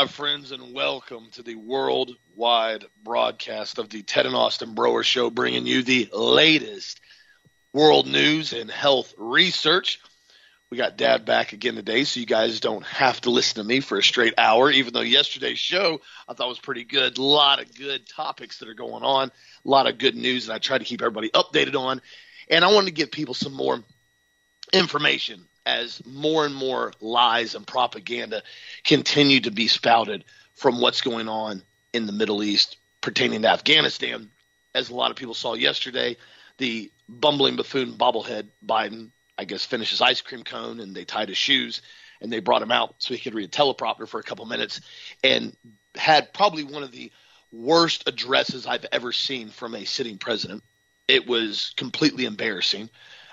My 0.00 0.06
friends, 0.06 0.50
and 0.50 0.72
welcome 0.72 1.28
to 1.32 1.42
the 1.42 1.56
worldwide 1.56 2.86
broadcast 3.04 3.78
of 3.78 3.90
the 3.90 4.02
Ted 4.02 4.24
and 4.24 4.34
Austin 4.34 4.72
Broer 4.72 5.02
Show, 5.02 5.28
bringing 5.28 5.66
you 5.66 5.82
the 5.82 6.08
latest 6.10 7.02
world 7.74 8.06
news 8.06 8.54
and 8.54 8.70
health 8.70 9.12
research. 9.18 10.00
We 10.70 10.78
got 10.78 10.96
Dad 10.96 11.26
back 11.26 11.52
again 11.52 11.74
today, 11.74 12.04
so 12.04 12.18
you 12.18 12.24
guys 12.24 12.60
don't 12.60 12.86
have 12.86 13.20
to 13.20 13.30
listen 13.30 13.62
to 13.62 13.68
me 13.68 13.80
for 13.80 13.98
a 13.98 14.02
straight 14.02 14.32
hour, 14.38 14.70
even 14.70 14.94
though 14.94 15.02
yesterday's 15.02 15.58
show 15.58 16.00
I 16.26 16.32
thought 16.32 16.48
was 16.48 16.58
pretty 16.58 16.84
good. 16.84 17.18
A 17.18 17.22
lot 17.22 17.60
of 17.60 17.74
good 17.74 18.08
topics 18.08 18.60
that 18.60 18.70
are 18.70 18.74
going 18.74 19.02
on, 19.02 19.28
a 19.28 19.68
lot 19.68 19.86
of 19.86 19.98
good 19.98 20.16
news, 20.16 20.48
and 20.48 20.54
I 20.54 20.60
try 20.60 20.78
to 20.78 20.84
keep 20.84 21.02
everybody 21.02 21.28
updated 21.28 21.78
on. 21.78 22.00
And 22.48 22.64
I 22.64 22.72
wanted 22.72 22.86
to 22.86 22.92
give 22.92 23.10
people 23.10 23.34
some 23.34 23.52
more 23.52 23.84
information 24.72 25.46
as 25.70 26.04
more 26.04 26.44
and 26.44 26.54
more 26.54 26.92
lies 27.00 27.54
and 27.54 27.66
propaganda 27.66 28.42
continue 28.84 29.40
to 29.40 29.52
be 29.52 29.68
spouted 29.68 30.24
from 30.54 30.80
what's 30.80 31.00
going 31.00 31.28
on 31.28 31.62
in 31.92 32.06
the 32.06 32.12
Middle 32.12 32.42
East 32.42 32.76
pertaining 33.00 33.42
to 33.42 33.48
Afghanistan. 33.48 34.30
As 34.74 34.90
a 34.90 34.94
lot 34.94 35.10
of 35.10 35.16
people 35.16 35.34
saw 35.34 35.54
yesterday, 35.54 36.16
the 36.58 36.90
bumbling 37.08 37.56
buffoon 37.56 37.94
bobblehead 37.94 38.48
Biden, 38.64 39.10
I 39.38 39.44
guess, 39.44 39.64
finished 39.64 39.92
his 39.92 40.00
ice 40.00 40.20
cream 40.20 40.42
cone 40.42 40.80
and 40.80 40.94
they 40.94 41.04
tied 41.04 41.28
his 41.28 41.38
shoes 41.38 41.82
and 42.20 42.32
they 42.32 42.40
brought 42.40 42.62
him 42.62 42.72
out 42.72 42.96
so 42.98 43.14
he 43.14 43.20
could 43.20 43.34
read 43.34 43.48
a 43.48 43.48
teleprompter 43.48 44.08
for 44.08 44.18
a 44.18 44.24
couple 44.24 44.46
minutes 44.46 44.80
and 45.22 45.56
had 45.94 46.34
probably 46.34 46.64
one 46.64 46.82
of 46.82 46.92
the 46.92 47.12
worst 47.52 48.08
addresses 48.08 48.66
I've 48.66 48.86
ever 48.92 49.12
seen 49.12 49.50
from 49.50 49.74
a 49.74 49.84
sitting 49.84 50.18
president. 50.18 50.62
It 51.08 51.26
was 51.26 51.72
completely 51.76 52.24
embarrassing. 52.24 52.90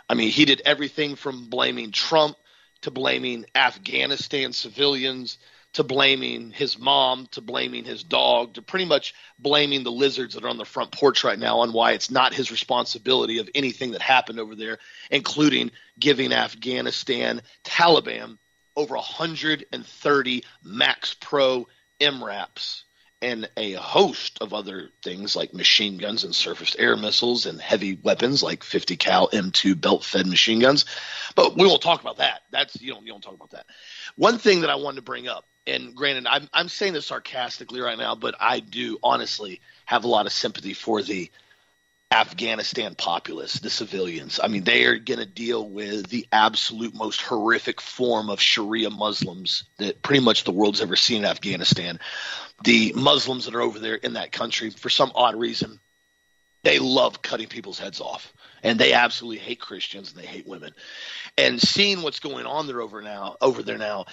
I 0.09 0.13
mean, 0.13 0.29
he 0.29 0.45
did 0.45 0.61
everything 0.65 1.15
from 1.15 1.49
blaming 1.49 1.91
Trump 1.91 2.37
to 2.81 2.91
blaming 2.91 3.45
Afghanistan 3.55 4.53
civilians 4.53 5.37
to 5.73 5.83
blaming 5.83 6.51
his 6.51 6.79
mom 6.79 7.27
to 7.31 7.41
blaming 7.41 7.83
his 7.83 8.03
dog 8.03 8.53
to 8.53 8.61
pretty 8.61 8.85
much 8.85 9.13
blaming 9.37 9.83
the 9.83 9.91
lizards 9.91 10.33
that 10.33 10.43
are 10.43 10.49
on 10.49 10.57
the 10.57 10.65
front 10.65 10.91
porch 10.91 11.23
right 11.23 11.37
now 11.37 11.59
on 11.59 11.73
why 11.73 11.91
it's 11.91 12.09
not 12.09 12.33
his 12.33 12.51
responsibility 12.51 13.39
of 13.39 13.49
anything 13.53 13.91
that 13.91 14.01
happened 14.01 14.39
over 14.39 14.55
there, 14.55 14.77
including 15.11 15.71
giving 15.99 16.31
Afghanistan 16.31 17.41
Taliban 17.63 18.37
over 18.75 18.95
130 18.95 20.43
MaxxPro 20.65 21.65
MRAPs 21.99 22.83
and 23.21 23.49
a 23.57 23.73
host 23.73 24.37
of 24.41 24.53
other 24.53 24.89
things 25.03 25.35
like 25.35 25.53
machine 25.53 25.97
guns 25.97 26.23
and 26.23 26.35
surface 26.35 26.75
air 26.77 26.95
missiles 26.95 27.45
and 27.45 27.59
heavy 27.59 27.97
weapons 28.03 28.43
like 28.43 28.63
50 28.63 28.95
cal 28.95 29.29
M2 29.29 29.79
belt 29.79 30.03
fed 30.03 30.27
machine 30.27 30.59
guns. 30.59 30.85
But 31.35 31.55
we 31.57 31.65
won't 31.65 31.81
talk 31.81 32.01
about 32.01 32.17
that. 32.17 32.41
That's 32.51 32.79
you 32.79 32.93
don't 32.93 33.05
you 33.05 33.11
don't 33.11 33.23
talk 33.23 33.33
about 33.33 33.51
that. 33.51 33.65
One 34.15 34.37
thing 34.37 34.61
that 34.61 34.69
I 34.69 34.75
wanted 34.75 34.97
to 34.97 35.01
bring 35.01 35.27
up, 35.27 35.45
and 35.65 35.95
granted, 35.95 36.27
I'm 36.27 36.47
I'm 36.53 36.69
saying 36.69 36.93
this 36.93 37.07
sarcastically 37.07 37.81
right 37.81 37.97
now, 37.97 38.15
but 38.15 38.35
I 38.39 38.59
do 38.59 38.99
honestly 39.01 39.61
have 39.85 40.03
a 40.03 40.07
lot 40.09 40.27
of 40.27 40.31
sympathy 40.31 40.73
for 40.73 41.01
the 41.01 41.31
Afghanistan 42.11 42.95
populace, 42.95 43.59
the 43.59 43.69
civilians. 43.69 44.39
I 44.41 44.47
mean, 44.47 44.63
they 44.63 44.85
are 44.85 44.97
going 44.97 45.19
to 45.19 45.25
deal 45.25 45.69
with 45.69 46.07
the 46.07 46.25
absolute 46.31 46.95
most 46.95 47.21
horrific 47.21 47.81
form 47.81 48.29
of 48.29 48.39
Sharia 48.39 48.89
Muslims 48.89 49.65
that 49.77 50.01
pretty 50.01 50.23
much 50.23 50.45
the 50.45 50.53
world's 50.53 50.81
ever 50.81 50.95
seen 50.95 51.19
in 51.19 51.25
Afghanistan. 51.25 51.99
The 52.63 52.93
Muslims 52.95 53.45
that 53.45 53.55
are 53.55 53.61
over 53.61 53.79
there 53.79 53.95
in 53.95 54.13
that 54.13 54.31
country, 54.31 54.69
for 54.69 54.89
some 54.89 55.11
odd 55.15 55.35
reason, 55.35 55.79
they 56.63 56.79
love 56.79 57.21
cutting 57.21 57.47
people's 57.47 57.79
heads 57.79 58.01
off. 58.01 58.33
And 58.63 58.79
they 58.79 58.93
absolutely 58.93 59.37
hate 59.37 59.59
Christians 59.59 60.11
and 60.11 60.21
they 60.21 60.25
hate 60.25 60.47
women. 60.47 60.73
And 61.37 61.61
seeing 61.61 62.01
what's 62.01 62.19
going 62.19 62.45
on 62.45 62.67
there 62.67 62.81
over 62.81 63.01
now, 63.01 63.37
over 63.39 63.61
there 63.61 63.77
now, 63.77 64.05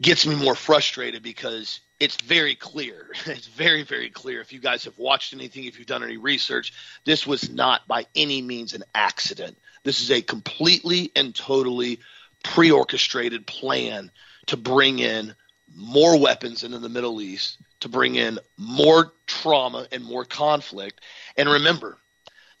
gets 0.00 0.26
me 0.26 0.34
more 0.34 0.54
frustrated 0.54 1.22
because 1.22 1.80
it's 1.98 2.16
very 2.16 2.54
clear. 2.54 3.08
It's 3.26 3.46
very, 3.46 3.82
very 3.82 4.10
clear. 4.10 4.40
If 4.40 4.52
you 4.52 4.60
guys 4.60 4.84
have 4.84 4.98
watched 4.98 5.34
anything, 5.34 5.64
if 5.64 5.78
you've 5.78 5.86
done 5.86 6.04
any 6.04 6.16
research, 6.16 6.72
this 7.04 7.26
was 7.26 7.50
not 7.50 7.86
by 7.88 8.06
any 8.14 8.42
means 8.42 8.74
an 8.74 8.84
accident. 8.94 9.58
This 9.84 10.00
is 10.00 10.10
a 10.10 10.22
completely 10.22 11.10
and 11.16 11.34
totally 11.34 12.00
pre 12.42 12.70
orchestrated 12.70 13.46
plan 13.46 14.10
to 14.46 14.56
bring 14.56 14.98
in 14.98 15.34
more 15.76 16.18
weapons 16.18 16.64
into 16.64 16.78
the 16.78 16.88
Middle 16.88 17.20
East, 17.20 17.58
to 17.80 17.88
bring 17.88 18.14
in 18.14 18.38
more 18.56 19.12
trauma 19.26 19.86
and 19.92 20.02
more 20.02 20.24
conflict. 20.24 21.00
And 21.36 21.48
remember, 21.48 21.98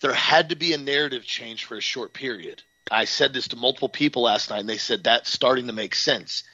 there 0.00 0.12
had 0.12 0.50
to 0.50 0.56
be 0.56 0.74
a 0.74 0.78
narrative 0.78 1.24
change 1.24 1.64
for 1.64 1.76
a 1.76 1.80
short 1.80 2.12
period. 2.12 2.62
I 2.90 3.06
said 3.06 3.32
this 3.32 3.48
to 3.48 3.56
multiple 3.56 3.88
people 3.88 4.22
last 4.22 4.50
night, 4.50 4.60
and 4.60 4.68
they 4.68 4.76
said 4.76 5.02
that's 5.02 5.32
starting 5.32 5.66
to 5.66 5.72
make 5.72 5.94
sense 5.94 6.44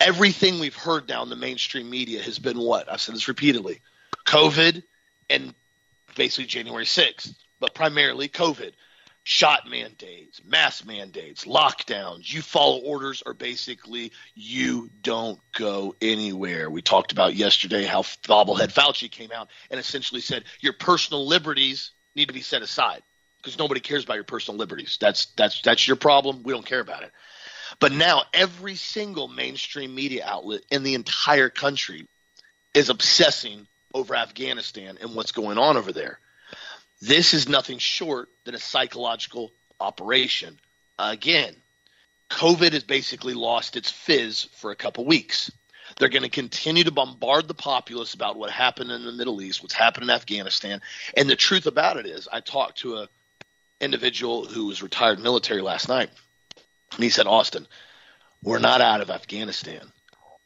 everything 0.00 0.58
we've 0.58 0.76
heard 0.76 1.08
now 1.08 1.22
in 1.22 1.28
the 1.28 1.36
mainstream 1.36 1.90
media 1.90 2.22
has 2.22 2.38
been 2.38 2.58
what? 2.58 2.90
I've 2.90 3.00
said 3.00 3.14
this 3.14 3.28
repeatedly 3.28 3.80
COVID 4.26 4.82
and 5.30 5.54
basically 6.16 6.46
January 6.46 6.84
6th, 6.84 7.34
but 7.60 7.74
primarily 7.74 8.28
COVID. 8.28 8.72
Shot 9.30 9.68
mandates, 9.68 10.40
mass 10.42 10.86
mandates, 10.86 11.44
lockdowns. 11.44 12.32
You 12.32 12.40
follow 12.40 12.78
orders, 12.78 13.22
or 13.26 13.34
basically 13.34 14.12
you 14.34 14.88
don't 15.02 15.38
go 15.52 15.94
anywhere. 16.00 16.70
We 16.70 16.80
talked 16.80 17.12
about 17.12 17.34
yesterday 17.34 17.84
how 17.84 18.00
bobblehead 18.00 18.72
Fauci 18.72 19.10
came 19.10 19.30
out 19.30 19.50
and 19.70 19.78
essentially 19.78 20.22
said 20.22 20.44
your 20.60 20.72
personal 20.72 21.26
liberties 21.26 21.90
need 22.16 22.28
to 22.28 22.32
be 22.32 22.40
set 22.40 22.62
aside 22.62 23.02
because 23.36 23.58
nobody 23.58 23.80
cares 23.80 24.02
about 24.02 24.14
your 24.14 24.24
personal 24.24 24.56
liberties. 24.56 24.96
That's 24.98 25.26
that's 25.36 25.60
that's 25.60 25.86
your 25.86 25.96
problem. 25.96 26.42
We 26.42 26.54
don't 26.54 26.64
care 26.64 26.80
about 26.80 27.02
it. 27.02 27.12
But 27.80 27.92
now 27.92 28.22
every 28.32 28.76
single 28.76 29.28
mainstream 29.28 29.94
media 29.94 30.24
outlet 30.24 30.62
in 30.70 30.84
the 30.84 30.94
entire 30.94 31.50
country 31.50 32.08
is 32.72 32.88
obsessing 32.88 33.66
over 33.92 34.16
Afghanistan 34.16 34.96
and 35.02 35.14
what's 35.14 35.32
going 35.32 35.58
on 35.58 35.76
over 35.76 35.92
there. 35.92 36.18
This 37.00 37.34
is 37.34 37.48
nothing 37.48 37.78
short 37.78 38.28
than 38.44 38.54
a 38.54 38.58
psychological 38.58 39.52
operation. 39.78 40.58
Again, 40.98 41.54
COVID 42.30 42.72
has 42.72 42.84
basically 42.84 43.34
lost 43.34 43.76
its 43.76 43.90
fizz 43.90 44.44
for 44.56 44.70
a 44.70 44.76
couple 44.76 45.04
weeks. 45.04 45.50
They're 45.96 46.08
going 46.08 46.22
to 46.22 46.28
continue 46.28 46.84
to 46.84 46.90
bombard 46.90 47.48
the 47.48 47.54
populace 47.54 48.14
about 48.14 48.36
what 48.36 48.50
happened 48.50 48.90
in 48.90 49.04
the 49.04 49.12
Middle 49.12 49.40
East, 49.40 49.62
what's 49.62 49.74
happened 49.74 50.04
in 50.04 50.10
Afghanistan. 50.10 50.82
And 51.16 51.30
the 51.30 51.36
truth 51.36 51.66
about 51.66 51.96
it 51.96 52.06
is, 52.06 52.28
I 52.30 52.40
talked 52.40 52.78
to 52.78 52.96
a 52.96 53.08
individual 53.80 54.44
who 54.44 54.66
was 54.66 54.82
retired 54.82 55.20
military 55.20 55.62
last 55.62 55.88
night 55.88 56.10
and 56.92 57.02
he 57.02 57.10
said, 57.10 57.26
Austin, 57.26 57.66
we're 58.42 58.58
not 58.58 58.80
out 58.80 59.00
of 59.00 59.10
Afghanistan. 59.10 59.92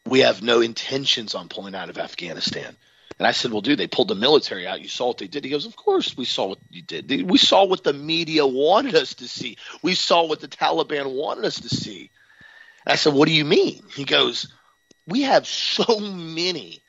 We 0.06 0.20
have 0.20 0.42
no 0.42 0.60
intentions 0.60 1.34
on 1.34 1.48
pulling 1.48 1.74
out 1.74 1.88
of 1.88 1.98
Afghanistan. 1.98 2.76
And 3.18 3.26
I 3.26 3.32
said, 3.32 3.52
Well, 3.52 3.60
dude, 3.60 3.78
they 3.78 3.86
pulled 3.86 4.08
the 4.08 4.14
military 4.14 4.66
out. 4.66 4.80
You 4.80 4.88
saw 4.88 5.08
what 5.08 5.18
they 5.18 5.26
did. 5.26 5.44
He 5.44 5.50
goes, 5.50 5.66
Of 5.66 5.76
course 5.76 6.16
we 6.16 6.24
saw 6.24 6.46
what 6.48 6.58
you 6.70 6.82
did. 6.82 7.30
We 7.30 7.38
saw 7.38 7.64
what 7.64 7.84
the 7.84 7.92
media 7.92 8.46
wanted 8.46 8.94
us 8.94 9.14
to 9.14 9.28
see. 9.28 9.56
We 9.82 9.94
saw 9.94 10.26
what 10.26 10.40
the 10.40 10.48
Taliban 10.48 11.14
wanted 11.14 11.44
us 11.44 11.60
to 11.60 11.68
see. 11.68 12.10
And 12.86 12.92
I 12.92 12.96
said, 12.96 13.14
What 13.14 13.28
do 13.28 13.34
you 13.34 13.44
mean? 13.44 13.82
He 13.94 14.04
goes, 14.04 14.52
We 15.06 15.22
have 15.22 15.46
so 15.46 16.00
many 16.00 16.82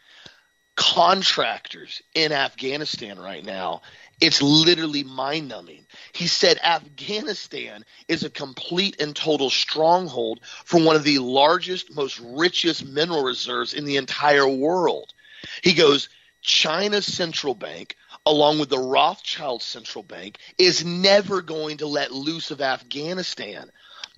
contractors 0.75 2.01
in 2.15 2.31
Afghanistan 2.31 3.19
right 3.19 3.45
now 3.45 3.81
it's 4.23 4.41
literally 4.41 5.03
mind 5.03 5.49
numbing. 5.49 5.85
He 6.13 6.27
said 6.27 6.57
Afghanistan 6.63 7.83
is 8.07 8.23
a 8.23 8.29
complete 8.29 9.01
and 9.01 9.13
total 9.13 9.49
stronghold 9.49 10.39
for 10.63 10.81
one 10.81 10.95
of 10.95 11.03
the 11.03 11.19
largest, 11.19 11.93
most 11.93 12.21
richest 12.23 12.85
mineral 12.85 13.23
reserves 13.23 13.73
in 13.73 13.83
the 13.83 13.97
entire 13.97 14.47
world. 14.47 15.12
He 15.61 15.73
goes, 15.73 16.09
China's 16.41 17.05
central 17.05 17.55
bank, 17.55 17.95
along 18.25 18.59
with 18.59 18.69
the 18.69 18.77
Rothschild 18.77 19.61
central 19.61 20.03
bank, 20.03 20.37
is 20.57 20.85
never 20.85 21.41
going 21.41 21.77
to 21.77 21.87
let 21.87 22.11
loose 22.11 22.51
of 22.51 22.61
Afghanistan. 22.61 23.71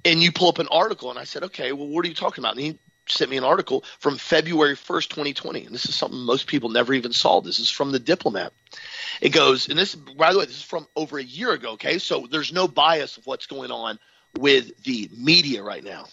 And 0.04 0.22
you 0.22 0.32
pull 0.32 0.50
up 0.50 0.60
an 0.60 0.68
article, 0.70 1.10
and 1.10 1.20
I 1.20 1.24
said, 1.24 1.44
okay, 1.44 1.72
well, 1.72 1.88
what 1.88 2.06
are 2.06 2.08
you 2.08 2.16
talking 2.16 2.44
about? 2.44 2.56
And 2.56 2.66
he 2.66 2.80
sent 3.08 3.30
me 3.30 3.38
an 3.38 3.44
article 3.44 3.84
from 4.00 4.18
February 4.18 4.76
1st, 4.76 5.10
2020. 5.10 5.66
And 5.66 5.76
this 5.76 5.86
is 5.86 5.96
something 5.96 6.20
most 6.20 6.48
people 6.48 6.70
never 6.70 6.94
even 6.94 7.14
saw. 7.14 7.42
This 7.42 7.60
is 7.60 7.70
from 7.70 7.92
the 7.92 8.00
diplomat. 8.00 8.54
It 9.22 9.30
goes, 9.30 9.70
and 9.70 9.78
this, 9.78 9.96
by 9.96 10.34
the 10.34 10.40
way, 10.40 10.46
this 10.46 10.58
is 10.58 10.64
from 10.64 10.88
over 10.96 11.20
a 11.20 11.24
year 11.24 11.52
ago. 11.52 11.72
Okay. 11.72 12.00
So 12.00 12.28
there's 12.30 12.52
no 12.52 12.68
bias 12.68 13.18
of 13.18 13.26
what's 13.28 13.48
going 13.48 13.72
on 13.72 14.00
with 14.38 14.84
the 14.84 15.10
media 15.16 15.64
right 15.64 15.84
now. 15.84 16.06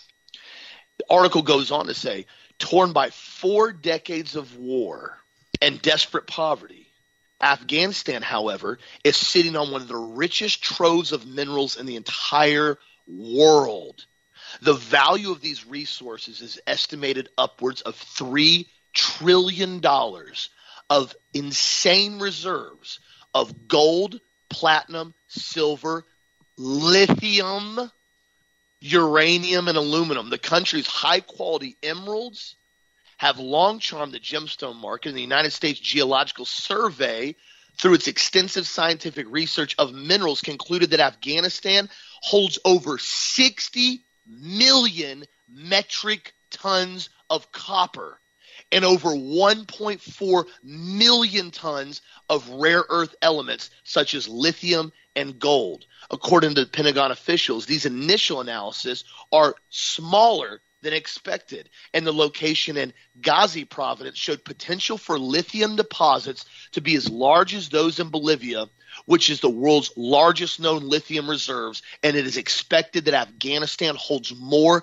The 0.98 1.04
article 1.10 1.42
goes 1.42 1.70
on 1.70 1.86
to 1.86 1.94
say, 1.94 2.26
torn 2.58 2.92
by 2.92 3.10
four 3.10 3.72
decades 3.72 4.36
of 4.36 4.56
war 4.56 5.18
and 5.60 5.80
desperate 5.82 6.26
poverty, 6.26 6.88
Afghanistan, 7.40 8.22
however, 8.22 8.78
is 9.04 9.16
sitting 9.16 9.56
on 9.56 9.70
one 9.70 9.82
of 9.82 9.88
the 9.88 9.96
richest 9.96 10.62
troves 10.62 11.12
of 11.12 11.26
minerals 11.26 11.76
in 11.76 11.86
the 11.86 11.96
entire 11.96 12.78
world. 13.06 14.06
The 14.60 14.74
value 14.74 15.30
of 15.30 15.40
these 15.40 15.66
resources 15.66 16.40
is 16.40 16.60
estimated 16.66 17.28
upwards 17.36 17.80
of 17.82 17.96
$3 17.96 18.66
trillion 18.92 19.82
of 20.90 21.14
insane 21.32 22.18
reserves 22.18 23.00
of 23.34 23.66
gold, 23.66 24.20
platinum, 24.48 25.14
silver, 25.28 26.04
lithium, 26.56 27.90
uranium, 28.82 29.68
and 29.68 29.78
aluminum. 29.78 30.28
The 30.28 30.38
country's 30.38 30.86
high 30.86 31.20
quality 31.20 31.76
emeralds 31.82 32.56
have 33.16 33.38
long 33.38 33.78
charmed 33.78 34.12
the 34.12 34.20
gemstone 34.20 34.76
market, 34.76 35.10
and 35.10 35.16
the 35.16 35.22
United 35.22 35.52
States 35.52 35.78
Geological 35.78 36.44
Survey, 36.44 37.36
through 37.78 37.94
its 37.94 38.08
extensive 38.08 38.66
scientific 38.66 39.26
research 39.30 39.74
of 39.78 39.92
minerals, 39.92 40.40
concluded 40.40 40.90
that 40.90 41.00
Afghanistan 41.00 41.88
holds 42.22 42.58
over 42.64 42.98
60 42.98 44.04
million 44.26 45.24
metric 45.48 46.34
tons 46.50 47.10
of 47.30 47.52
copper 47.52 48.20
and 48.72 48.84
over 48.84 49.10
1.4 49.10 50.44
million 50.62 51.50
tons 51.50 52.00
of 52.28 52.48
rare 52.48 52.84
earth 52.88 53.14
elements 53.22 53.70
such 53.84 54.14
as 54.14 54.28
lithium 54.28 54.92
and 55.16 55.38
gold. 55.38 55.86
According 56.10 56.54
to 56.56 56.66
Pentagon 56.66 57.10
officials, 57.10 57.66
these 57.66 57.86
initial 57.86 58.40
analyses 58.40 59.04
are 59.30 59.54
smaller 59.68 60.60
than 60.82 60.92
expected, 60.92 61.70
and 61.94 62.06
the 62.06 62.12
location 62.12 62.76
in 62.76 62.92
Ghazni 63.20 63.64
province 63.64 64.18
showed 64.18 64.44
potential 64.44 64.98
for 64.98 65.18
lithium 65.18 65.76
deposits 65.76 66.44
to 66.72 66.80
be 66.80 66.96
as 66.96 67.08
large 67.08 67.54
as 67.54 67.68
those 67.68 68.00
in 68.00 68.10
Bolivia, 68.10 68.66
which 69.06 69.30
is 69.30 69.40
the 69.40 69.50
world's 69.50 69.92
largest 69.96 70.60
known 70.60 70.82
lithium 70.82 71.30
reserves, 71.30 71.82
and 72.02 72.16
it 72.16 72.26
is 72.26 72.36
expected 72.36 73.04
that 73.04 73.14
Afghanistan 73.14 73.94
holds 73.96 74.34
more 74.34 74.82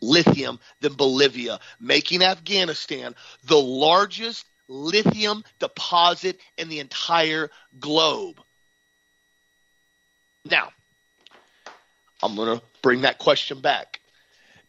lithium 0.00 0.58
than 0.80 0.94
Bolivia, 0.94 1.60
making 1.78 2.22
Afghanistan 2.22 3.14
the 3.44 3.60
largest 3.60 4.46
lithium 4.68 5.44
deposit 5.58 6.40
in 6.56 6.68
the 6.68 6.80
entire 6.80 7.50
globe. 7.78 8.40
Now, 10.44 10.70
I'm 12.22 12.36
going 12.36 12.58
to 12.58 12.64
bring 12.82 13.02
that 13.02 13.18
question 13.18 13.60
back. 13.60 14.00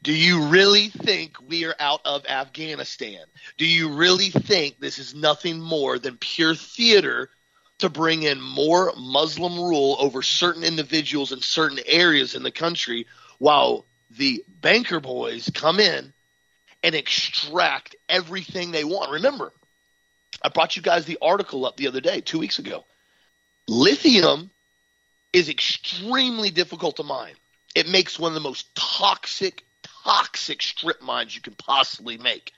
Do 0.02 0.14
you 0.14 0.48
really 0.48 0.90
think 0.90 1.38
we 1.48 1.66
are 1.66 1.76
out 1.80 2.02
of 2.06 2.26
Afghanistan? 2.28 3.26
Do 3.58 3.66
you 3.66 3.94
really 3.94 4.30
think 4.30 4.80
this 4.80 5.00
is 5.00 5.16
nothing 5.16 5.60
more 5.60 5.98
than 5.98 6.18
pure 6.18 6.54
theater 6.54 7.30
to 7.80 7.90
bring 7.90 8.24
in 8.24 8.40
more 8.40 8.94
Muslim 8.98 9.56
rule 9.56 9.98
over 10.00 10.22
certain 10.22 10.64
individuals 10.64 11.32
in 11.32 11.42
certain 11.42 11.80
areas 11.86 12.36
in 12.36 12.44
the 12.44 12.52
country 12.52 13.08
while 13.40 13.86
the 14.12 14.46
banker 14.48 15.00
boys 15.00 15.50
come 15.54 15.80
in 15.80 16.14
and 16.84 16.96
extract 16.96 17.96
everything 18.08 18.72
they 18.72 18.84
want. 18.84 19.12
Remember, 19.12 19.52
I 20.42 20.50
brought 20.50 20.76
you 20.76 20.84
guys 20.84 21.06
the 21.06 21.18
article 21.22 21.66
up 21.66 21.78
the 21.78 21.88
other 21.88 22.02
day, 22.02 22.22
two 22.22 22.40
weeks 22.40 22.60
ago. 22.60 22.86
Lithium 23.68 24.52
is 25.36 25.50
extremely 25.50 26.50
difficult 26.50 26.96
to 26.96 27.04
mine. 27.04 27.36
It 27.76 27.90
makes 27.90 28.18
one 28.18 28.30
of 28.30 28.36
the 28.36 28.40
most 28.40 28.74
toxic, 28.74 29.66
toxic 30.06 30.62
strip 30.62 31.02
mines 31.02 31.36
you 31.36 31.42
can 31.42 31.56
possibly 31.56 32.18
make. 32.18 32.54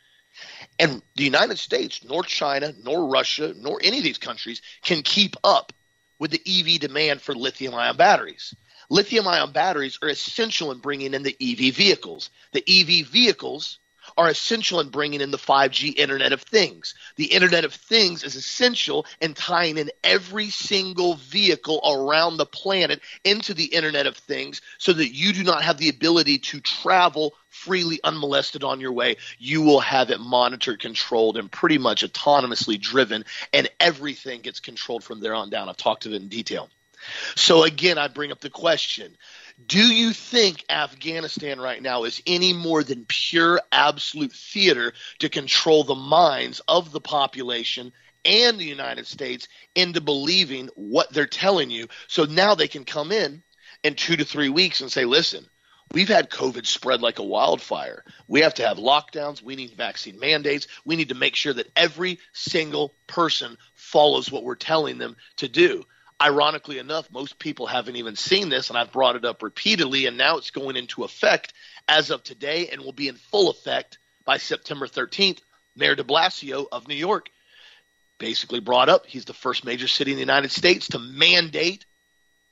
And 0.78 1.02
the 1.16 1.24
United 1.24 1.58
States, 1.58 2.04
nor 2.04 2.22
China, 2.22 2.76
nor 2.84 3.08
Russia, 3.08 3.56
nor 3.58 3.80
any 3.84 3.98
of 3.98 4.04
these 4.04 4.20
countries 4.20 4.62
can 4.84 5.02
keep 5.02 5.36
up 5.44 5.74
with 6.20 6.30
the 6.30 6.42
EV 6.46 6.80
demand 6.80 7.20
for 7.20 7.34
lithium 7.34 7.74
ion 7.74 7.98
batteries. 7.98 8.54
Lithium 8.92 9.28
ion 9.28 9.52
batteries 9.52 9.98
are 10.04 10.10
essential 10.10 10.72
in 10.72 10.78
bringing 10.78 11.16
in 11.16 11.24
the 11.24 11.36
EV 11.42 11.74
vehicles. 11.74 12.30
The 12.54 12.64
EV 12.68 13.08
vehicles 13.08 13.80
are 14.18 14.30
essential 14.30 14.80
in 14.80 14.90
bringing 14.90 15.22
in 15.22 15.32
the 15.32 15.38
5G 15.38 15.98
Internet 15.98 16.34
of 16.34 16.42
Things. 16.42 16.94
The 17.16 17.26
Internet 17.26 17.66
of 17.66 17.74
Things 17.74 18.24
is 18.24 18.36
essential 18.36 19.06
in 19.22 19.34
tying 19.34 19.78
in 19.78 19.92
every 20.04 20.50
single 20.50 21.16
vehicle 21.16 21.82
around 21.86 22.38
the 22.38 22.46
planet 22.46 23.02
into 23.24 23.54
the 23.54 23.66
Internet 23.66 24.08
of 24.08 24.18
Things 24.18 24.62
so 24.78 24.94
that 24.94 25.14
you 25.14 25.34
do 25.34 25.44
not 25.44 25.64
have 25.64 25.78
the 25.78 25.90
ability 25.90 26.40
to 26.40 26.60
travel 26.60 27.34
freely 27.50 28.00
unmolested 28.04 28.64
on 28.64 28.80
your 28.80 28.92
way. 28.92 29.18
You 29.40 29.62
will 29.62 29.80
have 29.80 30.10
it 30.12 30.20
monitored, 30.20 30.80
controlled, 30.80 31.38
and 31.38 31.52
pretty 31.52 31.78
much 31.78 32.04
autonomously 32.04 32.80
driven, 32.80 33.26
and 33.54 33.70
everything 33.80 34.42
gets 34.42 34.60
controlled 34.60 35.04
from 35.04 35.20
there 35.20 35.34
on 35.34 35.50
down. 35.50 35.70
I've 35.70 35.78
talked 35.78 36.04
to 36.04 36.14
it 36.14 36.22
in 36.22 36.28
detail. 36.28 36.70
So 37.36 37.64
again, 37.64 37.98
I 37.98 38.08
bring 38.08 38.32
up 38.32 38.40
the 38.40 38.50
question 38.50 39.16
do 39.66 39.80
you 39.80 40.14
think 40.14 40.64
Afghanistan 40.70 41.60
right 41.60 41.82
now 41.82 42.04
is 42.04 42.22
any 42.28 42.54
more 42.54 42.84
than 42.84 43.06
pure 43.06 43.60
absolute 43.72 44.32
theater 44.32 44.94
to 45.20 45.30
control 45.30 45.84
the 45.84 45.96
minds 45.96 46.62
of 46.68 46.92
the 46.92 47.02
population 47.02 47.92
and 48.24 48.60
the 48.60 48.66
United 48.66 49.08
States 49.08 49.48
into 49.74 50.00
believing 50.00 50.70
what 50.76 51.12
they're 51.12 51.26
telling 51.26 51.72
you? 51.72 51.88
So 52.08 52.26
now 52.26 52.54
they 52.54 52.68
can 52.68 52.86
come 52.86 53.12
in 53.12 53.42
in 53.84 53.96
two 53.96 54.16
to 54.16 54.26
three 54.26 54.50
weeks 54.50 54.82
and 54.82 54.92
say, 54.92 55.06
listen, 55.06 55.48
We've 55.94 56.10
had 56.10 56.30
COVID 56.30 56.66
spread 56.66 57.02
like 57.02 57.20
a 57.20 57.24
wildfire. 57.24 58.04
We 58.28 58.42
have 58.42 58.54
to 58.56 58.68
have 58.68 58.78
lockdowns. 58.78 59.42
We 59.42 59.56
need 59.56 59.72
vaccine 59.72 60.20
mandates. 60.20 60.68
We 60.84 60.98
need 60.98 61.10
to 61.10 61.16
make 61.16 61.36
sure 61.36 61.54
that 61.54 61.72
every 61.78 62.20
single 62.34 62.96
person 63.08 63.58
follows 63.74 64.30
what 64.30 64.44
we're 64.44 64.56
telling 64.56 64.98
them 64.98 65.16
to 65.38 65.48
do. 65.48 65.86
Ironically 66.22 66.80
enough, 66.80 67.12
most 67.12 67.38
people 67.38 67.68
haven't 67.68 67.96
even 67.96 68.16
seen 68.16 68.50
this, 68.50 68.70
and 68.70 68.78
I've 68.78 68.92
brought 68.92 69.16
it 69.16 69.26
up 69.26 69.44
repeatedly, 69.44 70.08
and 70.08 70.18
now 70.18 70.38
it's 70.38 70.50
going 70.50 70.76
into 70.76 71.04
effect 71.04 71.54
as 71.88 72.10
of 72.10 72.24
today 72.24 72.70
and 72.70 72.82
will 72.82 72.94
be 72.94 73.08
in 73.08 73.16
full 73.16 73.50
effect 73.50 74.00
by 74.26 74.38
September 74.38 74.88
13th. 74.88 75.40
Mayor 75.76 75.96
de 75.96 76.04
Blasio 76.04 76.66
of 76.72 76.88
New 76.88 76.96
York 76.96 77.30
basically 78.18 78.60
brought 78.60 78.90
up 78.90 79.06
he's 79.06 79.26
the 79.26 79.34
first 79.34 79.64
major 79.64 79.88
city 79.88 80.12
in 80.12 80.18
the 80.18 80.22
United 80.22 80.52
States 80.52 80.88
to 80.90 81.00
mandate 81.00 81.86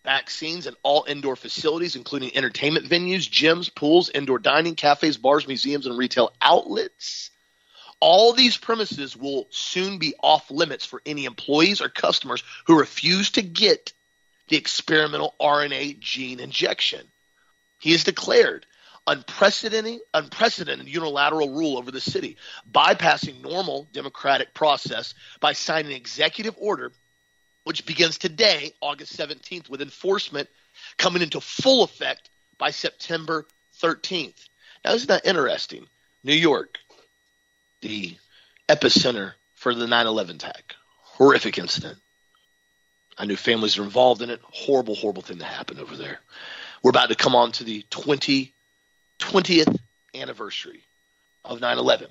vaccines 0.03 0.67
in 0.67 0.75
all 0.83 1.05
indoor 1.07 1.35
facilities, 1.35 1.95
including 1.95 2.35
entertainment 2.37 2.87
venues, 2.87 3.27
gyms, 3.27 3.73
pools, 3.73 4.09
indoor 4.09 4.37
dining, 4.37 4.75
cafes, 4.75 5.17
bars, 5.17 5.47
museums, 5.47 5.87
and 5.87 5.97
retail 5.97 6.31
outlets. 6.39 7.31
All 7.99 8.33
these 8.33 8.57
premises 8.57 9.15
will 9.15 9.47
soon 9.49 9.97
be 9.97 10.13
off 10.21 10.51
limits 10.51 10.85
for 10.85 11.01
any 11.05 11.25
employees 11.25 11.81
or 11.81 11.89
customers 11.89 12.43
who 12.67 12.79
refuse 12.79 13.31
to 13.31 13.41
get 13.41 13.93
the 14.47 14.57
experimental 14.57 15.33
RNA 15.39 15.99
gene 15.99 16.39
injection. 16.39 17.07
He 17.79 17.93
has 17.93 18.03
declared 18.03 18.65
unprecedented, 19.07 19.99
unprecedented 20.13 20.87
unilateral 20.87 21.53
rule 21.53 21.77
over 21.77 21.91
the 21.91 22.01
city, 22.01 22.37
bypassing 22.69 23.41
normal 23.41 23.87
democratic 23.91 24.53
process 24.53 25.13
by 25.39 25.53
signing 25.53 25.91
an 25.91 25.97
executive 25.97 26.55
order 26.57 26.91
which 27.65 27.85
begins 27.85 28.17
today, 28.17 28.73
August 28.79 29.17
17th, 29.17 29.69
with 29.69 29.81
enforcement 29.81 30.47
coming 30.97 31.21
into 31.21 31.41
full 31.41 31.83
effect 31.83 32.29
by 32.57 32.69
September 32.69 33.45
13th. 33.81 34.47
Now, 34.83 34.93
isn't 34.93 35.07
that 35.07 35.25
interesting? 35.25 35.87
New 36.23 36.35
York, 36.35 36.77
the 37.85 38.17
epicenter 38.67 39.33
for 39.53 39.75
the 39.75 39.85
9 39.85 40.07
11 40.07 40.37
attack. 40.37 40.75
Horrific 41.01 41.59
incident. 41.59 41.99
I 43.15 43.25
knew 43.25 43.35
families 43.35 43.77
were 43.77 43.83
involved 43.83 44.23
in 44.23 44.31
it. 44.31 44.41
Horrible, 44.43 44.95
horrible 44.95 45.21
thing 45.21 45.37
that 45.37 45.45
happened 45.45 45.79
over 45.79 45.95
there. 45.95 46.19
We're 46.81 46.89
about 46.89 47.09
to 47.09 47.15
come 47.15 47.35
on 47.35 47.51
to 47.53 47.63
the 47.63 47.85
20, 47.91 48.53
20th 49.19 49.77
anniversary 50.15 50.83
of 51.45 51.61
9 51.61 51.77
11. 51.77 52.07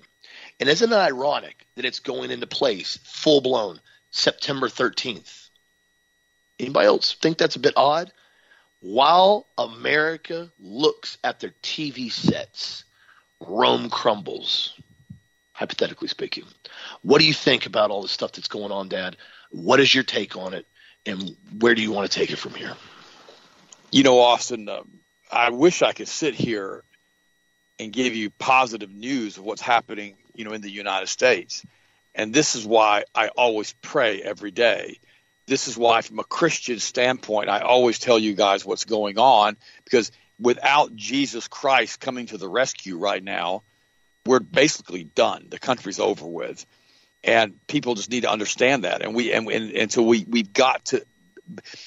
And 0.60 0.68
isn't 0.68 0.92
it 0.92 0.96
ironic 0.96 1.66
that 1.74 1.84
it's 1.84 1.98
going 1.98 2.30
into 2.30 2.46
place 2.46 3.00
full 3.02 3.40
blown 3.40 3.80
September 4.12 4.68
13th? 4.68 5.48
Anybody 6.60 6.86
else 6.86 7.14
think 7.14 7.36
that's 7.36 7.56
a 7.56 7.60
bit 7.60 7.74
odd? 7.76 8.12
While 8.78 9.48
America 9.58 10.52
looks 10.60 11.18
at 11.24 11.40
their 11.40 11.54
TV 11.62 12.12
sets, 12.12 12.84
Rome 13.40 13.90
crumbles 13.90 14.74
hypothetically 15.54 16.08
speaking. 16.08 16.44
What 17.02 17.20
do 17.20 17.26
you 17.26 17.32
think 17.32 17.64
about 17.64 17.90
all 17.90 18.02
the 18.02 18.08
stuff 18.08 18.32
that's 18.32 18.48
going 18.48 18.72
on, 18.72 18.88
Dad? 18.88 19.16
What 19.50 19.80
is 19.80 19.94
your 19.94 20.04
take 20.04 20.36
on 20.36 20.52
it, 20.52 20.66
and 21.06 21.36
where 21.60 21.74
do 21.74 21.80
you 21.80 21.92
want 21.92 22.10
to 22.10 22.18
take 22.18 22.30
it 22.30 22.36
from 22.36 22.52
here? 22.52 22.74
You 23.90 24.02
know, 24.02 24.18
Austin, 24.18 24.68
uh, 24.68 24.82
I 25.30 25.50
wish 25.50 25.80
I 25.80 25.92
could 25.92 26.08
sit 26.08 26.34
here 26.34 26.82
and 27.78 27.92
give 27.92 28.14
you 28.14 28.30
positive 28.30 28.90
news 28.90 29.38
of 29.38 29.44
what's 29.44 29.62
happening, 29.62 30.16
you 30.34 30.44
know, 30.44 30.52
in 30.52 30.60
the 30.60 30.70
United 30.70 31.08
States. 31.08 31.64
And 32.14 32.34
this 32.34 32.56
is 32.56 32.66
why 32.66 33.04
I 33.14 33.28
always 33.28 33.74
pray 33.80 34.22
every 34.22 34.50
day. 34.50 34.98
This 35.46 35.68
is 35.68 35.76
why, 35.76 36.00
from 36.00 36.18
a 36.18 36.24
Christian 36.24 36.78
standpoint, 36.78 37.48
I 37.48 37.60
always 37.60 37.98
tell 37.98 38.18
you 38.18 38.34
guys 38.34 38.64
what's 38.64 38.84
going 38.84 39.18
on 39.18 39.56
because 39.84 40.10
without 40.40 40.96
Jesus 40.96 41.48
Christ 41.48 42.00
coming 42.00 42.26
to 42.26 42.38
the 42.38 42.48
rescue 42.48 42.96
right 42.98 43.22
now, 43.22 43.62
we're 44.26 44.40
basically 44.40 45.04
done. 45.04 45.46
The 45.50 45.58
country's 45.58 46.00
over 46.00 46.26
with, 46.26 46.64
and 47.22 47.54
people 47.66 47.94
just 47.94 48.10
need 48.10 48.22
to 48.22 48.30
understand 48.30 48.84
that. 48.84 49.02
And 49.02 49.14
we 49.14 49.32
and 49.32 49.48
and, 49.48 49.72
and 49.72 49.92
so 49.92 50.02
we 50.02 50.24
we've 50.28 50.52
got 50.52 50.86
to, 50.86 51.04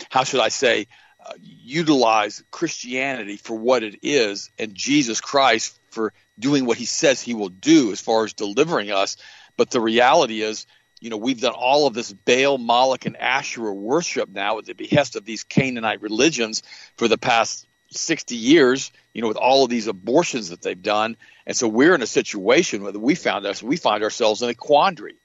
how 0.09 0.23
should 0.23 0.41
I 0.41 0.49
say, 0.49 0.87
uh, 1.25 1.33
utilize 1.41 2.43
Christianity 2.51 3.37
for 3.37 3.57
what 3.57 3.83
it 3.83 3.99
is, 4.01 4.51
and 4.57 4.75
Jesus 4.75 5.21
Christ 5.21 5.79
for 5.89 6.13
doing 6.39 6.65
what 6.65 6.77
He 6.77 6.85
says 6.85 7.21
He 7.21 7.33
will 7.33 7.49
do 7.49 7.91
as 7.91 8.01
far 8.01 8.25
as 8.25 8.33
delivering 8.33 8.91
us. 8.91 9.17
But 9.57 9.71
the 9.71 9.81
reality 9.81 10.41
is, 10.41 10.67
you 10.99 11.09
know, 11.09 11.17
we've 11.17 11.41
done 11.41 11.53
all 11.55 11.87
of 11.87 11.93
this 11.93 12.11
Baal, 12.13 12.57
Moloch, 12.57 13.05
and 13.05 13.17
Asherah 13.17 13.73
worship 13.73 14.29
now 14.29 14.59
at 14.59 14.65
the 14.65 14.73
behest 14.73 15.15
of 15.15 15.25
these 15.25 15.43
Canaanite 15.43 16.01
religions 16.01 16.63
for 16.95 17.07
the 17.07 17.17
past 17.17 17.66
60 17.89 18.35
years, 18.35 18.91
you 19.13 19.21
know, 19.21 19.27
with 19.27 19.37
all 19.37 19.63
of 19.63 19.69
these 19.69 19.87
abortions 19.87 20.49
that 20.49 20.61
they've 20.61 20.81
done. 20.81 21.17
And 21.45 21.55
so 21.55 21.67
we're 21.67 21.95
in 21.95 22.01
a 22.01 22.07
situation 22.07 22.83
where 22.83 22.91
we 22.93 23.15
found 23.15 23.45
us, 23.45 23.63
we 23.63 23.77
find 23.77 24.03
ourselves 24.03 24.41
in 24.41 24.49
a 24.49 24.53
quandary. 24.53 25.15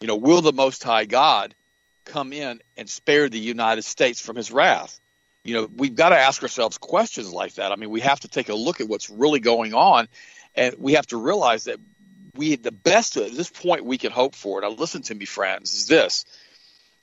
You 0.00 0.08
know, 0.08 0.16
will 0.16 0.40
the 0.40 0.52
Most 0.52 0.82
High 0.82 1.04
God 1.04 1.54
come 2.04 2.32
in 2.32 2.60
and 2.76 2.88
spare 2.88 3.28
the 3.28 3.38
United 3.38 3.82
States 3.82 4.20
from 4.20 4.36
his 4.36 4.50
wrath? 4.50 4.98
You 5.44 5.54
know, 5.54 5.68
we've 5.74 5.94
got 5.94 6.10
to 6.10 6.18
ask 6.18 6.42
ourselves 6.42 6.78
questions 6.78 7.32
like 7.32 7.54
that. 7.54 7.72
I 7.72 7.76
mean, 7.76 7.90
we 7.90 8.00
have 8.00 8.20
to 8.20 8.28
take 8.28 8.48
a 8.48 8.54
look 8.54 8.80
at 8.80 8.88
what's 8.88 9.10
really 9.10 9.40
going 9.40 9.74
on, 9.74 10.08
and 10.54 10.74
we 10.78 10.94
have 10.94 11.06
to 11.08 11.16
realize 11.16 11.64
that 11.64 11.78
we 12.34 12.56
the 12.56 12.72
best 12.72 13.16
at 13.16 13.32
this 13.32 13.50
point 13.50 13.84
we 13.84 13.98
can 13.98 14.12
hope 14.12 14.34
for. 14.34 14.60
Now, 14.60 14.70
listen 14.70 15.02
to 15.02 15.14
me, 15.14 15.24
friends. 15.24 15.74
Is 15.74 15.86
this 15.86 16.24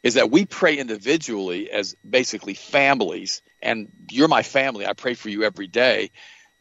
is 0.07 0.13
that 0.13 0.31
we 0.31 0.45
pray 0.45 0.77
individually 0.77 1.69
as 1.69 1.93
basically 2.09 2.53
families, 2.53 3.41
and 3.61 3.89
you're 4.09 4.29
my 4.29 4.41
family. 4.41 4.85
I 4.85 4.93
pray 4.93 5.15
for 5.15 5.27
you 5.27 5.43
every 5.43 5.67
day 5.67 6.11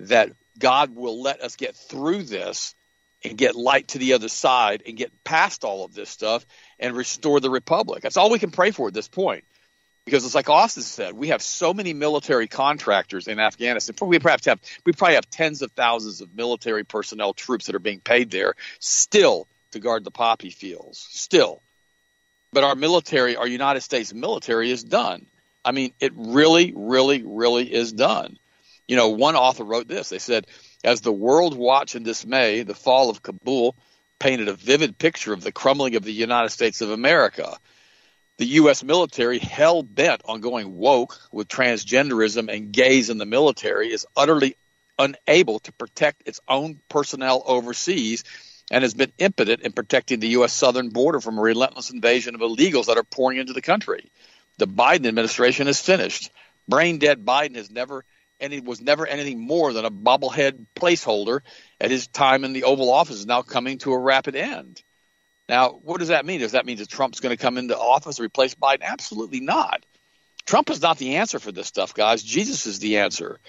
that 0.01 0.33
God 0.59 0.97
will 0.97 1.23
let 1.23 1.41
us 1.41 1.55
get 1.55 1.77
through 1.77 2.25
this 2.25 2.75
and 3.23 3.39
get 3.39 3.55
light 3.55 3.87
to 3.89 3.99
the 3.99 4.15
other 4.15 4.27
side 4.27 4.83
and 4.85 4.97
get 4.97 5.23
past 5.23 5.63
all 5.63 5.85
of 5.85 5.95
this 5.95 6.11
stuff 6.11 6.45
and 6.81 6.97
restore 6.97 7.39
the 7.39 7.49
republic. 7.49 8.03
That's 8.03 8.17
all 8.17 8.31
we 8.31 8.41
can 8.41 8.51
pray 8.51 8.73
for 8.73 8.89
at 8.89 8.95
this 8.95 9.07
point. 9.07 9.45
Because 10.07 10.25
it's 10.25 10.35
like 10.35 10.51
Austin 10.51 10.83
said, 10.83 11.15
we 11.15 11.29
have 11.29 11.41
so 11.41 11.73
many 11.73 11.95
military 11.95 12.49
contractors 12.49 13.29
in 13.29 13.39
Afghanistan. 13.39 13.95
We 14.09 14.19
perhaps 14.19 14.47
have 14.47 14.59
we 14.85 14.91
probably 14.91 15.15
have 15.15 15.31
tens 15.31 15.63
of 15.63 15.71
thousands 15.71 16.21
of 16.21 16.35
military 16.35 16.83
personnel 16.83 17.33
troops 17.33 17.67
that 17.67 17.77
are 17.77 17.81
being 17.81 18.01
paid 18.01 18.33
there 18.33 18.55
still 18.81 19.47
to 19.71 19.79
guard 19.79 20.03
the 20.03 20.11
poppy 20.11 20.51
fields. 20.51 20.99
Still. 20.99 21.63
But 22.53 22.65
our 22.65 22.75
military, 22.75 23.37
our 23.37 23.47
United 23.47 23.81
States 23.81 24.15
military 24.15 24.71
is 24.71 24.83
done. 24.85 25.27
I 25.65 25.73
mean, 25.73 25.93
it 26.01 26.13
really, 26.15 26.73
really, 26.77 27.23
really 27.25 27.73
is 27.73 27.93
done. 27.93 28.39
You 28.87 28.97
know, 28.97 29.09
one 29.09 29.35
author 29.35 29.65
wrote 29.65 29.89
this. 29.89 30.09
They 30.09 30.21
said 30.21 30.47
as 30.85 31.01
the 31.01 31.13
world 31.13 31.57
watched 31.57 31.97
in 31.97 32.05
dismay, 32.05 32.63
the 32.63 32.75
fall 32.75 33.11
of 33.11 33.23
Kabul 33.23 33.77
painted 34.19 34.49
a 34.49 34.55
vivid 34.55 34.97
picture 34.97 35.33
of 35.33 35.43
the 35.43 35.53
crumbling 35.53 35.97
of 35.97 36.05
the 36.05 36.13
United 36.13 36.51
States 36.51 36.81
of 36.81 36.91
America. 36.91 37.59
The 38.39 38.47
U.S. 38.47 38.85
military, 38.85 39.39
hell 39.39 39.83
bent 39.83 40.23
on 40.27 40.41
going 40.41 40.77
woke 40.77 41.19
with 41.33 41.49
transgenderism 41.49 42.53
and 42.53 42.71
gays 42.71 43.11
in 43.11 43.19
the 43.19 43.27
military, 43.27 43.91
is 43.91 44.07
utterly 44.17 44.57
unable 44.99 45.59
to 45.61 45.73
protect 45.73 46.23
its 46.27 46.41
own 46.47 46.81
personnel 46.89 47.43
overseas 47.47 48.25
and 48.71 48.83
has 48.83 48.95
been 48.95 49.13
impotent 49.19 49.63
in 49.63 49.73
protecting 49.73 50.21
the 50.21 50.29
U.S. 50.29 50.53
southern 50.53 50.91
border 50.91 51.21
from 51.21 51.39
a 51.39 51.43
relentless 51.43 51.91
invasion 51.91 52.35
of 52.35 52.41
illegals 52.41 52.87
that 52.87 52.99
are 52.99 53.05
pouring 53.05 53.39
into 53.39 53.53
the 53.53 53.63
country. 53.63 54.11
The 54.59 54.67
Biden 54.67 55.07
administration 55.07 55.69
is 55.69 55.81
finished. 55.81 56.31
Brain 56.69 56.99
dead 56.99 57.25
Biden 57.25 57.57
has 57.57 57.71
never 57.71 58.05
and 58.41 58.53
it 58.53 58.65
was 58.65 58.81
never 58.81 59.07
anything 59.07 59.41
more 59.41 59.73
than 59.73 59.85
a 59.85 59.91
bobblehead 59.91 60.67
placeholder 60.75 61.41
at 61.81 61.91
his 61.91 62.07
time 62.07 62.45
in 62.45 62.53
the 62.53 62.65
Oval 62.65 62.93
Office 62.93 63.17
is 63.17 63.27
now 63.27 63.43
coming 63.43 63.79
to 63.79 63.93
a 63.93 63.99
rapid 63.99 64.37
end. 64.37 64.83
Now, 65.49 65.71
what 65.71 66.01
does 66.01 66.09
that 66.09 66.27
mean? 66.27 66.41
Does 66.41 66.53
that 66.53 66.67
mean 66.67 66.77
that 66.79 66.89
Trump's 66.89 67.21
going 67.21 67.35
to 67.35 67.41
come 67.41 67.57
into 67.57 67.79
office 67.79 68.19
and 68.19 68.27
replace 68.27 68.55
Biden? 68.55 68.83
Absolutely 68.83 69.41
not. 69.41 69.87
Trump 70.45 70.71
is 70.71 70.83
not 70.83 70.99
the 70.99 71.17
answer 71.17 71.39
for 71.39 71.53
this 71.53 71.67
stuff, 71.67 71.95
guys. 71.95 72.23
Jesus 72.23 72.67
is 72.67 72.79
the 72.79 72.99
answer. 72.99 73.41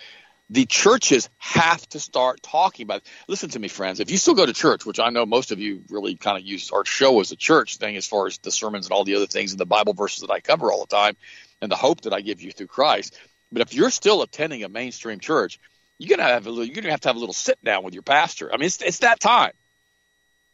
The 0.49 0.65
churches 0.65 1.29
have 1.37 1.87
to 1.89 1.99
start 1.99 2.41
talking 2.41 2.85
about 2.85 2.97
it. 2.97 3.07
Listen 3.27 3.49
to 3.49 3.59
me, 3.59 3.67
friends. 3.67 3.99
If 3.99 4.09
you 4.09 4.17
still 4.17 4.33
go 4.33 4.45
to 4.45 4.53
church, 4.53 4.85
which 4.85 4.99
I 4.99 5.09
know 5.09 5.25
most 5.25 5.51
of 5.51 5.59
you 5.59 5.83
really 5.89 6.15
kind 6.15 6.37
of 6.37 6.45
use 6.45 6.71
our 6.71 6.85
show 6.85 7.19
as 7.19 7.31
a 7.31 7.35
church 7.35 7.77
thing 7.77 7.97
as 7.97 8.07
far 8.07 8.27
as 8.27 8.37
the 8.37 8.51
sermons 8.51 8.85
and 8.85 8.93
all 8.93 9.03
the 9.03 9.15
other 9.15 9.27
things 9.27 9.51
and 9.51 9.59
the 9.59 9.65
Bible 9.65 9.93
verses 9.93 10.21
that 10.21 10.31
I 10.31 10.39
cover 10.39 10.71
all 10.71 10.85
the 10.85 10.95
time 10.95 11.17
and 11.61 11.69
the 11.69 11.75
hope 11.75 12.01
that 12.01 12.13
I 12.13 12.21
give 12.21 12.41
you 12.41 12.51
through 12.51 12.67
Christ, 12.67 13.17
but 13.51 13.61
if 13.61 13.73
you're 13.73 13.89
still 13.89 14.21
attending 14.21 14.63
a 14.63 14.69
mainstream 14.69 15.19
church, 15.19 15.59
you're 15.97 16.15
gonna 16.15 16.29
have 16.29 16.45
a 16.45 16.49
little, 16.49 16.65
you're 16.65 16.75
gonna 16.75 16.91
have 16.91 17.01
to 17.01 17.09
have 17.09 17.15
a 17.15 17.19
little 17.19 17.33
sit 17.33 17.63
down 17.63 17.83
with 17.83 17.93
your 17.93 18.03
pastor. 18.03 18.53
I 18.53 18.57
mean, 18.57 18.67
it's 18.67 18.81
it's 18.81 18.99
that 18.99 19.19
time. 19.19 19.53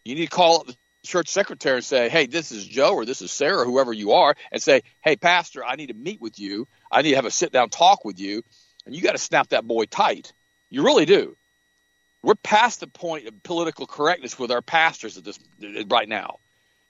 You 0.05 0.15
need 0.15 0.25
to 0.25 0.31
call 0.31 0.61
up 0.61 0.67
the 0.67 0.75
church 1.05 1.27
secretary 1.27 1.77
and 1.77 1.85
say, 1.85 2.09
"Hey, 2.09 2.27
this 2.27 2.51
is 2.51 2.65
Joe 2.65 2.93
or 2.93 3.05
this 3.05 3.21
is 3.21 3.31
Sarah, 3.31 3.65
whoever 3.65 3.91
you 3.91 4.13
are," 4.13 4.35
and 4.51 4.61
say, 4.61 4.83
"Hey, 5.01 5.15
pastor, 5.15 5.65
I 5.65 5.75
need 5.75 5.87
to 5.87 5.93
meet 5.93 6.21
with 6.21 6.39
you. 6.39 6.67
I 6.91 7.01
need 7.01 7.11
to 7.11 7.15
have 7.17 7.25
a 7.25 7.31
sit 7.31 7.51
down 7.51 7.69
talk 7.69 8.05
with 8.05 8.19
you." 8.19 8.43
And 8.85 8.95
you 8.95 9.01
got 9.01 9.13
to 9.13 9.17
snap 9.17 9.49
that 9.49 9.65
boy 9.65 9.85
tight. 9.85 10.33
You 10.69 10.83
really 10.83 11.05
do. 11.05 11.37
We're 12.21 12.35
past 12.35 12.79
the 12.79 12.87
point 12.87 13.27
of 13.27 13.43
political 13.43 13.85
correctness 13.85 14.39
with 14.39 14.51
our 14.51 14.61
pastors 14.61 15.17
at 15.17 15.23
this 15.23 15.39
right 15.89 16.07
now. 16.07 16.39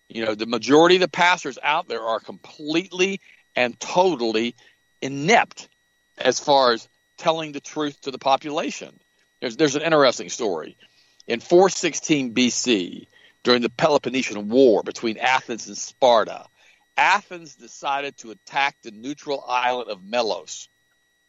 You 0.08 0.26
know, 0.26 0.36
the 0.36 0.46
majority 0.46 0.96
of 0.96 1.02
the 1.02 1.08
pastors 1.08 1.58
out 1.62 1.88
there 1.88 2.02
are 2.02 2.20
completely 2.20 3.20
and 3.56 3.80
totally 3.80 4.56
inept 5.02 5.70
as 6.18 6.40
far 6.40 6.74
as 6.74 6.88
telling 7.18 7.52
the 7.52 7.60
truth 7.60 8.00
to 8.02 8.12
the 8.12 8.20
population. 8.20 9.00
There's, 9.42 9.58
there's 9.58 9.76
an 9.76 9.82
interesting 9.82 10.30
story. 10.30 10.78
In 11.28 11.40
416 11.40 12.34
BC, 12.34 13.08
during 13.44 13.62
the 13.62 13.70
Peloponnesian 13.70 14.50
War 14.50 14.84
between 14.84 15.18
Athens 15.18 15.68
and 15.68 15.78
Sparta, 15.78 16.46
Athens 16.96 17.56
decided 17.56 18.18
to 18.18 18.32
attack 18.32 18.78
the 18.84 18.92
neutral 18.92 19.44
island 19.48 19.90
of 19.90 20.04
Melos. 20.04 20.70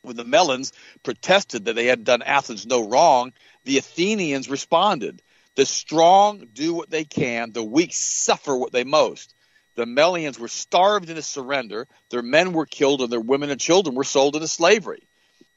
When 0.05 0.17
the 0.17 0.25
Melians 0.25 0.73
protested 1.03 1.65
that 1.65 1.77
they 1.77 1.87
had 1.87 2.05
done 2.05 2.21
Athens 2.21 2.67
no 2.67 2.87
wrong, 2.87 3.33
the 3.65 3.79
Athenians 3.79 4.51
responded 4.51 5.23
The 5.55 5.65
strong 5.65 6.47
do 6.53 6.75
what 6.75 6.91
they 6.91 7.05
can, 7.05 7.53
the 7.53 7.65
weak 7.65 7.95
suffer 7.95 8.55
what 8.55 8.73
they 8.73 8.85
most. 8.85 9.35
The 9.77 9.87
Melians 9.87 10.39
were 10.39 10.49
starved 10.49 11.09
into 11.09 11.23
surrender, 11.23 11.89
their 12.11 12.23
men 12.23 12.53
were 12.53 12.67
killed, 12.67 13.01
and 13.01 13.11
their 13.11 13.19
women 13.19 13.51
and 13.51 13.59
children 13.59 13.97
were 13.97 14.05
sold 14.05 14.37
into 14.37 14.47
slavery. 14.47 15.09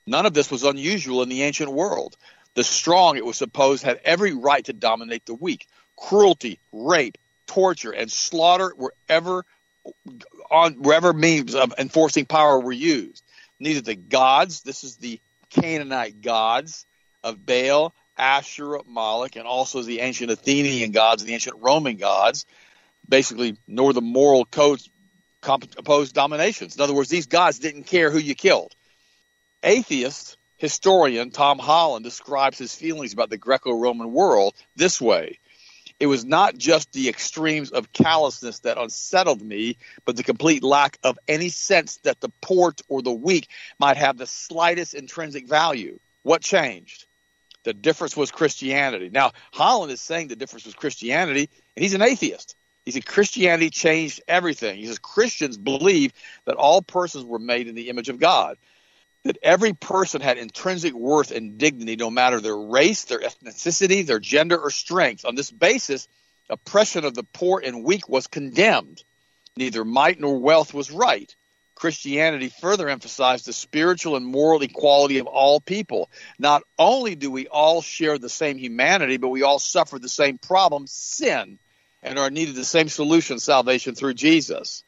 None 0.08 0.25
of 0.25 0.34
this 0.34 0.50
was 0.50 0.63
unusual 0.63 1.22
in 1.24 1.30
the 1.30 1.44
ancient 1.44 1.72
world. 1.72 2.16
The 2.54 2.63
strong, 2.63 3.18
it 3.18 3.25
was 3.25 3.36
supposed, 3.36 3.84
had 3.84 4.00
every 4.06 4.34
right 4.34 4.63
to 4.66 4.74
dominate 4.74 5.25
the 5.25 5.34
weak. 5.34 5.68
Cruelty, 5.98 6.60
rape, 6.72 7.18
torture, 7.48 7.92
and 7.92 8.10
slaughter 8.10 8.74
wherever 8.77 9.46
on 10.50 10.75
wherever 10.75 11.12
means 11.12 11.54
of 11.54 11.74
enforcing 11.77 12.25
power 12.25 12.60
were 12.60 12.72
used. 12.72 13.24
Neither 13.60 13.82
the 13.82 13.96
gods, 13.96 14.62
this 14.62 14.84
is 14.84 14.98
the 14.98 15.20
Canaanite 15.50 16.22
gods 16.22 16.86
of 17.24 17.46
Baal, 17.46 17.94
Asherah, 18.18 18.84
Moloch, 18.86 19.36
and 19.36 19.48
also 19.48 19.82
the 19.82 20.00
ancient 20.00 20.32
Athenian 20.32 20.92
gods 20.92 21.22
and 21.22 21.30
the 21.30 21.34
ancient 21.34 21.58
Roman 21.60 21.98
gods, 21.98 22.46
basically 23.08 23.58
nor 23.68 23.94
the 23.94 24.02
moral 24.02 24.46
codes 24.46 24.90
opposed 25.44 26.14
dominations. 26.14 26.76
In 26.76 26.82
other 26.82 26.94
words, 26.94 27.10
these 27.10 27.28
gods 27.28 27.60
didn't 27.60 27.84
care 27.84 28.12
who 28.12 28.18
you 28.18 28.36
killed. 28.36 28.74
Atheist 29.64 30.38
historian 30.58 31.32
Tom 31.32 31.60
Holland 31.60 32.04
describes 32.04 32.58
his 32.58 32.76
feelings 32.76 33.14
about 33.14 33.30
the 33.30 33.38
Greco-Roman 33.38 34.12
world 34.12 34.56
this 34.76 35.00
way. 35.00 35.40
It 36.00 36.08
was 36.08 36.24
not 36.24 36.58
just 36.58 36.92
the 36.92 37.10
extremes 37.10 37.72
of 37.72 37.92
callousness 37.92 38.60
that 38.60 38.77
unsettled 38.77 39.42
me, 39.42 39.77
but 40.06 40.16
the 40.16 40.24
complete 40.24 40.63
lack 40.63 41.00
of 41.04 41.18
any 41.27 41.50
sense 41.50 41.98
that 42.04 42.22
the 42.22 42.30
poor 42.42 42.74
or 42.88 43.01
the 43.01 43.12
weak 43.12 43.48
might 43.80 43.98
have 43.98 44.18
the 44.18 44.27
slightest 44.27 44.94
intrinsic 44.94 45.48
value. 45.48 46.00
What 46.22 46.42
changed? 46.42 47.08
The 47.63 47.74
difference 47.74 48.16
was 48.16 48.32
Christianity. 48.32 49.10
Now, 49.10 49.32
Holland 49.51 49.92
is 49.92 50.00
saying 50.00 50.27
the 50.27 50.36
difference 50.36 50.66
was 50.66 50.75
Christianity, 50.75 51.50
and 51.75 51.84
he's 51.84 51.96
an 51.96 52.01
atheist. 52.01 52.56
He 52.86 52.92
said 52.92 53.06
Christianity 53.06 53.70
changed 53.70 54.22
everything. 54.27 54.77
He 54.77 54.86
says 54.86 55.00
Christians 55.00 55.58
believe 55.58 56.13
that 56.46 56.56
all 56.56 56.82
persons 56.82 57.25
were 57.25 57.39
made 57.39 57.68
in 57.68 57.75
the 57.75 57.89
image 57.89 58.08
of 58.08 58.20
God, 58.20 58.58
that 59.27 59.38
every 59.41 59.74
person 59.74 60.22
had 60.22 60.38
intrinsic 60.38 60.93
worth 60.93 61.31
and 61.31 61.57
dignity, 61.57 61.96
no 61.96 62.10
matter 62.10 62.41
their 62.41 62.57
race, 62.57 63.05
their 63.05 63.19
ethnicity, 63.19 64.05
their 64.05 64.19
gender, 64.19 64.57
or 64.57 64.72
strength. 64.72 65.25
On 65.25 65.36
this 65.36 65.51
basis, 65.51 66.07
oppression 66.50 67.05
of 67.05 67.13
the 67.13 67.24
poor 67.24 67.62
and 67.63 67.84
weak 67.84 68.10
was 68.10 68.27
condemned. 68.27 69.03
Neither 69.55 69.86
might 69.86 70.19
nor 70.19 70.39
wealth 70.39 70.74
was 70.74 70.91
right. 70.91 71.34
Christianity 71.75 72.50
further 72.50 72.89
emphasized 72.89 73.46
the 73.46 73.53
spiritual 73.53 74.15
and 74.15 74.25
moral 74.25 74.62
equality 74.63 75.19
of 75.19 75.27
all 75.27 75.60
people. 75.60 76.10
Not 76.39 76.63
only 76.79 77.15
do 77.15 77.29
we 77.29 77.48
all 77.48 77.81
share 77.81 78.17
the 78.17 78.29
same 78.29 78.57
humanity, 78.57 79.17
but 79.17 79.29
we 79.29 79.43
all 79.43 79.60
suffer 79.60 80.00
the 80.00 80.10
same 80.10 80.38
problem, 80.38 80.88
sin 80.88 81.60
and 82.03 82.19
are 82.19 82.29
needed 82.29 82.55
the 82.55 82.65
same 82.65 82.89
solution, 82.89 83.39
salvation 83.39 83.96
through 83.96 84.13
Jesus. 84.13 84.84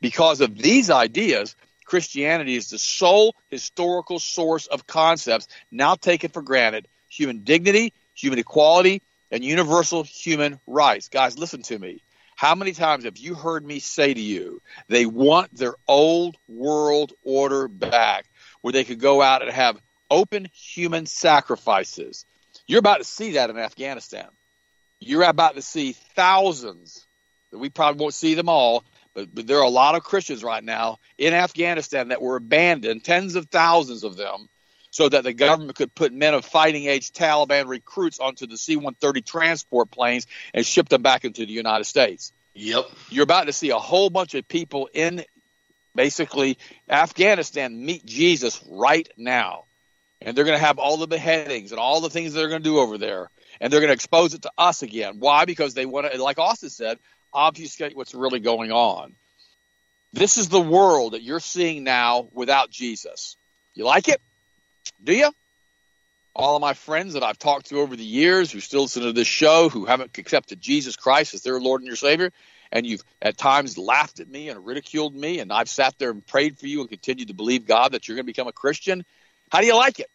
Because 0.00 0.40
of 0.40 0.56
these 0.56 0.90
ideas, 0.90 1.56
Christianity 1.92 2.56
is 2.56 2.70
the 2.70 2.78
sole 2.78 3.36
historical 3.50 4.18
source 4.18 4.66
of 4.66 4.86
concepts 4.86 5.46
now 5.70 5.94
taken 5.94 6.30
for 6.30 6.40
granted 6.40 6.88
human 7.06 7.40
dignity, 7.44 7.92
human 8.14 8.38
equality, 8.38 9.02
and 9.30 9.44
universal 9.44 10.02
human 10.02 10.58
rights. 10.66 11.10
Guys, 11.10 11.38
listen 11.38 11.60
to 11.64 11.78
me. 11.78 12.02
How 12.34 12.54
many 12.54 12.72
times 12.72 13.04
have 13.04 13.18
you 13.18 13.34
heard 13.34 13.62
me 13.62 13.78
say 13.78 14.14
to 14.14 14.18
you, 14.18 14.62
they 14.88 15.04
want 15.04 15.54
their 15.54 15.74
old 15.86 16.38
world 16.48 17.12
order 17.22 17.68
back, 17.68 18.24
where 18.62 18.72
they 18.72 18.84
could 18.84 18.98
go 18.98 19.20
out 19.20 19.42
and 19.42 19.50
have 19.50 19.78
open 20.10 20.48
human 20.54 21.04
sacrifices? 21.04 22.24
You're 22.66 22.78
about 22.78 23.00
to 23.00 23.04
see 23.04 23.32
that 23.32 23.50
in 23.50 23.58
Afghanistan 23.58 24.28
you're 24.98 25.24
about 25.24 25.56
to 25.56 25.62
see 25.62 25.92
thousands. 26.14 27.06
We 27.50 27.68
probably 27.68 28.00
won't 28.00 28.14
see 28.14 28.32
them 28.32 28.48
all, 28.48 28.82
but, 29.14 29.34
but 29.34 29.46
there 29.46 29.58
are 29.58 29.64
a 29.64 29.70
lot 29.70 29.94
of 29.94 30.04
Christians 30.04 30.42
right 30.42 30.62
now 30.62 30.98
in 31.18 31.34
Afghanistan 31.34 32.08
that 32.08 32.22
were 32.22 32.36
abandoned, 32.36 33.04
tens 33.04 33.34
of 33.34 33.46
thousands 33.46 34.04
of 34.04 34.16
them, 34.16 34.48
so 34.90 35.08
that 35.08 35.24
the 35.24 35.32
government 35.32 35.76
could 35.76 35.94
put 35.94 36.12
men 36.12 36.34
of 36.34 36.44
fighting 36.44 36.86
age 36.86 37.12
Taliban 37.12 37.66
recruits 37.66 38.18
onto 38.18 38.46
the 38.46 38.58
C 38.58 38.76
130 38.76 39.22
transport 39.22 39.90
planes 39.90 40.26
and 40.52 40.64
ship 40.64 40.88
them 40.88 41.02
back 41.02 41.24
into 41.24 41.46
the 41.46 41.52
United 41.52 41.84
States. 41.84 42.32
Yep. 42.54 42.84
You're 43.08 43.24
about 43.24 43.46
to 43.46 43.52
see 43.52 43.70
a 43.70 43.78
whole 43.78 44.10
bunch 44.10 44.34
of 44.34 44.46
people 44.46 44.88
in 44.92 45.24
basically 45.94 46.58
Afghanistan 46.88 47.84
meet 47.84 48.04
Jesus 48.04 48.62
right 48.68 49.08
now. 49.16 49.64
And 50.20 50.36
they're 50.36 50.44
going 50.44 50.58
to 50.58 50.64
have 50.64 50.78
all 50.78 50.98
the 50.98 51.06
beheadings 51.06 51.72
and 51.72 51.80
all 51.80 52.00
the 52.00 52.10
things 52.10 52.32
they're 52.32 52.48
going 52.48 52.62
to 52.62 52.68
do 52.68 52.78
over 52.78 52.96
there. 52.96 53.30
And 53.60 53.72
they're 53.72 53.80
going 53.80 53.88
to 53.88 53.94
expose 53.94 54.34
it 54.34 54.42
to 54.42 54.52
us 54.56 54.82
again. 54.82 55.16
Why? 55.18 55.46
Because 55.46 55.74
they 55.74 55.86
want 55.86 56.10
to, 56.12 56.22
like 56.22 56.38
Austin 56.38 56.70
said, 56.70 56.98
obfuscate 57.32 57.96
what's 57.96 58.14
really 58.14 58.40
going 58.40 58.72
on. 58.72 59.14
This 60.12 60.36
is 60.36 60.48
the 60.48 60.60
world 60.60 61.14
that 61.14 61.22
you're 61.22 61.40
seeing 61.40 61.84
now 61.84 62.28
without 62.32 62.70
Jesus. 62.70 63.36
You 63.74 63.84
like 63.84 64.08
it? 64.08 64.20
Do 65.02 65.14
you? 65.14 65.30
All 66.34 66.56
of 66.56 66.60
my 66.60 66.74
friends 66.74 67.14
that 67.14 67.22
I've 67.22 67.38
talked 67.38 67.66
to 67.66 67.80
over 67.80 67.96
the 67.96 68.04
years 68.04 68.50
who 68.50 68.60
still 68.60 68.82
listen 68.82 69.02
to 69.02 69.12
this 69.12 69.26
show, 69.26 69.68
who 69.68 69.84
haven't 69.84 70.16
accepted 70.18 70.60
Jesus 70.60 70.96
Christ 70.96 71.34
as 71.34 71.42
their 71.42 71.60
Lord 71.60 71.80
and 71.80 71.86
your 71.86 71.96
Savior, 71.96 72.30
and 72.70 72.86
you've 72.86 73.04
at 73.20 73.36
times 73.36 73.76
laughed 73.76 74.20
at 74.20 74.28
me 74.28 74.48
and 74.48 74.64
ridiculed 74.64 75.14
me, 75.14 75.40
and 75.40 75.52
I've 75.52 75.68
sat 75.68 75.98
there 75.98 76.10
and 76.10 76.26
prayed 76.26 76.58
for 76.58 76.66
you 76.66 76.80
and 76.80 76.88
continued 76.88 77.28
to 77.28 77.34
believe 77.34 77.66
God 77.66 77.92
that 77.92 78.08
you're 78.08 78.16
going 78.16 78.24
to 78.24 78.32
become 78.32 78.48
a 78.48 78.52
Christian. 78.52 79.04
How 79.50 79.60
do 79.60 79.66
you 79.66 79.76
like 79.76 80.00
it? 80.00 80.10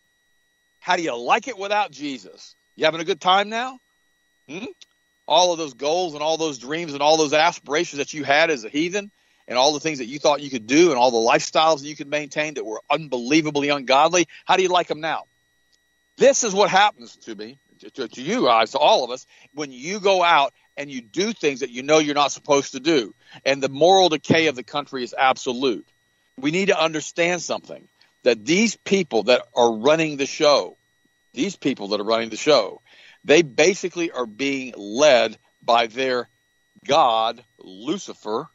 How 0.79 0.95
do 0.95 1.03
you 1.03 1.15
like 1.15 1.47
it 1.47 1.57
without 1.57 1.91
Jesus? 1.91 2.55
You 2.75 2.85
having 2.85 3.01
a 3.01 3.05
good 3.05 3.21
time 3.21 3.49
now? 3.49 3.79
Hmm? 4.49 4.65
All 5.27 5.51
of 5.51 5.57
those 5.57 5.73
goals 5.73 6.13
and 6.13 6.23
all 6.23 6.37
those 6.37 6.57
dreams 6.57 6.93
and 6.93 7.01
all 7.01 7.17
those 7.17 7.33
aspirations 7.33 7.97
that 7.97 8.13
you 8.13 8.23
had 8.23 8.49
as 8.49 8.63
a 8.63 8.69
heathen, 8.69 9.11
and 9.47 9.57
all 9.57 9.73
the 9.73 9.79
things 9.79 9.99
that 9.99 10.05
you 10.05 10.19
thought 10.19 10.41
you 10.41 10.49
could 10.49 10.67
do 10.67 10.89
and 10.89 10.99
all 10.99 11.11
the 11.11 11.31
lifestyles 11.31 11.79
that 11.79 11.87
you 11.87 11.95
could 11.95 12.09
maintain 12.09 12.55
that 12.55 12.65
were 12.65 12.81
unbelievably 12.89 13.69
ungodly, 13.69 14.27
how 14.45 14.57
do 14.57 14.63
you 14.63 14.69
like 14.69 14.87
them 14.87 14.99
now? 14.99 15.23
This 16.17 16.43
is 16.43 16.53
what 16.53 16.69
happens 16.69 17.15
to 17.17 17.35
me, 17.35 17.59
to, 17.93 18.07
to 18.07 18.21
you 18.21 18.45
guys, 18.45 18.71
to 18.71 18.77
all 18.77 19.03
of 19.03 19.11
us, 19.11 19.25
when 19.53 19.71
you 19.71 19.99
go 19.99 20.23
out 20.23 20.53
and 20.75 20.91
you 20.91 21.01
do 21.01 21.31
things 21.31 21.61
that 21.61 21.69
you 21.69 21.83
know 21.83 21.99
you're 21.99 22.15
not 22.15 22.31
supposed 22.31 22.73
to 22.73 22.79
do. 22.79 23.13
And 23.45 23.61
the 23.61 23.69
moral 23.69 24.09
decay 24.09 24.47
of 24.47 24.55
the 24.55 24.63
country 24.63 25.03
is 25.03 25.15
absolute. 25.17 25.87
We 26.37 26.51
need 26.51 26.67
to 26.67 26.79
understand 26.79 27.41
something 27.41 27.87
that 28.23 28.45
these 28.45 28.75
people 28.75 29.23
that 29.23 29.43
are 29.55 29.73
running 29.73 30.17
the 30.17 30.25
show, 30.25 30.77
these 31.33 31.55
people 31.55 31.89
that 31.89 31.99
are 31.99 32.05
running 32.05 32.29
the 32.29 32.35
show, 32.35 32.81
they 33.27 33.41
basically 33.41 34.09
are 34.09 34.25
being 34.25 34.73
led 34.77 35.37
by 35.61 35.87
their 35.87 36.29
God, 36.85 37.43
Lucifer, 37.59 38.47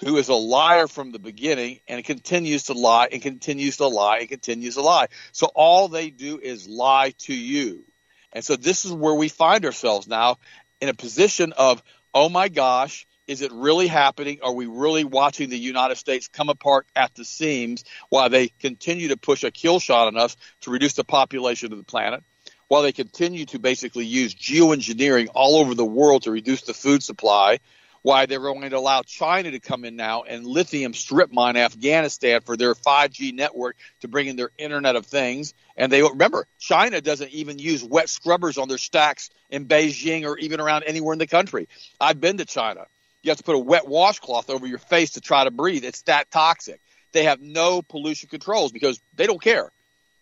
who 0.00 0.16
is 0.16 0.28
a 0.28 0.34
liar 0.34 0.88
from 0.88 1.12
the 1.12 1.20
beginning 1.20 1.78
and 1.86 2.04
continues 2.04 2.64
to 2.64 2.72
lie 2.72 3.08
and 3.12 3.22
continues 3.22 3.76
to 3.76 3.86
lie 3.86 4.18
and 4.18 4.28
continues 4.28 4.74
to 4.74 4.82
lie. 4.82 5.06
So 5.30 5.46
all 5.54 5.86
they 5.86 6.10
do 6.10 6.40
is 6.40 6.66
lie 6.66 7.14
to 7.20 7.34
you. 7.34 7.84
And 8.32 8.44
so 8.44 8.56
this 8.56 8.84
is 8.84 8.92
where 8.92 9.14
we 9.14 9.28
find 9.28 9.64
ourselves 9.64 10.08
now 10.08 10.38
in 10.80 10.88
a 10.88 10.94
position 10.94 11.52
of, 11.52 11.80
oh 12.12 12.28
my 12.28 12.48
gosh, 12.48 13.06
is 13.28 13.42
it 13.42 13.52
really 13.52 13.86
happening? 13.86 14.40
Are 14.42 14.52
we 14.52 14.66
really 14.66 15.04
watching 15.04 15.48
the 15.48 15.58
United 15.58 15.96
States 15.96 16.26
come 16.26 16.48
apart 16.48 16.86
at 16.96 17.14
the 17.14 17.24
seams 17.24 17.84
while 18.08 18.30
they 18.30 18.48
continue 18.48 19.08
to 19.08 19.16
push 19.16 19.44
a 19.44 19.52
kill 19.52 19.78
shot 19.78 20.08
on 20.08 20.16
us 20.16 20.36
to 20.62 20.72
reduce 20.72 20.94
the 20.94 21.04
population 21.04 21.70
of 21.70 21.78
the 21.78 21.84
planet? 21.84 22.24
While 22.68 22.82
they 22.82 22.92
continue 22.92 23.46
to 23.46 23.58
basically 23.58 24.04
use 24.04 24.34
geoengineering 24.34 25.28
all 25.34 25.56
over 25.56 25.74
the 25.74 25.84
world 25.84 26.22
to 26.22 26.30
reduce 26.30 26.62
the 26.62 26.74
food 26.74 27.02
supply, 27.02 27.60
why 28.02 28.26
they're 28.26 28.40
going 28.40 28.70
to 28.70 28.78
allow 28.78 29.02
China 29.02 29.50
to 29.50 29.60
come 29.60 29.84
in 29.84 29.96
now 29.96 30.22
and 30.22 30.46
lithium 30.46 30.94
strip 30.94 31.32
mine 31.32 31.56
Afghanistan 31.56 32.40
for 32.42 32.56
their 32.56 32.74
5G 32.74 33.34
network 33.34 33.76
to 34.00 34.08
bring 34.08 34.28
in 34.28 34.36
their 34.36 34.50
Internet 34.56 34.96
of 34.96 35.06
Things. 35.06 35.54
And 35.76 35.90
they 35.90 36.02
remember, 36.02 36.46
China 36.58 37.00
doesn't 37.00 37.30
even 37.30 37.58
use 37.58 37.82
wet 37.82 38.08
scrubbers 38.08 38.58
on 38.58 38.68
their 38.68 38.78
stacks 38.78 39.30
in 39.50 39.66
Beijing 39.66 40.24
or 40.24 40.38
even 40.38 40.60
around 40.60 40.84
anywhere 40.84 41.12
in 41.12 41.18
the 41.18 41.26
country. 41.26 41.68
I've 42.00 42.20
been 42.20 42.36
to 42.38 42.44
China. 42.44 42.86
You 43.22 43.30
have 43.30 43.38
to 43.38 43.44
put 43.44 43.56
a 43.56 43.58
wet 43.58 43.88
washcloth 43.88 44.48
over 44.48 44.66
your 44.66 44.78
face 44.78 45.12
to 45.12 45.20
try 45.20 45.44
to 45.44 45.50
breathe. 45.50 45.84
It's 45.84 46.02
that 46.02 46.30
toxic. 46.30 46.80
They 47.12 47.24
have 47.24 47.40
no 47.40 47.82
pollution 47.82 48.28
controls 48.28 48.72
because 48.72 49.00
they 49.14 49.26
don't 49.26 49.42
care. 49.42 49.72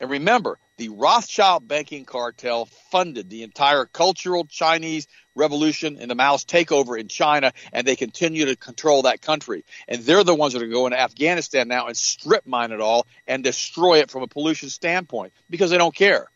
And 0.00 0.10
remember, 0.10 0.58
the 0.76 0.90
Rothschild 0.90 1.66
banking 1.66 2.04
cartel 2.04 2.66
funded 2.90 3.30
the 3.30 3.42
entire 3.42 3.86
cultural 3.86 4.44
Chinese 4.44 5.06
revolution 5.34 5.98
and 6.00 6.10
the 6.10 6.14
Mao's 6.14 6.44
takeover 6.44 6.98
in 6.98 7.08
China, 7.08 7.52
and 7.72 7.86
they 7.86 7.96
continue 7.96 8.46
to 8.46 8.56
control 8.56 9.02
that 9.02 9.22
country. 9.22 9.64
And 9.88 10.02
they're 10.02 10.24
the 10.24 10.34
ones 10.34 10.52
that 10.52 10.62
are 10.62 10.68
going 10.68 10.92
to 10.92 11.00
Afghanistan 11.00 11.68
now 11.68 11.86
and 11.86 11.96
strip 11.96 12.46
mine 12.46 12.72
it 12.72 12.80
all 12.80 13.06
and 13.26 13.42
destroy 13.42 13.98
it 14.00 14.10
from 14.10 14.22
a 14.22 14.26
pollution 14.26 14.68
standpoint 14.68 15.32
because 15.48 15.70
they 15.70 15.78
don't 15.78 15.94
care. 15.94 16.30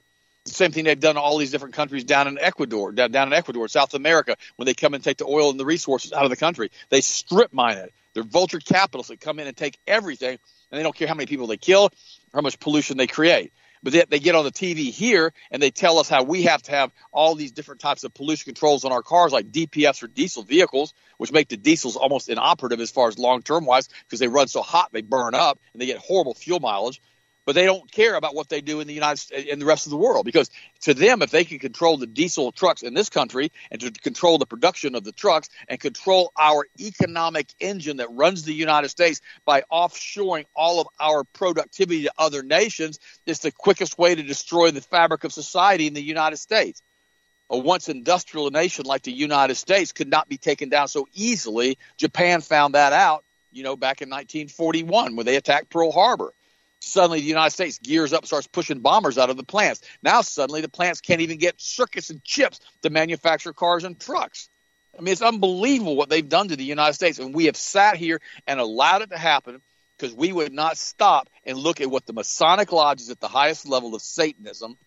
Same 0.46 0.72
thing 0.72 0.84
they've 0.84 0.98
done 0.98 1.18
all 1.18 1.36
these 1.36 1.50
different 1.50 1.74
countries 1.74 2.04
down 2.04 2.26
in 2.26 2.38
Ecuador, 2.38 2.92
down, 2.92 3.14
in 3.14 3.32
Ecuador, 3.32 3.68
South 3.68 3.92
America, 3.92 4.36
when 4.56 4.64
they 4.64 4.74
come 4.74 4.94
and 4.94 5.04
take 5.04 5.18
the 5.18 5.26
oil 5.26 5.50
and 5.50 5.60
the 5.60 5.66
resources 5.66 6.12
out 6.12 6.24
of 6.24 6.30
the 6.30 6.36
country. 6.36 6.70
They 6.88 7.02
strip 7.02 7.52
mine 7.52 7.76
it. 7.76 7.92
They're 8.14 8.22
vulture 8.22 8.58
capitalists 8.58 9.10
that 9.10 9.20
come 9.20 9.38
in 9.38 9.46
and 9.46 9.56
take 9.56 9.78
everything, 9.86 10.38
and 10.70 10.78
they 10.78 10.82
don't 10.82 10.96
care 10.96 11.06
how 11.06 11.14
many 11.14 11.26
people 11.26 11.46
they 11.46 11.58
kill 11.58 11.90
how 12.32 12.40
much 12.40 12.58
pollution 12.58 12.96
they 12.96 13.06
create. 13.06 13.52
But 13.82 13.94
they, 13.94 14.04
they 14.08 14.18
get 14.18 14.34
on 14.34 14.44
the 14.44 14.52
TV 14.52 14.90
here 14.90 15.32
and 15.50 15.62
they 15.62 15.70
tell 15.70 15.98
us 15.98 16.08
how 16.08 16.22
we 16.22 16.42
have 16.42 16.62
to 16.64 16.70
have 16.72 16.92
all 17.12 17.34
these 17.34 17.52
different 17.52 17.80
types 17.80 18.04
of 18.04 18.12
pollution 18.12 18.44
controls 18.44 18.84
on 18.84 18.92
our 18.92 19.02
cars, 19.02 19.32
like 19.32 19.50
DPFs 19.50 19.98
for 19.98 20.06
diesel 20.06 20.42
vehicles, 20.42 20.92
which 21.16 21.32
make 21.32 21.48
the 21.48 21.56
diesels 21.56 21.96
almost 21.96 22.28
inoperative 22.28 22.80
as 22.80 22.90
far 22.90 23.08
as 23.08 23.18
long 23.18 23.42
term 23.42 23.64
wise 23.64 23.88
because 24.04 24.20
they 24.20 24.28
run 24.28 24.48
so 24.48 24.60
hot 24.60 24.90
they 24.92 25.00
burn 25.00 25.34
up 25.34 25.58
and 25.72 25.80
they 25.80 25.86
get 25.86 25.98
horrible 25.98 26.34
fuel 26.34 26.60
mileage 26.60 27.00
but 27.46 27.54
they 27.54 27.64
don't 27.64 27.90
care 27.90 28.14
about 28.14 28.34
what 28.34 28.48
they 28.48 28.60
do 28.60 28.80
in 28.80 28.86
the 28.86 28.94
United 28.94 29.30
in 29.32 29.58
the 29.58 29.64
rest 29.64 29.86
of 29.86 29.90
the 29.90 29.96
world 29.96 30.24
because 30.24 30.50
to 30.82 30.94
them, 30.94 31.22
if 31.22 31.30
they 31.30 31.44
can 31.44 31.58
control 31.58 31.96
the 31.96 32.06
diesel 32.06 32.52
trucks 32.52 32.82
in 32.82 32.94
this 32.94 33.08
country 33.08 33.50
and 33.70 33.80
to 33.80 33.90
control 33.90 34.38
the 34.38 34.46
production 34.46 34.94
of 34.94 35.04
the 35.04 35.12
trucks 35.12 35.48
and 35.68 35.80
control 35.80 36.32
our 36.38 36.66
economic 36.78 37.52
engine 37.60 37.98
that 37.98 38.08
runs 38.10 38.44
the 38.44 38.54
United 38.54 38.88
States 38.88 39.20
by 39.44 39.62
offshoring 39.70 40.44
all 40.54 40.80
of 40.80 40.88
our 40.98 41.24
productivity 41.24 42.04
to 42.04 42.12
other 42.18 42.42
nations, 42.42 42.98
it's 43.26 43.40
the 43.40 43.52
quickest 43.52 43.98
way 43.98 44.14
to 44.14 44.22
destroy 44.22 44.70
the 44.70 44.80
fabric 44.80 45.24
of 45.24 45.32
society 45.32 45.86
in 45.86 45.94
the 45.94 46.02
United 46.02 46.36
States. 46.36 46.82
A 47.52 47.58
once 47.58 47.88
industrial 47.88 48.50
nation 48.50 48.86
like 48.86 49.02
the 49.02 49.12
United 49.12 49.56
States 49.56 49.90
could 49.90 50.08
not 50.08 50.28
be 50.28 50.38
taken 50.38 50.68
down 50.68 50.86
so 50.86 51.08
easily. 51.12 51.78
Japan 51.96 52.42
found 52.42 52.74
that 52.74 52.92
out, 52.92 53.24
you 53.50 53.64
know, 53.64 53.74
back 53.74 54.02
in 54.02 54.08
1941 54.08 55.16
when 55.16 55.26
they 55.26 55.34
attacked 55.34 55.68
Pearl 55.68 55.90
Harbor 55.90 56.32
Suddenly, 56.80 57.20
the 57.20 57.26
United 57.26 57.50
States 57.50 57.78
gears 57.78 58.12
up, 58.12 58.26
starts 58.26 58.46
pushing 58.46 58.80
bombers 58.80 59.18
out 59.18 59.30
of 59.30 59.36
the 59.36 59.44
plants. 59.44 59.82
Now, 60.02 60.22
suddenly, 60.22 60.62
the 60.62 60.68
plants 60.68 61.00
can't 61.00 61.20
even 61.20 61.38
get 61.38 61.60
circuits 61.60 62.10
and 62.10 62.24
chips 62.24 62.60
to 62.82 62.90
manufacture 62.90 63.52
cars 63.52 63.84
and 63.84 64.00
trucks. 64.00 64.48
I 64.98 65.02
mean, 65.02 65.12
it's 65.12 65.22
unbelievable 65.22 65.94
what 65.94 66.08
they've 66.08 66.28
done 66.28 66.48
to 66.48 66.56
the 66.56 66.64
United 66.64 66.94
States. 66.94 67.18
And 67.18 67.34
we 67.34 67.46
have 67.46 67.56
sat 67.56 67.96
here 67.96 68.20
and 68.46 68.58
allowed 68.58 69.02
it 69.02 69.10
to 69.10 69.18
happen 69.18 69.60
because 69.96 70.14
we 70.14 70.32
would 70.32 70.52
not 70.52 70.78
stop 70.78 71.28
and 71.44 71.58
look 71.58 71.80
at 71.80 71.90
what 71.90 72.06
the 72.06 72.14
Masonic 72.14 72.72
lodges 72.72 73.10
at 73.10 73.20
the 73.20 73.28
highest 73.28 73.68
level 73.68 73.94
of 73.94 74.00
Satanism 74.00 74.78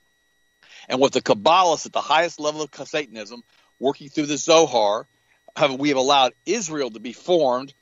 and 0.89 0.99
what 0.99 1.13
the 1.13 1.21
Kabbalists 1.21 1.85
at 1.85 1.93
the 1.93 2.01
highest 2.01 2.39
level 2.39 2.63
of 2.63 2.71
Satanism, 2.73 3.43
working 3.79 4.09
through 4.09 4.25
the 4.25 4.37
Zohar, 4.37 5.07
have 5.55 5.75
we 5.75 5.89
have 5.89 5.97
allowed 5.97 6.33
Israel 6.45 6.89
to 6.89 6.99
be 6.99 7.13
formed 7.13 7.73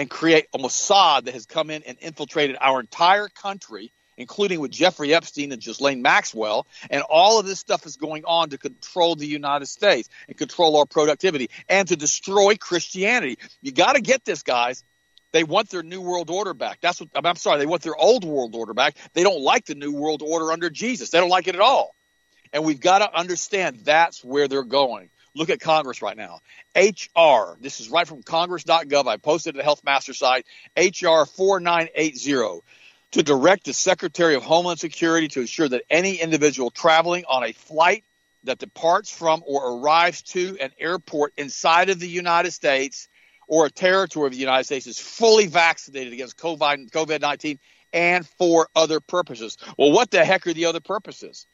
and 0.00 0.08
create 0.08 0.46
a 0.54 0.58
Mossad 0.58 1.24
that 1.24 1.34
has 1.34 1.44
come 1.44 1.68
in 1.68 1.82
and 1.82 1.98
infiltrated 2.00 2.56
our 2.58 2.80
entire 2.80 3.28
country, 3.28 3.92
including 4.16 4.58
with 4.58 4.70
Jeffrey 4.70 5.12
Epstein 5.12 5.52
and 5.52 5.60
Ghislaine 5.60 6.00
Maxwell. 6.00 6.66
And 6.88 7.02
all 7.02 7.38
of 7.38 7.44
this 7.44 7.58
stuff 7.58 7.84
is 7.84 7.98
going 7.98 8.24
on 8.24 8.48
to 8.48 8.56
control 8.56 9.14
the 9.14 9.26
United 9.26 9.66
States 9.66 10.08
and 10.26 10.38
control 10.38 10.78
our 10.78 10.86
productivity 10.86 11.50
and 11.68 11.86
to 11.88 11.96
destroy 11.96 12.56
Christianity. 12.56 13.36
You 13.60 13.72
got 13.72 13.92
to 13.92 14.00
get 14.00 14.24
this, 14.24 14.42
guys. 14.42 14.84
They 15.32 15.44
want 15.44 15.68
their 15.68 15.82
new 15.82 16.00
world 16.00 16.30
order 16.30 16.54
back. 16.54 16.78
That's 16.80 16.98
what 16.98 17.10
I'm 17.14 17.36
sorry. 17.36 17.58
They 17.58 17.66
want 17.66 17.82
their 17.82 17.94
old 17.94 18.24
world 18.24 18.54
order 18.54 18.72
back. 18.72 18.96
They 19.12 19.22
don't 19.22 19.42
like 19.42 19.66
the 19.66 19.74
new 19.74 19.92
world 19.92 20.22
order 20.22 20.50
under 20.50 20.70
Jesus. 20.70 21.10
They 21.10 21.20
don't 21.20 21.28
like 21.28 21.46
it 21.46 21.56
at 21.56 21.60
all. 21.60 21.94
And 22.54 22.64
we've 22.64 22.80
got 22.80 23.00
to 23.00 23.14
understand 23.14 23.80
that's 23.84 24.24
where 24.24 24.48
they're 24.48 24.64
going. 24.64 25.10
Look 25.34 25.50
at 25.50 25.60
Congress 25.60 26.02
right 26.02 26.16
now. 26.16 26.40
HR, 26.74 27.56
this 27.60 27.80
is 27.80 27.88
right 27.88 28.06
from 28.06 28.22
congress.gov. 28.22 29.06
I 29.06 29.16
posted 29.16 29.54
at 29.54 29.58
the 29.58 29.64
Health 29.64 29.82
Master 29.84 30.14
site, 30.14 30.46
HR 30.76 31.24
4980 31.24 32.60
to 33.12 33.22
direct 33.22 33.64
the 33.64 33.72
Secretary 33.72 34.34
of 34.34 34.42
Homeland 34.42 34.78
Security 34.78 35.28
to 35.28 35.40
ensure 35.40 35.68
that 35.68 35.82
any 35.90 36.16
individual 36.16 36.70
traveling 36.70 37.24
on 37.28 37.44
a 37.44 37.52
flight 37.52 38.04
that 38.44 38.58
departs 38.58 39.10
from 39.10 39.42
or 39.46 39.78
arrives 39.78 40.22
to 40.22 40.56
an 40.60 40.70
airport 40.78 41.32
inside 41.36 41.90
of 41.90 41.98
the 41.98 42.08
United 42.08 42.52
States 42.52 43.08
or 43.48 43.66
a 43.66 43.70
territory 43.70 44.26
of 44.26 44.32
the 44.32 44.38
United 44.38 44.64
States 44.64 44.86
is 44.86 44.98
fully 44.98 45.46
vaccinated 45.46 46.12
against 46.12 46.38
COVID 46.38 47.20
19 47.20 47.58
and 47.92 48.26
for 48.26 48.68
other 48.74 49.00
purposes. 49.00 49.58
Well, 49.76 49.92
what 49.92 50.10
the 50.10 50.24
heck 50.24 50.46
are 50.46 50.54
the 50.54 50.66
other 50.66 50.80
purposes? 50.80 51.46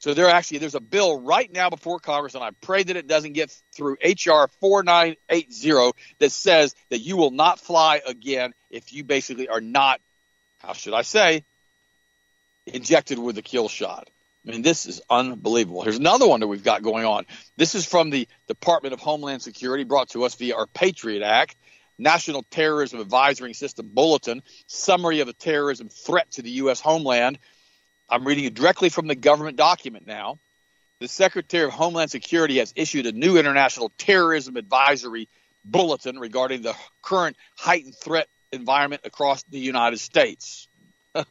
So 0.00 0.14
there 0.14 0.28
actually 0.28 0.58
there's 0.58 0.74
a 0.74 0.80
bill 0.80 1.20
right 1.20 1.52
now 1.52 1.68
before 1.68 2.00
Congress, 2.00 2.34
and 2.34 2.42
I 2.42 2.50
pray 2.62 2.82
that 2.82 2.96
it 2.96 3.06
doesn't 3.06 3.34
get 3.34 3.54
through 3.76 3.98
HR 4.02 4.48
4980 4.60 5.92
that 6.18 6.32
says 6.32 6.74
that 6.88 7.00
you 7.00 7.18
will 7.18 7.30
not 7.30 7.60
fly 7.60 8.00
again 8.04 8.54
if 8.70 8.94
you 8.94 9.04
basically 9.04 9.48
are 9.48 9.60
not, 9.60 10.00
how 10.58 10.72
should 10.72 10.94
I 10.94 11.02
say, 11.02 11.44
injected 12.66 13.18
with 13.18 13.36
the 13.36 13.42
kill 13.42 13.68
shot. 13.68 14.08
I 14.46 14.52
mean, 14.52 14.62
this 14.62 14.86
is 14.86 15.02
unbelievable. 15.10 15.82
Here's 15.82 15.98
another 15.98 16.26
one 16.26 16.40
that 16.40 16.46
we've 16.46 16.64
got 16.64 16.82
going 16.82 17.04
on. 17.04 17.26
This 17.58 17.74
is 17.74 17.84
from 17.84 18.08
the 18.08 18.26
Department 18.48 18.94
of 18.94 19.00
Homeland 19.00 19.42
Security, 19.42 19.84
brought 19.84 20.08
to 20.10 20.24
us 20.24 20.34
via 20.34 20.56
our 20.56 20.66
Patriot 20.66 21.22
Act, 21.22 21.56
National 21.98 22.42
Terrorism 22.44 23.00
Advisory 23.00 23.52
System 23.52 23.90
Bulletin, 23.92 24.42
summary 24.66 25.20
of 25.20 25.28
a 25.28 25.34
terrorism 25.34 25.90
threat 25.90 26.30
to 26.32 26.42
the 26.42 26.52
U.S. 26.52 26.80
homeland. 26.80 27.38
I'm 28.10 28.26
reading 28.26 28.44
it 28.44 28.54
directly 28.54 28.88
from 28.88 29.06
the 29.06 29.14
government 29.14 29.56
document 29.56 30.06
now. 30.06 30.40
The 30.98 31.08
Secretary 31.08 31.64
of 31.64 31.70
Homeland 31.70 32.10
Security 32.10 32.58
has 32.58 32.72
issued 32.76 33.06
a 33.06 33.12
new 33.12 33.38
international 33.38 33.92
terrorism 33.96 34.56
advisory 34.56 35.28
bulletin 35.64 36.18
regarding 36.18 36.62
the 36.62 36.74
current 37.02 37.36
heightened 37.56 37.94
threat 37.94 38.28
environment 38.52 39.02
across 39.04 39.42
the 39.44 39.60
United 39.60 39.98
States. 39.98 40.68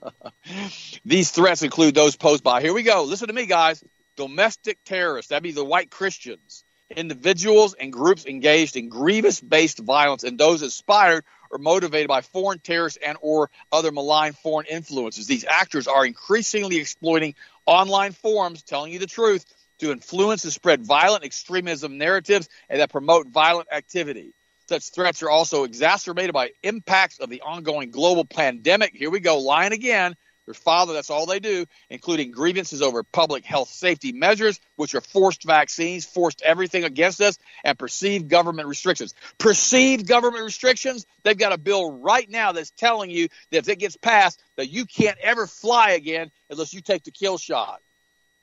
These 1.05 1.31
threats 1.31 1.63
include 1.63 1.95
those 1.95 2.15
posed 2.15 2.43
by, 2.43 2.61
here 2.61 2.73
we 2.73 2.83
go, 2.83 3.03
listen 3.03 3.27
to 3.27 3.33
me, 3.33 3.45
guys, 3.45 3.83
domestic 4.15 4.77
terrorists, 4.85 5.29
that'd 5.29 5.43
be 5.43 5.51
the 5.51 5.63
white 5.63 5.91
Christians, 5.91 6.63
individuals 6.95 7.73
and 7.73 7.91
groups 7.93 8.25
engaged 8.25 8.75
in 8.75 8.89
grievous 8.89 9.39
based 9.41 9.79
violence, 9.79 10.23
and 10.23 10.37
those 10.37 10.63
inspired 10.63 11.25
or 11.49 11.57
motivated 11.57 12.07
by 12.07 12.21
foreign 12.21 12.59
terrorists 12.59 12.99
and 13.05 13.17
or 13.21 13.49
other 13.71 13.91
malign 13.91 14.33
foreign 14.33 14.67
influences. 14.67 15.27
These 15.27 15.45
actors 15.45 15.88
are 15.88 16.05
increasingly 16.05 16.77
exploiting 16.77 17.35
online 17.65 18.12
forums, 18.12 18.63
telling 18.63 18.91
you 18.91 18.99
the 18.99 19.07
truth, 19.07 19.45
to 19.79 19.91
influence 19.91 20.43
and 20.43 20.53
spread 20.53 20.85
violent 20.85 21.23
extremism 21.23 21.97
narratives 21.97 22.49
and 22.69 22.79
that 22.81 22.91
promote 22.91 23.27
violent 23.27 23.69
activity. 23.71 24.33
Such 24.67 24.91
threats 24.91 25.23
are 25.23 25.29
also 25.29 25.63
exacerbated 25.63 26.33
by 26.33 26.51
impacts 26.62 27.19
of 27.19 27.29
the 27.29 27.41
ongoing 27.41 27.89
global 27.89 28.23
pandemic. 28.23 28.93
Here 28.93 29.09
we 29.09 29.19
go, 29.19 29.39
lying 29.39 29.71
again. 29.71 30.15
Their 30.49 30.55
father, 30.55 30.93
that's 30.93 31.12
all 31.12 31.27
they 31.27 31.39
do, 31.39 31.67
including 31.91 32.31
grievances 32.31 32.81
over 32.81 33.03
public 33.03 33.45
health 33.45 33.69
safety 33.69 34.13
measures, 34.13 34.59
which 34.77 34.95
are 34.95 35.01
forced 35.01 35.43
vaccines, 35.43 36.07
forced 36.07 36.41
everything 36.41 36.83
against 36.83 37.21
us, 37.21 37.38
and 37.63 37.77
perceived 37.77 38.29
government 38.29 38.67
restrictions. 38.67 39.13
Perceived 39.38 40.07
government 40.07 40.43
restrictions, 40.43 41.05
they've 41.21 41.38
got 41.38 41.53
a 41.53 41.59
bill 41.59 41.99
right 41.99 42.27
now 42.27 42.51
that's 42.51 42.71
telling 42.71 43.12
you 43.12 43.27
that 43.51 43.59
if 43.59 43.69
it 43.69 43.77
gets 43.77 43.95
passed, 43.95 44.41
that 44.57 44.71
you 44.71 44.88
can't 44.88 45.19
ever 45.21 45.45
fly 45.45 45.91
again 45.91 46.31
unless 46.49 46.73
you 46.73 46.81
take 46.81 47.03
the 47.03 47.12
kill 47.12 47.38
shot. 47.38 47.79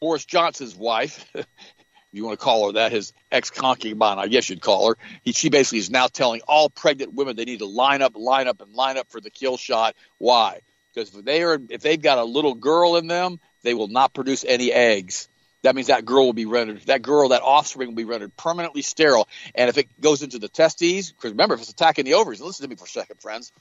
Boris 0.01 0.25
Johnson's 0.25 0.77
wife, 0.77 1.29
you 2.13 2.25
want 2.25 2.39
to 2.39 2.45
call 2.45 2.69
her 2.69 2.75
that, 2.75 2.93
his 2.93 3.15
ex 3.33 3.51
concubine, 3.51 4.21
I 4.21 4.29
guess 4.29 4.49
you'd 4.49 4.61
call 4.61 4.91
her. 4.91 4.97
He, 5.23 5.33
she 5.33 5.49
basically 5.49 5.81
is 5.81 5.91
now 5.91 6.07
telling 6.07 6.43
all 6.43 6.71
pregnant 6.71 7.15
women 7.15 7.35
they 7.35 7.47
need 7.47 7.59
to 7.59 7.67
line 7.67 8.01
up, 8.01 8.13
line 8.15 8.47
up, 8.47 8.61
and 8.61 8.73
line 8.73 8.97
up 8.97 9.11
for 9.11 9.21
the 9.21 9.31
kill 9.31 9.57
shot. 9.57 9.97
Why? 10.19 10.61
Because 10.97 11.15
if 11.15 11.25
they 11.27 11.43
are, 11.43 11.59
if 11.69 11.83
they've 11.83 12.01
got 12.01 12.17
a 12.17 12.25
little 12.25 12.55
girl 12.55 12.97
in 12.97 13.07
them, 13.07 13.39
they 13.63 13.75
will 13.75 13.89
not 13.89 14.15
produce 14.15 14.47
any 14.49 14.73
eggs. 14.73 15.29
That 15.63 15.75
means 15.75 15.89
that 15.89 16.07
girl 16.07 16.25
will 16.25 16.33
be 16.33 16.47
rendered, 16.47 16.81
that 16.87 17.03
girl, 17.03 17.31
that 17.31 17.43
offspring 17.43 17.89
will 17.89 17.97
be 17.97 18.05
rendered 18.05 18.35
permanently 18.35 18.81
sterile. 18.81 19.29
And 19.55 19.69
if 19.69 19.77
it 19.77 20.01
goes 20.01 20.23
into 20.23 20.39
the 20.39 20.49
testes, 20.49 21.13
because 21.13 21.33
remember, 21.33 21.55
if 21.55 21.61
it's 21.61 21.71
attacking 21.71 22.07
the 22.07 22.15
ovaries, 22.15 22.41
listen 22.41 22.65
to 22.65 22.71
me 22.71 22.77
for 22.77 22.87
a 22.87 22.89
second, 22.89 23.21
friends. 23.21 23.53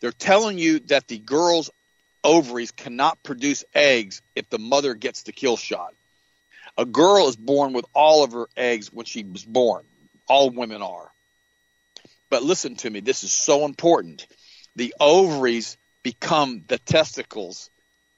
They're 0.00 0.10
telling 0.10 0.56
you 0.56 0.78
that 0.80 1.06
the 1.06 1.18
girl's 1.18 1.70
ovaries 2.22 2.70
cannot 2.70 3.22
produce 3.22 3.62
eggs 3.74 4.22
if 4.34 4.48
the 4.48 4.58
mother 4.58 4.94
gets 4.94 5.24
the 5.24 5.32
kill 5.32 5.58
shot. 5.58 5.94
A 6.78 6.86
girl 6.86 7.28
is 7.28 7.36
born 7.36 7.74
with 7.74 7.84
all 7.92 8.24
of 8.24 8.32
her 8.32 8.46
eggs 8.56 8.90
when 8.90 9.04
she 9.04 9.22
was 9.22 9.44
born. 9.44 9.84
All 10.28 10.48
women 10.48 10.80
are. 10.80 11.12
But 12.30 12.42
listen 12.42 12.76
to 12.76 12.88
me, 12.88 13.00
this 13.00 13.22
is 13.22 13.32
so 13.32 13.66
important. 13.66 14.26
The 14.76 14.94
ovaries 15.00 15.76
become 16.02 16.64
the 16.66 16.78
testicles 16.78 17.70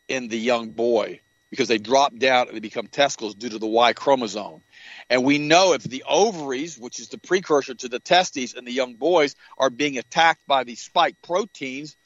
in 0.08 0.28
the 0.28 0.38
young 0.38 0.70
boy 0.70 1.20
because 1.50 1.68
they 1.68 1.78
drop 1.78 2.16
down 2.16 2.48
and 2.48 2.56
they 2.56 2.60
become 2.60 2.86
testicles 2.86 3.34
due 3.34 3.48
to 3.48 3.58
the 3.58 3.66
Y 3.66 3.92
chromosome. 3.92 4.62
And 5.08 5.24
we 5.24 5.38
know 5.38 5.72
if 5.72 5.82
the 5.82 6.04
ovaries, 6.08 6.78
which 6.78 6.98
is 6.98 7.08
the 7.08 7.18
precursor 7.18 7.74
to 7.74 7.88
the 7.88 8.00
testes 8.00 8.54
in 8.54 8.64
the 8.64 8.72
young 8.72 8.94
boys, 8.94 9.36
are 9.58 9.70
being 9.70 9.98
attacked 9.98 10.46
by 10.46 10.64
these 10.64 10.80
spike 10.80 11.16
proteins, 11.22 11.96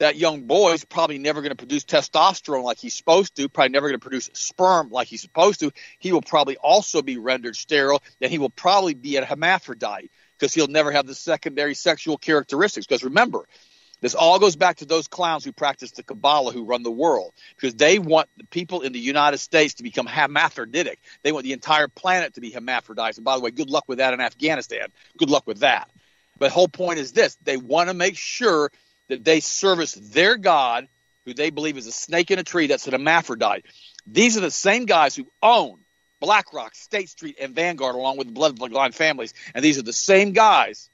that 0.00 0.16
young 0.16 0.42
boy 0.42 0.72
is 0.72 0.84
probably 0.84 1.18
never 1.18 1.40
going 1.40 1.50
to 1.50 1.56
produce 1.56 1.84
testosterone 1.84 2.64
like 2.64 2.78
he's 2.78 2.94
supposed 2.94 3.36
to, 3.36 3.48
probably 3.48 3.70
never 3.70 3.88
going 3.88 4.00
to 4.00 4.02
produce 4.02 4.28
sperm 4.32 4.90
like 4.90 5.06
he's 5.06 5.22
supposed 5.22 5.60
to. 5.60 5.70
He 5.98 6.12
will 6.12 6.22
probably 6.22 6.56
also 6.56 7.00
be 7.00 7.18
rendered 7.18 7.56
sterile, 7.56 8.02
and 8.20 8.30
he 8.30 8.38
will 8.38 8.50
probably 8.50 8.94
be 8.94 9.16
a 9.16 9.24
hermaphrodite 9.24 10.10
because 10.38 10.54
he'll 10.54 10.68
never 10.68 10.92
have 10.92 11.06
the 11.06 11.14
secondary 11.14 11.74
sexual 11.74 12.18
characteristics. 12.18 12.86
Because 12.86 13.04
remember, 13.04 13.46
this 14.00 14.14
all 14.14 14.38
goes 14.38 14.56
back 14.56 14.76
to 14.76 14.84
those 14.84 15.08
clowns 15.08 15.44
who 15.44 15.52
practice 15.52 15.92
the 15.92 16.02
Kabbalah 16.02 16.52
who 16.52 16.64
run 16.64 16.82
the 16.82 16.90
world 16.90 17.32
because 17.56 17.74
they 17.74 17.98
want 17.98 18.28
the 18.36 18.44
people 18.44 18.82
in 18.82 18.92
the 18.92 18.98
United 18.98 19.38
States 19.38 19.74
to 19.74 19.82
become 19.82 20.06
hermaphroditic. 20.06 20.98
They 21.22 21.32
want 21.32 21.44
the 21.44 21.52
entire 21.52 21.88
planet 21.88 22.34
to 22.34 22.40
be 22.40 22.50
hermaphrodites. 22.50 23.18
And 23.18 23.24
by 23.24 23.36
the 23.36 23.42
way, 23.42 23.50
good 23.50 23.70
luck 23.70 23.84
with 23.86 23.98
that 23.98 24.12
in 24.12 24.20
Afghanistan. 24.20 24.88
Good 25.16 25.30
luck 25.30 25.46
with 25.46 25.60
that. 25.60 25.90
But 26.38 26.48
the 26.48 26.54
whole 26.54 26.68
point 26.68 26.98
is 26.98 27.12
this 27.12 27.36
they 27.42 27.56
want 27.56 27.88
to 27.88 27.94
make 27.94 28.16
sure 28.16 28.70
that 29.08 29.24
they 29.24 29.40
service 29.40 29.94
their 29.94 30.36
God, 30.36 30.88
who 31.24 31.34
they 31.34 31.50
believe 31.50 31.78
is 31.78 31.86
a 31.86 31.92
snake 31.92 32.30
in 32.30 32.38
a 32.38 32.44
tree 32.44 32.66
that's 32.66 32.86
an 32.86 32.92
hermaphrodite. 32.92 33.64
These 34.06 34.36
are 34.36 34.40
the 34.40 34.50
same 34.50 34.84
guys 34.84 35.16
who 35.16 35.30
own 35.42 35.83
BlackRock, 36.24 36.74
State 36.74 37.10
Street, 37.10 37.36
and 37.40 37.54
Vanguard, 37.54 37.94
along 37.94 38.16
with 38.16 38.32
the 38.32 38.34
bloodline 38.34 38.94
families. 38.94 39.34
And 39.54 39.64
these 39.64 39.78
are 39.78 39.82
the 39.82 39.92
same 39.92 40.32
guys 40.32 40.88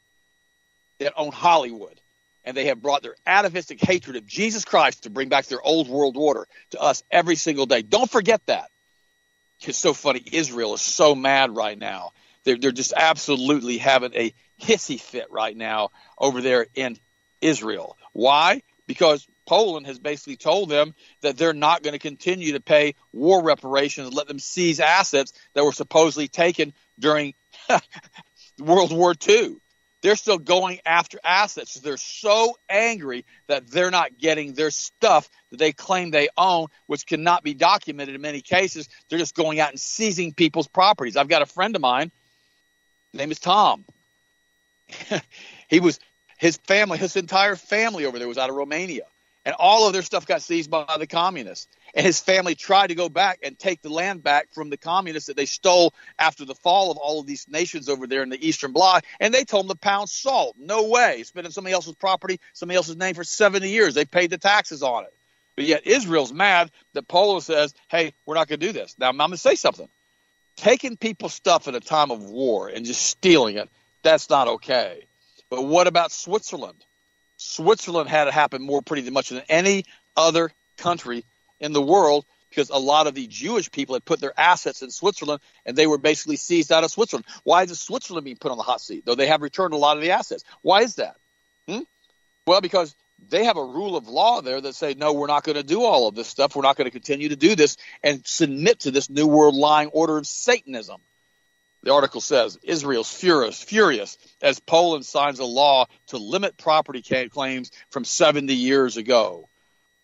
that 0.99 1.13
own 1.17 1.33
Hollywood. 1.33 2.01
And 2.45 2.57
they 2.57 2.67
have 2.67 2.83
brought 2.83 3.03
their 3.03 3.17
atavistic 3.27 3.81
hatred 3.81 4.17
of 4.17 4.27
Jesus 4.27 4.65
Christ 4.65 5.05
to 5.05 5.11
bring 5.11 5.29
back 5.29 5.47
their 5.47 5.63
old 5.63 5.89
world 5.89 6.17
order 6.17 6.49
to 6.71 6.81
us 6.81 7.05
every 7.11 7.37
single 7.37 7.67
day. 7.67 7.83
Don't 7.83 8.11
forget 8.11 8.45
that. 8.47 8.71
It's 9.63 9.79
so 9.79 9.93
funny. 9.93 10.23
Israel 10.33 10.75
is 10.75 10.81
so 10.81 11.15
mad 11.15 11.55
right 11.55 11.79
now. 11.79 12.13
They're, 12.45 12.57
they're 12.57 12.73
just 12.73 12.95
absolutely 12.97 13.79
having 13.79 14.15
a 14.15 14.33
hissy 14.61 14.99
fit 14.99 15.27
right 15.31 15.57
now 15.57 15.91
over 16.19 16.41
there 16.41 16.67
in 16.75 16.97
Israel. 17.41 17.99
Why? 18.13 18.63
Because 18.87 19.29
Poland 19.51 19.89
has 19.89 19.99
basically 19.99 20.37
told 20.37 20.69
them 20.69 20.95
that 21.23 21.37
they're 21.37 21.53
not 21.53 21.83
going 21.83 21.93
to 21.93 21.99
continue 21.99 22.53
to 22.53 22.61
pay 22.61 22.95
war 23.13 23.43
reparations, 23.43 24.15
let 24.15 24.29
them 24.29 24.39
seize 24.39 24.79
assets 24.79 25.33
that 25.55 25.65
were 25.65 25.73
supposedly 25.73 26.29
taken 26.29 26.73
during 27.01 27.35
World 28.61 28.93
War 28.93 29.13
II. 29.29 29.57
They're 30.03 30.15
still 30.15 30.39
going 30.39 30.79
after 30.87 31.19
assets. 31.25 31.75
They're 31.75 31.97
so 31.97 32.55
angry 32.69 33.27
that 33.49 33.67
they're 33.67 33.91
not 33.91 34.17
getting 34.19 34.53
their 34.53 34.71
stuff 34.71 35.29
that 35.51 35.57
they 35.57 35.73
claim 35.73 36.13
they 36.13 36.29
own, 36.37 36.69
which 36.87 37.05
cannot 37.05 37.43
be 37.43 37.55
documented 37.55 38.15
in 38.15 38.21
many 38.21 38.43
cases. 38.43 38.89
They're 39.09 39.19
just 39.19 39.35
going 39.35 39.59
out 39.59 39.71
and 39.71 39.81
seizing 39.81 40.33
people's 40.33 40.69
properties. 40.69 41.17
I've 41.17 41.27
got 41.27 41.43
a 41.43 41.47
friend 41.47 41.75
of 41.75 41.83
mine. 41.83 42.13
His 43.11 43.19
name 43.19 43.33
is 43.33 43.41
Tom. 43.41 43.85
he 45.69 45.81
was 45.81 45.99
his 46.39 46.57
family, 46.57 46.99
his 46.99 47.17
entire 47.17 47.57
family 47.57 48.07
over 48.07 48.21
there 48.21 48.29
was 48.29 48.39
out 48.39 48.49
of 48.49 48.55
Romania. 48.55 49.07
And 49.45 49.55
all 49.59 49.87
of 49.87 49.95
their 49.95 50.03
stuff 50.03 50.27
got 50.27 50.43
seized 50.43 50.71
by 50.71 50.85
the 50.99 51.07
communists. 51.07 51.69
And 51.95 52.05
his 52.05 52.21
family 52.21 52.55
tried 52.55 52.89
to 52.89 52.95
go 52.95 53.09
back 53.09 53.39
and 53.43 53.59
take 53.59 53.81
the 53.81 53.89
land 53.89 54.23
back 54.23 54.53
from 54.53 54.69
the 54.69 54.77
communists 54.77 55.29
that 55.29 55.37
they 55.37 55.47
stole 55.47 55.95
after 56.19 56.45
the 56.45 56.55
fall 56.55 56.91
of 56.91 56.99
all 56.99 57.21
of 57.21 57.27
these 57.27 57.47
nations 57.49 57.89
over 57.89 58.07
there 58.07 58.23
in 58.23 58.29
the 58.29 58.47
Eastern 58.47 58.73
Bloc. 58.73 59.05
And 59.19 59.33
they 59.33 59.45
told 59.45 59.65
them 59.65 59.75
to 59.75 59.79
pound 59.79 60.11
salt. 60.11 60.57
No 60.59 60.89
way. 60.89 61.17
It's 61.19 61.31
been 61.31 61.47
in 61.47 61.53
somebody 61.53 61.73
else's 61.73 61.95
property, 61.95 62.39
somebody 62.53 62.77
else's 62.77 62.97
name 62.97 63.15
for 63.15 63.25
70 63.25 63.69
years. 63.69 63.95
They 63.95 64.05
paid 64.05 64.29
the 64.29 64.39
taxes 64.39 64.83
on 64.83 65.05
it. 65.05 65.15
But 65.57 65.65
yet 65.65 65.87
Israel's 65.87 66.33
mad 66.33 66.71
that 66.93 67.09
Poland 67.09 67.43
says, 67.43 67.75
hey, 67.89 68.13
we're 68.27 68.35
not 68.35 68.47
going 68.47 68.61
to 68.61 68.67
do 68.67 68.73
this. 68.73 68.95
Now, 68.99 69.09
I'm 69.09 69.17
going 69.17 69.31
to 69.31 69.37
say 69.39 69.55
something. 69.55 69.89
Taking 70.57 70.99
people's 70.99 71.33
stuff 71.33 71.67
at 71.67 71.75
a 71.75 71.81
time 71.81 72.11
of 72.11 72.23
war 72.25 72.69
and 72.69 72.85
just 72.85 73.03
stealing 73.03 73.57
it, 73.57 73.71
that's 74.03 74.29
not 74.29 74.49
okay. 74.49 75.07
But 75.49 75.63
what 75.63 75.87
about 75.87 76.13
Switzerland? 76.13 76.85
Switzerland 77.41 78.11
had 78.11 78.29
it 78.29 78.35
happen 78.35 78.61
more 78.61 78.83
pretty 78.83 79.09
much 79.09 79.31
than 79.31 79.43
any 79.49 79.85
other 80.15 80.53
country 80.77 81.25
in 81.59 81.73
the 81.73 81.81
world 81.81 82.27
because 82.51 82.69
a 82.69 82.79
lot 82.79 83.07
of 83.07 83.15
the 83.15 83.27
Jewish 83.27 83.71
people 83.71 83.95
had 83.95 84.05
put 84.05 84.21
their 84.21 84.39
assets 84.39 84.83
in 84.83 84.91
Switzerland 84.91 85.41
and 85.65 85.75
they 85.75 85.87
were 85.87 85.97
basically 85.97 86.37
seized 86.37 86.71
out 86.71 86.85
of 86.85 86.91
Switzerland. 86.91 87.25
Why 87.45 87.63
is 87.63 87.81
Switzerland 87.81 88.27
being 88.27 88.37
put 88.37 88.51
on 88.51 88.59
the 88.59 88.63
hot 88.63 88.83
seat, 88.83 89.07
though 89.07 89.15
they 89.15 89.29
have 89.29 89.41
returned 89.41 89.73
a 89.73 89.79
lot 89.79 89.97
of 89.97 90.03
the 90.03 90.11
assets? 90.11 90.45
Why 90.61 90.83
is 90.83 90.97
that? 90.97 91.17
Hmm? 91.67 91.81
Well, 92.47 92.61
because 92.61 92.95
they 93.29 93.45
have 93.45 93.57
a 93.57 93.65
rule 93.65 93.97
of 93.97 94.07
law 94.07 94.43
there 94.43 94.61
that 94.61 94.75
say, 94.75 94.93
no, 94.93 95.15
we're 95.15 95.27
not 95.27 95.45
going 95.45 95.57
to 95.57 95.63
do 95.63 95.83
all 95.83 96.09
of 96.09 96.15
this 96.15 96.29
stuff. 96.29 96.55
We're 96.55 96.63
not 96.63 96.77
going 96.77 96.87
to 96.87 96.93
continue 96.93 97.31
to 97.31 97.37
do 97.37 97.55
this 97.55 97.79
and 98.03 98.27
submit 98.27 98.81
to 98.81 98.91
this 98.91 99.09
new 99.09 99.27
world 99.27 99.55
lying 99.55 99.89
order 99.89 100.19
of 100.19 100.27
Satanism. 100.27 101.01
The 101.83 101.93
article 101.95 102.21
says 102.21 102.59
Israel's 102.63 103.13
furious, 103.13 103.63
furious 103.63 104.19
as 104.43 104.61
Poland 104.61 105.07
signs 105.07 105.39
a 105.39 105.45
law 105.45 105.87
to 106.09 106.19
limit 106.19 106.59
property 106.59 107.03
claims 107.29 107.71
from 107.91 108.05
70 108.05 108.55
years 108.55 108.97
ago. 108.97 109.49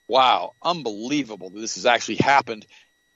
Wow, 0.08 0.54
unbelievable 0.62 1.50
that 1.50 1.60
this 1.60 1.74
has 1.74 1.84
actually 1.84 2.16
happened 2.16 2.66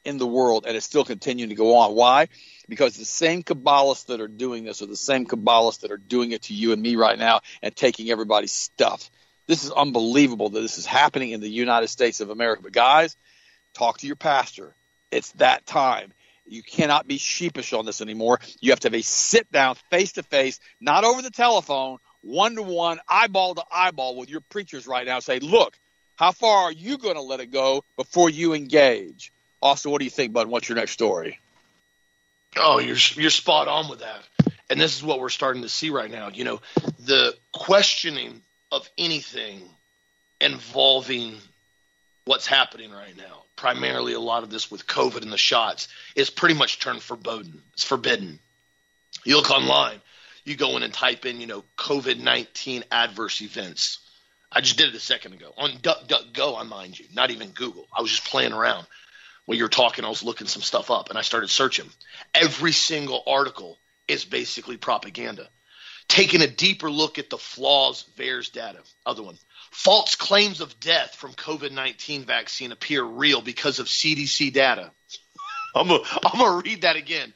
in 0.05 0.19
the 0.19 0.27
world 0.27 0.65
and 0.67 0.77
it's 0.77 0.87
still 0.87 1.05
continuing 1.05 1.51
to 1.51 1.55
go 1.55 1.77
on. 1.77 1.95
Why? 1.95 2.29
Because 2.69 2.97
the 2.97 3.05
same 3.05 3.43
Kabbalists 3.43 4.07
that 4.07 4.21
are 4.21 4.29
doing 4.29 4.65
this 4.65 4.83
are 4.83 4.87
the 4.87 4.97
same 4.97 5.27
Kabbalists 5.27 5.81
that 5.81 5.91
are 5.91 5.99
doing 5.99 6.33
it 6.33 6.43
to 6.43 6.55
you 6.55 6.73
and 6.73 6.83
me 6.83 6.97
right 6.97 7.19
now 7.19 7.41
and 7.63 7.75
taking 7.75 8.11
everybody's 8.11 8.53
stuff. 8.53 9.11
This 9.47 9.65
is 9.65 9.71
unbelievable 9.71 10.51
that 10.51 10.61
this 10.61 10.79
is 10.79 10.87
happening 10.87 11.31
in 11.31 11.41
the 11.41 11.51
United 11.51 11.89
States 11.89 12.21
of 12.21 12.31
America. 12.31 12.63
But 12.63 12.73
guys, 12.73 13.17
talk 13.75 13.99
to 13.99 14.07
your 14.07 14.17
pastor. 14.17 14.75
It's 15.11 15.33
that 15.33 15.67
time. 15.67 16.13
You 16.51 16.63
cannot 16.63 17.07
be 17.07 17.17
sheepish 17.17 17.73
on 17.73 17.87
this 17.87 18.01
anymore. 18.01 18.41
You 18.61 18.73
have 18.73 18.81
to 18.81 18.87
have 18.87 18.95
a 18.95 19.03
sit 19.03 19.51
down, 19.53 19.77
face 19.91 20.13
to 20.13 20.25
face, 20.25 20.59
not 20.81 21.05
over 21.05 21.23
the 21.23 21.31
telephone, 21.31 21.99
one 22.23 22.57
to 22.57 22.63
one, 22.63 22.99
eyeball 23.09 23.55
to 23.55 23.65
eyeball 23.73 24.17
with 24.17 24.29
your 24.29 24.41
preachers 24.41 24.87
right 24.87 25.07
now. 25.07 25.21
Say, 25.21 25.39
look, 25.39 25.79
how 26.17 26.33
far 26.33 26.65
are 26.65 26.73
you 26.73 26.99
going 26.99 27.15
to 27.15 27.23
let 27.23 27.41
it 27.41 27.53
go 27.53 27.85
before 27.97 28.29
you 28.29 28.53
engage? 28.55 29.33
Austin, 29.63 29.93
what 29.93 30.01
do 30.01 30.05
you 30.05 30.11
think, 30.11 30.33
bud? 30.33 30.49
What's 30.49 30.69
your 30.69 30.77
next 30.77 30.93
story? 30.93 31.39
Oh, 32.57 32.81
you're 32.81 32.97
you're 33.15 33.31
spot 33.31 33.69
on 33.69 33.89
with 33.89 34.01
that. 34.01 34.25
And 34.69 34.81
this 34.81 34.97
is 34.97 35.05
what 35.05 35.21
we're 35.21 35.29
starting 35.29 35.63
to 35.63 35.69
see 35.69 35.91
right 35.91 36.11
now. 36.11 36.31
You 36.31 36.45
know, 36.45 36.61
the 36.99 37.37
questioning 37.53 38.43
of 38.73 38.89
anything 38.99 39.63
involving 40.41 41.37
what's 42.31 42.47
happening 42.47 42.93
right 42.93 43.17
now, 43.17 43.43
primarily 43.57 44.13
a 44.13 44.21
lot 44.21 44.45
of 44.45 44.51
this 44.51 44.71
with 44.71 44.87
COVID 44.87 45.23
and 45.23 45.33
the 45.33 45.37
shots, 45.37 45.89
is 46.15 46.31
pretty 46.31 46.55
much 46.55 46.79
turned 46.79 47.03
forbidden. 47.03 47.61
It's 47.73 47.83
forbidden. 47.83 48.39
You 49.25 49.35
look 49.35 49.51
online, 49.51 50.01
you 50.45 50.55
go 50.55 50.77
in 50.77 50.85
and 50.85 50.95
type 50.95 51.27
in, 51.27 51.41
you 51.41 51.49
know, 51.49 51.65
COVID 51.77 52.21
19 52.21 52.85
adverse 52.93 53.43
events. 53.43 53.99
I 54.53 54.61
just 54.61 54.79
did 54.79 54.91
it 54.91 54.95
a 54.95 55.01
second 55.01 55.33
ago 55.33 55.53
on 55.59 55.73
DuckDuckGo, 55.79 56.57
I 56.57 56.63
mind 56.63 57.01
you, 57.01 57.07
not 57.13 57.33
even 57.33 57.49
Google. 57.49 57.89
I 57.93 58.01
was 58.01 58.13
just 58.13 58.25
playing 58.25 58.53
around. 58.53 58.87
While 59.47 59.59
you 59.59 59.65
were 59.65 59.69
talking, 59.69 60.05
I 60.05 60.09
was 60.09 60.23
looking 60.23 60.47
some 60.47 60.63
stuff 60.63 60.89
up 60.89 61.11
and 61.11 61.19
I 61.19 61.23
started 61.23 61.51
searching. 61.51 61.91
Every 62.33 62.71
single 62.71 63.25
article 63.27 63.77
is 64.07 64.25
basically 64.25 64.77
propaganda. 64.77 65.49
Taking 66.07 66.43
a 66.43 66.47
deeper 66.47 66.93
look 66.93 67.19
at 67.19 67.29
the 67.29 67.39
flaws, 67.39 68.05
VAERS 68.17 68.53
data. 68.53 68.79
Other 69.05 69.25
one. 69.25 69.37
False 69.71 70.17
claims 70.17 70.61
of 70.61 70.79
death 70.81 71.15
from 71.15 71.33
COVID 71.33 71.73
19 71.73 72.25
vaccine 72.25 72.73
appear 72.73 73.03
real 73.03 73.41
because 73.41 73.79
of 73.79 73.87
CDC 73.87 74.53
data. 74.53 74.91
I'm 75.75 75.89
going 75.89 76.03
to 76.03 76.63
read 76.69 76.83
that 76.83 76.97
again. 76.97 77.33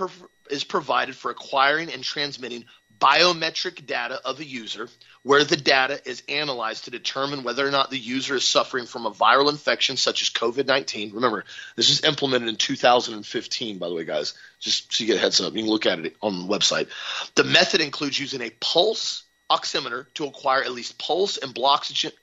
is 0.51 0.65
provided 0.65 1.17
for 1.17 1.31
acquiring 1.31 1.93
and 1.93 2.05
transmitting 2.05 2.65
biometric 3.03 3.85
data 3.85 4.21
of 4.25 4.39
a 4.39 4.45
user 4.45 4.89
where 5.25 5.43
the 5.43 5.57
data 5.57 6.01
is 6.09 6.23
analyzed 6.29 6.85
to 6.85 6.91
determine 6.91 7.43
whether 7.43 7.67
or 7.67 7.71
not 7.71 7.91
the 7.91 7.99
user 7.99 8.37
is 8.37 8.45
suffering 8.45 8.87
from 8.87 9.07
a 9.07 9.11
viral 9.11 9.51
infection 9.51 9.97
such 9.97 10.23
as 10.23 10.31
COVID 10.31 10.67
19. 10.67 11.13
Remember, 11.13 11.45
this 11.75 11.89
was 11.89 12.05
implemented 12.05 12.49
in 12.49 12.57
2015, 12.57 13.79
by 13.79 13.89
the 13.89 13.95
way, 13.95 14.05
guys, 14.05 14.35
just 14.61 14.93
so 14.93 15.03
you 15.03 15.09
get 15.09 15.17
a 15.17 15.21
heads 15.21 15.41
up. 15.41 15.55
You 15.55 15.63
can 15.63 15.71
look 15.71 15.87
at 15.87 15.99
it 15.99 16.17
on 16.23 16.47
the 16.47 16.55
website. 16.55 16.89
The 17.35 17.45
method 17.45 17.81
includes 17.81 18.19
using 18.19 18.41
a 18.41 18.51
pulse 18.61 19.25
oximeter 19.53 20.07
to 20.15 20.27
acquire 20.27 20.63
at 20.63 20.73
least 20.73 20.99
pulse 20.99 21.37
and 21.37 21.57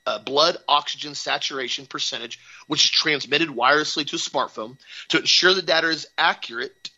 uh, 0.05 0.19
blood 0.19 0.57
oxygen 0.67 1.15
saturation 1.15 1.85
percentage, 1.85 2.39
which 2.67 2.85
is 2.85 2.89
transmitted 2.89 3.49
wirelessly 3.49 4.05
to 4.07 4.15
a 4.15 4.19
smartphone 4.19 4.77
to 5.09 5.19
ensure 5.19 5.53
the 5.53 5.61
data 5.61 5.87
is 5.87 6.07
accurate 6.17 6.89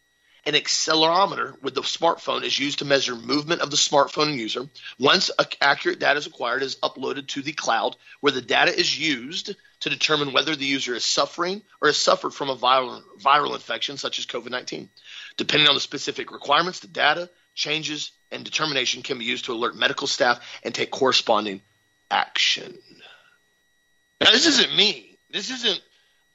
an 0.46 0.54
accelerometer 0.54 1.62
with 1.62 1.76
the 1.76 1.82
smartphone 1.82 2.44
is 2.44 2.58
used 2.58 2.80
to 2.80 2.86
measure 2.86 3.16
movement 3.16 3.62
of 3.62 3.70
the 3.70 3.78
smartphone 3.78 4.36
user. 4.36 4.68
Once 4.98 5.30
accurate 5.62 6.00
data 6.00 6.18
is 6.18 6.26
acquired, 6.26 6.64
it 6.64 6.66
is 6.66 6.78
uploaded 6.78 7.28
to 7.28 7.42
the 7.42 7.54
cloud, 7.54 7.96
where 8.22 8.32
the 8.32 8.42
data 8.42 8.76
is 8.76 8.98
used 8.98 9.56
to 9.82 9.90
determine 9.90 10.34
whether 10.34 10.56
the 10.56 10.66
user 10.66 10.96
is 10.96 11.04
suffering 11.04 11.62
or 11.82 11.90
has 11.90 11.98
suffered 11.98 12.34
from 12.34 12.50
a 12.50 12.56
viral, 12.56 13.04
viral 13.20 13.54
infection, 13.54 13.98
such 13.98 14.18
as 14.18 14.26
COVID 14.26 14.50
19. 14.50 14.90
Depending 15.38 15.68
on 15.68 15.76
the 15.76 15.82
specific 15.82 16.32
requirements, 16.32 16.80
the 16.80 16.88
data, 16.88 17.30
changes, 17.54 18.12
and 18.32 18.44
determination 18.44 19.02
can 19.02 19.20
be 19.20 19.26
used 19.26 19.46
to 19.46 19.54
alert 19.54 19.76
medical 19.76 20.08
staff 20.08 20.40
and 20.64 20.74
take 20.74 20.92
corresponding 20.92 21.62
action. 22.10 22.78
Now, 24.20 24.32
this 24.32 24.46
isn't 24.48 24.76
me. 24.76 25.18
This 25.32 25.50
isn't 25.50 25.82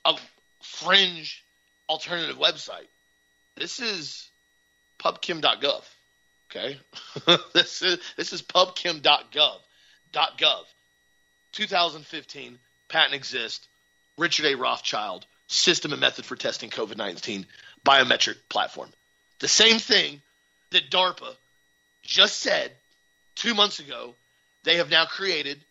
a 0.05 0.17
fringe 0.63 1.45
alternative 1.89 2.37
website. 2.37 2.89
This 3.57 3.81
is 3.81 4.31
pubchem.gov. 4.99 5.83
Okay, 6.51 6.79
this 7.55 7.83
is 7.83 7.99
this 8.17 8.33
is 8.33 8.43
pubchem.gov. 8.43 9.59
.gov. 10.13 10.65
2015 11.53 12.59
patent 12.89 13.15
exists. 13.15 13.69
Richard 14.17 14.47
A. 14.47 14.55
Rothschild 14.55 15.27
system 15.47 15.93
and 15.93 16.01
method 16.01 16.25
for 16.25 16.37
testing 16.37 16.71
COVID-19 16.71 17.45
biometric 17.85 18.37
platform. 18.49 18.91
The 19.41 19.49
same 19.49 19.79
thing 19.79 20.23
that 20.71 20.91
DARPA 20.91 21.37
just 22.07 22.39
said 22.39 22.73
two 23.35 23.55
months 23.55 23.79
ago. 23.79 24.15
They 24.65 24.77
have 24.77 24.91
now 24.91 25.05
created 25.05 25.65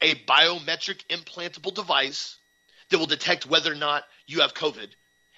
a 0.00 0.14
biometric 0.14 1.04
implantable 1.08 1.74
device 1.74 2.36
that 2.88 2.98
will 2.98 3.06
detect 3.06 3.46
whether 3.46 3.70
or 3.70 3.76
not 3.76 4.04
you 4.26 4.40
have 4.40 4.54
COVID 4.54 4.88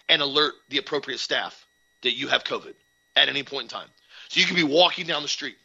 and 0.08 0.22
alert 0.22 0.54
the 0.68 0.78
appropriate 0.78 1.18
staff 1.18 1.66
that 2.02 2.16
you 2.16 2.28
have 2.28 2.44
COVID 2.44 2.74
at 3.16 3.28
any 3.28 3.42
point 3.42 3.64
in 3.64 3.68
time. 3.68 3.88
So 4.28 4.40
you 4.40 4.46
can 4.46 4.56
be 4.56 4.62
walking 4.62 5.06
down 5.06 5.22
the 5.22 5.28
street, 5.28 5.56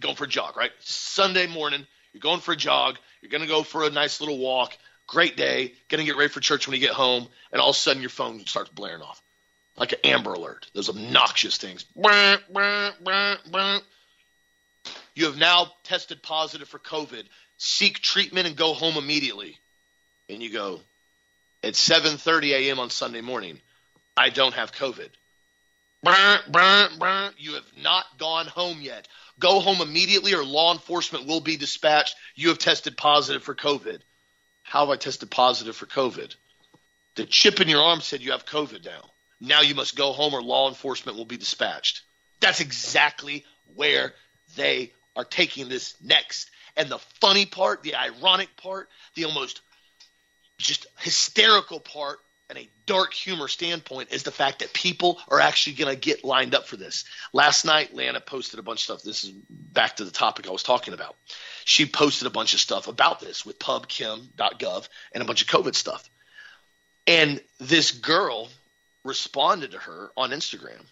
going 0.00 0.16
for 0.16 0.24
a 0.24 0.28
jog, 0.28 0.56
right? 0.56 0.72
Sunday 0.80 1.46
morning, 1.46 1.86
you're 2.12 2.20
going 2.20 2.40
for 2.40 2.52
a 2.52 2.56
jog, 2.56 2.98
you're 3.22 3.30
going 3.30 3.42
to 3.42 3.48
go 3.48 3.62
for 3.62 3.84
a 3.84 3.90
nice 3.90 4.20
little 4.20 4.38
walk, 4.38 4.76
great 5.06 5.36
day, 5.36 5.72
going 5.88 6.00
to 6.00 6.04
get 6.04 6.16
ready 6.16 6.28
for 6.28 6.40
church 6.40 6.66
when 6.66 6.74
you 6.78 6.86
get 6.86 6.94
home, 6.94 7.26
and 7.50 7.60
all 7.60 7.70
of 7.70 7.76
a 7.76 7.78
sudden 7.78 8.02
your 8.02 8.10
phone 8.10 8.44
starts 8.46 8.70
blaring 8.70 9.02
off 9.02 9.22
like 9.76 9.92
an 9.92 9.98
Amber 10.04 10.32
Alert. 10.34 10.66
Those 10.74 10.88
obnoxious 10.88 11.56
things. 11.56 11.84
You 15.14 15.26
have 15.26 15.36
now 15.36 15.72
tested 15.84 16.22
positive 16.22 16.68
for 16.68 16.78
COVID. 16.78 17.24
Seek 17.56 18.00
treatment 18.00 18.46
and 18.46 18.56
go 18.56 18.74
home 18.74 18.96
immediately. 18.96 19.58
And 20.28 20.42
you 20.42 20.52
go, 20.52 20.80
at 21.62 21.74
7:30 21.74 22.50
a.m. 22.52 22.78
on 22.80 22.90
Sunday 22.90 23.20
morning, 23.20 23.60
I 24.16 24.30
don't 24.30 24.54
have 24.54 24.72
COVID. 24.72 25.10
You 27.38 27.54
have 27.54 27.72
not 27.80 28.04
gone 28.18 28.46
home 28.46 28.80
yet. 28.80 29.06
Go 29.38 29.60
home 29.60 29.80
immediately 29.80 30.34
or 30.34 30.44
law 30.44 30.72
enforcement 30.72 31.26
will 31.26 31.40
be 31.40 31.56
dispatched. 31.56 32.16
You 32.34 32.48
have 32.48 32.58
tested 32.58 32.96
positive 32.96 33.42
for 33.42 33.54
COVID. 33.54 34.00
How 34.62 34.80
have 34.80 34.90
I 34.90 34.96
tested 34.96 35.30
positive 35.30 35.76
for 35.76 35.86
COVID? 35.86 36.34
The 37.14 37.26
chip 37.26 37.60
in 37.60 37.68
your 37.68 37.82
arm 37.82 38.00
said 38.00 38.20
you 38.22 38.32
have 38.32 38.46
COVID 38.46 38.84
now. 38.84 39.12
Now 39.42 39.60
you 39.60 39.74
must 39.74 39.96
go 39.96 40.12
home 40.12 40.34
or 40.34 40.40
law 40.40 40.68
enforcement 40.68 41.18
will 41.18 41.24
be 41.24 41.36
dispatched. 41.36 42.02
That's 42.38 42.60
exactly 42.60 43.44
where 43.74 44.14
they 44.54 44.92
are 45.16 45.24
taking 45.24 45.68
this 45.68 45.96
next. 46.00 46.48
And 46.76 46.88
the 46.88 47.00
funny 47.20 47.44
part, 47.44 47.82
the 47.82 47.96
ironic 47.96 48.56
part, 48.56 48.88
the 49.16 49.24
almost 49.24 49.60
just 50.58 50.86
hysterical 50.98 51.80
part 51.80 52.20
and 52.50 52.56
a 52.56 52.68
dark 52.86 53.12
humor 53.12 53.48
standpoint 53.48 54.12
is 54.12 54.22
the 54.22 54.30
fact 54.30 54.60
that 54.60 54.72
people 54.72 55.18
are 55.28 55.40
actually 55.40 55.74
going 55.74 55.92
to 55.92 56.00
get 56.00 56.22
lined 56.22 56.54
up 56.54 56.68
for 56.68 56.76
this. 56.76 57.04
Last 57.32 57.64
night, 57.64 57.94
Lana 57.94 58.20
posted 58.20 58.60
a 58.60 58.62
bunch 58.62 58.80
of 58.80 58.84
stuff. 58.84 59.02
This 59.02 59.24
is 59.24 59.30
back 59.50 59.96
to 59.96 60.04
the 60.04 60.10
topic 60.12 60.46
I 60.46 60.52
was 60.52 60.62
talking 60.62 60.94
about. 60.94 61.16
She 61.64 61.84
posted 61.84 62.28
a 62.28 62.30
bunch 62.30 62.54
of 62.54 62.60
stuff 62.60 62.86
about 62.86 63.18
this 63.18 63.44
with 63.44 63.58
pubchem.gov 63.58 64.88
and 65.12 65.22
a 65.22 65.26
bunch 65.26 65.42
of 65.42 65.48
COVID 65.48 65.74
stuff. 65.74 66.08
And 67.08 67.40
this 67.58 67.90
girl 67.90 68.48
responded 69.04 69.72
to 69.72 69.78
her 69.78 70.10
on 70.16 70.30
Instagram. 70.30 70.84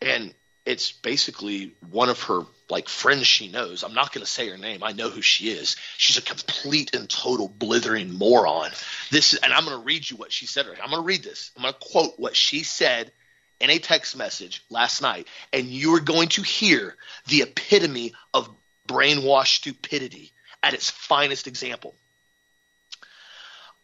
And 0.00 0.34
it's 0.64 0.90
basically 0.92 1.74
one 1.90 2.08
of 2.08 2.20
her 2.24 2.42
like 2.68 2.88
friends 2.88 3.26
she 3.26 3.48
knows. 3.48 3.84
I'm 3.84 3.94
not 3.94 4.12
going 4.12 4.24
to 4.24 4.30
say 4.30 4.48
her 4.48 4.58
name. 4.58 4.82
I 4.82 4.92
know 4.92 5.08
who 5.08 5.22
she 5.22 5.48
is. 5.48 5.76
She's 5.96 6.18
a 6.18 6.22
complete 6.22 6.94
and 6.94 7.08
total 7.08 7.48
blithering 7.48 8.12
moron. 8.12 8.70
This 9.10 9.34
and 9.34 9.52
I'm 9.52 9.64
going 9.64 9.78
to 9.78 9.84
read 9.84 10.08
you 10.10 10.16
what 10.16 10.32
she 10.32 10.46
said. 10.46 10.66
I'm 10.66 10.90
going 10.90 11.02
to 11.02 11.06
read 11.06 11.22
this. 11.22 11.52
I'm 11.56 11.62
going 11.62 11.74
to 11.74 11.80
quote 11.80 12.18
what 12.18 12.34
she 12.34 12.64
said 12.64 13.12
in 13.60 13.70
a 13.70 13.78
text 13.78 14.16
message 14.16 14.64
last 14.68 15.00
night, 15.00 15.28
and 15.52 15.66
you're 15.66 16.00
going 16.00 16.28
to 16.30 16.42
hear 16.42 16.96
the 17.28 17.42
epitome 17.42 18.12
of 18.34 18.50
brainwashed 18.88 19.56
stupidity 19.56 20.32
at 20.62 20.74
its 20.74 20.90
finest 20.90 21.46
example. 21.46 21.94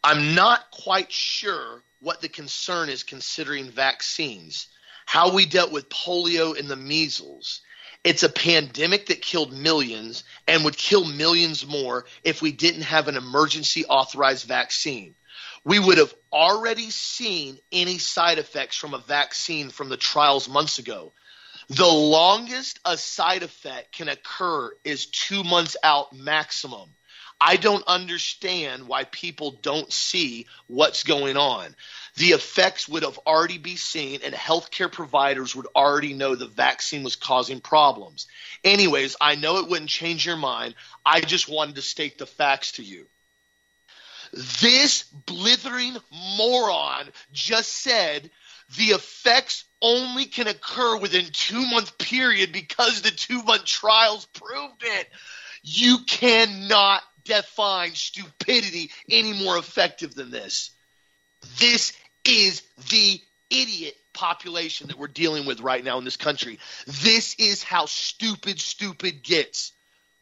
I'm 0.04 0.34
not 0.34 0.70
quite 0.70 1.12
sure 1.12 1.82
what 2.00 2.20
the 2.20 2.28
concern 2.28 2.88
is 2.88 3.02
considering 3.02 3.70
vaccines 3.70 4.68
how 5.06 5.32
we 5.32 5.46
dealt 5.46 5.72
with 5.72 5.88
polio 5.88 6.58
and 6.58 6.68
the 6.68 6.76
measles. 6.76 7.60
It's 8.04 8.22
a 8.22 8.28
pandemic 8.28 9.06
that 9.06 9.22
killed 9.22 9.52
millions 9.52 10.24
and 10.48 10.64
would 10.64 10.76
kill 10.76 11.04
millions 11.04 11.66
more 11.66 12.06
if 12.24 12.42
we 12.42 12.50
didn't 12.50 12.82
have 12.82 13.08
an 13.08 13.16
emergency 13.16 13.84
authorized 13.84 14.46
vaccine. 14.46 15.14
We 15.64 15.78
would 15.78 15.98
have 15.98 16.14
already 16.32 16.90
seen 16.90 17.58
any 17.70 17.98
side 17.98 18.38
effects 18.38 18.76
from 18.76 18.94
a 18.94 18.98
vaccine 18.98 19.70
from 19.70 19.88
the 19.88 19.96
trials 19.96 20.48
months 20.48 20.78
ago. 20.78 21.12
The 21.68 21.86
longest 21.86 22.80
a 22.84 22.98
side 22.98 23.44
effect 23.44 23.92
can 23.92 24.08
occur 24.08 24.72
is 24.82 25.06
two 25.06 25.44
months 25.44 25.76
out 25.84 26.12
maximum. 26.12 26.90
I 27.44 27.56
don't 27.56 27.84
understand 27.86 28.86
why 28.86 29.04
people 29.04 29.58
don't 29.62 29.92
see 29.92 30.46
what's 30.68 31.02
going 31.02 31.36
on 31.36 31.74
the 32.16 32.28
effects 32.28 32.88
would 32.88 33.04
have 33.04 33.18
already 33.26 33.58
be 33.58 33.76
seen 33.76 34.20
and 34.22 34.34
healthcare 34.34 34.92
providers 34.92 35.56
would 35.56 35.66
already 35.74 36.12
know 36.12 36.34
the 36.34 36.46
vaccine 36.46 37.02
was 37.02 37.16
causing 37.16 37.60
problems. 37.60 38.26
Anyways, 38.64 39.16
I 39.20 39.34
know 39.36 39.58
it 39.58 39.68
wouldn't 39.68 39.88
change 39.88 40.26
your 40.26 40.36
mind. 40.36 40.74
I 41.06 41.20
just 41.20 41.48
wanted 41.48 41.76
to 41.76 41.82
state 41.82 42.18
the 42.18 42.26
facts 42.26 42.72
to 42.72 42.82
you. 42.82 43.06
This 44.60 45.04
blithering 45.04 45.96
moron 46.36 47.08
just 47.32 47.70
said 47.72 48.30
the 48.76 48.86
effects 48.86 49.64
only 49.80 50.26
can 50.26 50.48
occur 50.48 50.98
within 50.98 51.26
two 51.32 51.66
month 51.66 51.98
period 51.98 52.52
because 52.52 53.02
the 53.02 53.10
two 53.10 53.42
month 53.42 53.64
trials 53.64 54.26
proved 54.26 54.82
it. 54.82 55.08
You 55.62 55.98
cannot 56.06 57.02
define 57.24 57.94
stupidity 57.94 58.90
any 59.10 59.32
more 59.32 59.58
effective 59.58 60.14
than 60.14 60.30
this. 60.30 60.70
This 61.58 61.92
is 62.24 62.62
the 62.90 63.20
idiot 63.50 63.94
population 64.14 64.88
that 64.88 64.98
we're 64.98 65.08
dealing 65.08 65.46
with 65.46 65.60
right 65.60 65.84
now 65.84 65.98
in 65.98 66.04
this 66.04 66.16
country. 66.16 66.58
This 66.86 67.34
is 67.38 67.62
how 67.62 67.86
stupid 67.86 68.60
stupid 68.60 69.22
gets. 69.22 69.72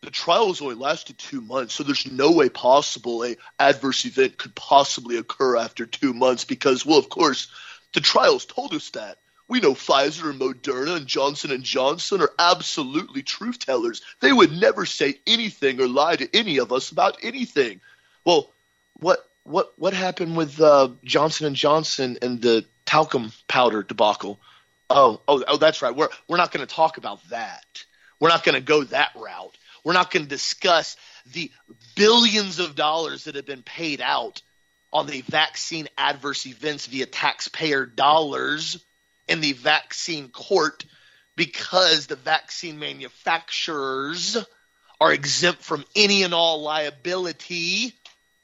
The 0.02 0.10
trials 0.10 0.62
only 0.62 0.76
lasted 0.76 1.18
two 1.18 1.42
months, 1.42 1.74
so 1.74 1.82
there's 1.82 2.10
no 2.10 2.32
way 2.32 2.48
possible 2.48 3.22
a 3.22 3.36
adverse 3.58 4.06
event 4.06 4.38
could 4.38 4.54
possibly 4.54 5.18
occur 5.18 5.56
after 5.56 5.84
two 5.84 6.14
months 6.14 6.44
because, 6.44 6.86
well, 6.86 6.98
of 6.98 7.10
course, 7.10 7.48
the 7.92 8.00
trials 8.00 8.46
told 8.46 8.72
us 8.72 8.90
that. 8.90 9.18
We 9.50 9.58
know 9.58 9.74
Pfizer 9.74 10.30
and 10.30 10.40
Moderna 10.40 10.96
and 10.96 11.08
Johnson 11.08 11.50
and 11.50 11.64
Johnson 11.64 12.20
are 12.20 12.30
absolutely 12.38 13.24
truth 13.24 13.58
tellers. 13.58 14.00
They 14.20 14.32
would 14.32 14.52
never 14.52 14.86
say 14.86 15.18
anything 15.26 15.80
or 15.80 15.88
lie 15.88 16.14
to 16.14 16.36
any 16.36 16.58
of 16.58 16.72
us 16.72 16.92
about 16.92 17.18
anything. 17.24 17.80
Well, 18.24 18.52
what 19.00 19.28
what 19.42 19.72
what 19.76 19.92
happened 19.92 20.36
with 20.36 20.60
uh, 20.60 20.90
Johnson 21.02 21.48
and 21.48 21.56
Johnson 21.56 22.16
and 22.22 22.40
the 22.40 22.64
talcum 22.86 23.32
powder 23.48 23.82
debacle? 23.82 24.38
Oh, 24.88 25.20
oh, 25.26 25.42
oh, 25.48 25.56
that's 25.56 25.82
right. 25.82 25.96
We're 25.96 26.10
we're 26.28 26.36
not 26.36 26.52
going 26.52 26.64
to 26.64 26.72
talk 26.72 26.96
about 26.96 27.18
that. 27.30 27.84
We're 28.20 28.28
not 28.28 28.44
going 28.44 28.54
to 28.54 28.60
go 28.60 28.84
that 28.84 29.10
route. 29.16 29.58
We're 29.82 29.94
not 29.94 30.12
going 30.12 30.22
to 30.22 30.28
discuss 30.28 30.96
the 31.32 31.50
billions 31.96 32.60
of 32.60 32.76
dollars 32.76 33.24
that 33.24 33.34
have 33.34 33.46
been 33.46 33.64
paid 33.64 34.00
out 34.00 34.42
on 34.92 35.08
the 35.08 35.22
vaccine 35.22 35.88
adverse 35.98 36.46
events 36.46 36.86
via 36.86 37.06
taxpayer 37.06 37.84
dollars 37.84 38.84
in 39.30 39.40
the 39.40 39.52
vaccine 39.52 40.28
court 40.28 40.84
because 41.36 42.06
the 42.06 42.16
vaccine 42.16 42.78
manufacturers 42.78 44.36
are 45.00 45.12
exempt 45.12 45.62
from 45.62 45.84
any 45.96 46.22
and 46.22 46.34
all 46.34 46.62
liability 46.62 47.94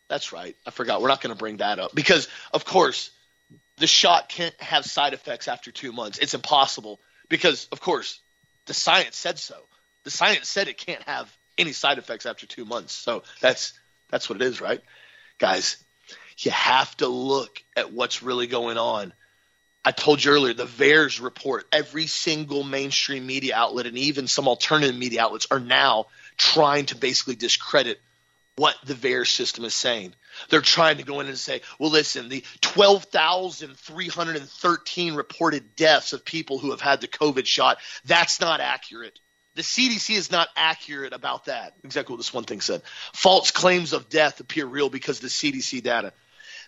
that's 0.09 0.33
right. 0.33 0.57
I 0.67 0.71
forgot. 0.71 1.03
We're 1.03 1.09
not 1.09 1.21
going 1.21 1.35
to 1.35 1.39
bring 1.39 1.59
that 1.59 1.79
up 1.79 1.95
because, 1.95 2.29
of 2.53 2.65
course, 2.65 3.11
the 3.79 3.87
shot 3.87 4.29
can't 4.29 4.55
have 4.61 4.85
side 4.85 5.15
effects 5.15 5.49
after 5.49 5.71
two 5.71 5.93
months. 5.93 6.19
It's 6.19 6.35
impossible 6.35 7.01
because, 7.29 7.67
of 7.73 7.81
course, 7.81 8.21
the 8.67 8.75
science 8.75 9.17
said 9.17 9.39
so. 9.39 9.57
The 10.05 10.11
science 10.11 10.49
said 10.49 10.69
it 10.69 10.79
can't 10.79 11.03
have 11.03 11.35
any 11.59 11.73
side 11.73 11.99
effects 11.99 12.27
after 12.27 12.47
two 12.47 12.65
months. 12.65 12.93
So 12.93 13.25
that's 13.41 13.73
that's 14.09 14.29
what 14.29 14.41
it 14.41 14.45
is, 14.45 14.61
right, 14.61 14.81
guys? 15.39 15.79
You 16.39 16.53
have 16.53 16.97
to 16.99 17.09
look 17.09 17.63
at 17.77 17.93
what's 17.93 18.23
really 18.23 18.47
going 18.47 18.79
on. 18.79 19.13
I 19.87 19.93
told 19.93 20.23
you 20.25 20.33
earlier, 20.33 20.53
the 20.53 20.67
VAERS 20.67 21.23
report, 21.23 21.65
every 21.71 22.09
single 22.09 22.65
mainstream 22.65 23.25
media 23.25 23.55
outlet 23.55 23.87
and 23.87 23.97
even 23.97 24.27
some 24.27 24.49
alternative 24.49 24.97
media 24.97 25.23
outlets 25.23 25.47
are 25.53 25.61
now 25.61 26.07
trying 26.37 26.87
to 26.87 26.97
basically 26.97 27.37
discredit 27.37 28.01
what 28.57 28.75
the 28.85 28.95
VAERS 28.95 29.29
system 29.29 29.65
is 29.65 29.75
saying. 29.75 30.13
They're 30.49 30.61
trying 30.61 30.97
to 30.97 31.05
go 31.05 31.21
in 31.21 31.29
and 31.29 31.39
say, 31.39 31.61
well, 31.79 31.93
listen, 31.93 32.29
the 32.29 32.43
12,313 32.63 35.15
reported 35.15 35.77
deaths 35.77 36.13
of 36.13 36.25
people 36.25 36.59
who 36.59 36.73
have 36.73 36.81
had 36.81 37.01
the 37.01 37.07
COVID 37.07 37.47
shot, 37.47 37.79
that's 38.05 38.41
not 38.41 38.61
accurate. 38.61 39.21
The 39.55 39.63
CDC 39.63 40.17
is 40.17 40.33
not 40.33 40.49
accurate 40.57 41.13
about 41.13 41.45
that. 41.45 41.75
Exactly 41.85 42.13
what 42.13 42.19
this 42.19 42.35
one 42.35 42.43
thing 42.43 42.61
said. 42.61 42.83
False 43.13 43.53
claims 43.53 43.93
of 43.93 44.09
death 44.09 44.41
appear 44.41 44.67
real 44.67 44.91
because 44.91 45.19
of 45.19 45.23
the 45.23 45.29
CDC 45.29 45.85
data. 45.85 46.13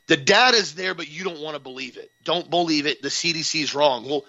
The 0.09 0.16
data 0.16 0.57
is 0.57 0.75
there, 0.75 0.94
but 0.94 1.09
you 1.09 1.23
don't 1.23 1.40
want 1.40 1.55
to 1.55 1.61
believe 1.61 1.97
it. 1.97 2.11
Don't 2.25 2.49
believe 2.51 2.87
it. 2.87 3.03
The 3.03 3.09
CDC 3.09 3.62
is 3.62 3.75
wrong. 3.75 4.05
Well, 4.07 4.25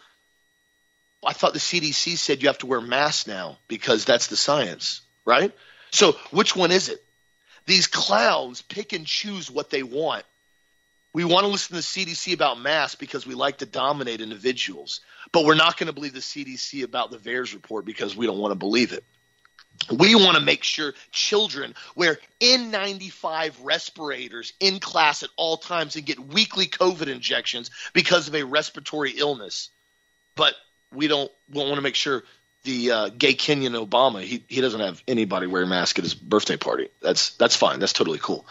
I 1.25 1.33
thought 1.33 1.53
the 1.53 1.59
CDC 1.59 2.17
said 2.17 2.41
you 2.41 2.49
have 2.49 2.59
to 2.59 2.65
wear 2.65 2.81
masks 2.81 3.27
now 3.27 3.57
because 3.67 4.05
that's 4.05 4.27
the 4.27 4.37
science, 4.37 5.01
right? 5.25 5.53
So 5.91 6.13
which 6.31 6.55
one 6.55 6.71
is 6.71 6.89
it? 6.89 7.03
These 7.65 7.87
clowns 7.87 8.61
pick 8.61 8.93
and 8.93 9.05
choose 9.05 9.49
what 9.49 9.69
they 9.69 9.83
want. 9.83 10.25
We 11.13 11.25
want 11.25 11.45
to 11.45 11.51
listen 11.51 11.75
to 11.75 11.81
the 11.81 12.05
CDC 12.05 12.33
about 12.33 12.59
masks 12.59 12.95
because 12.95 13.25
we 13.25 13.33
like 13.33 13.57
to 13.59 13.65
dominate 13.65 14.21
individuals, 14.21 15.01
but 15.31 15.43
we're 15.43 15.55
not 15.55 15.77
going 15.77 15.87
to 15.87 15.93
believe 15.93 16.13
the 16.13 16.19
CDC 16.19 16.83
about 16.83 17.09
the 17.09 17.17
VAERS 17.17 17.53
report 17.53 17.85
because 17.85 18.15
we 18.15 18.27
don't 18.27 18.37
want 18.37 18.51
to 18.51 18.55
believe 18.55 18.93
it. 18.93 19.03
We 19.91 20.15
want 20.15 20.35
to 20.35 20.41
make 20.41 20.63
sure 20.63 20.93
children 21.11 21.73
wear 21.95 22.19
N95 22.41 23.53
respirators 23.63 24.53
in 24.59 24.79
class 24.79 25.23
at 25.23 25.29
all 25.35 25.57
times 25.57 25.95
and 25.95 26.05
get 26.05 26.19
weekly 26.19 26.67
COVID 26.67 27.07
injections 27.07 27.71
because 27.93 28.27
of 28.27 28.35
a 28.35 28.43
respiratory 28.43 29.11
illness. 29.11 29.69
But 30.35 30.53
we 30.93 31.07
don't 31.07 31.31
we 31.51 31.63
want 31.63 31.75
to 31.75 31.81
make 31.81 31.95
sure 31.95 32.23
the 32.63 32.91
uh, 32.91 33.09
gay 33.09 33.33
Kenyan 33.33 33.87
Obama, 33.87 34.21
he 34.21 34.43
he 34.47 34.61
doesn't 34.61 34.79
have 34.79 35.01
anybody 35.07 35.47
wear 35.47 35.63
a 35.63 35.67
mask 35.67 35.97
at 35.97 36.03
his 36.03 36.13
birthday 36.13 36.57
party. 36.57 36.89
That's 37.01 37.35
that's 37.37 37.55
fine. 37.55 37.79
That's 37.79 37.93
totally 37.93 38.19
cool. 38.19 38.45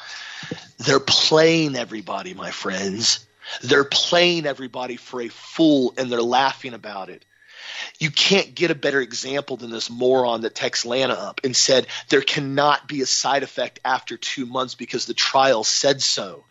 They're 0.78 1.00
playing 1.00 1.76
everybody, 1.76 2.34
my 2.34 2.50
friends. 2.50 3.26
They're 3.62 3.84
playing 3.84 4.46
everybody 4.46 4.96
for 4.96 5.20
a 5.22 5.28
fool, 5.28 5.94
and 5.96 6.10
they're 6.10 6.22
laughing 6.22 6.74
about 6.74 7.08
it. 7.08 7.24
You 7.98 8.10
can't 8.10 8.54
get 8.54 8.70
a 8.70 8.74
better 8.74 9.00
example 9.00 9.56
than 9.56 9.70
this 9.70 9.90
moron 9.90 10.42
that 10.42 10.54
texts 10.54 10.84
Lana 10.84 11.14
up 11.14 11.40
and 11.44 11.56
said 11.56 11.86
there 12.08 12.22
cannot 12.22 12.88
be 12.88 13.00
a 13.02 13.06
side 13.06 13.42
effect 13.42 13.80
after 13.84 14.16
two 14.16 14.46
months 14.46 14.74
because 14.74 15.06
the 15.06 15.14
trial 15.14 15.64
said 15.64 16.02
so. 16.02 16.44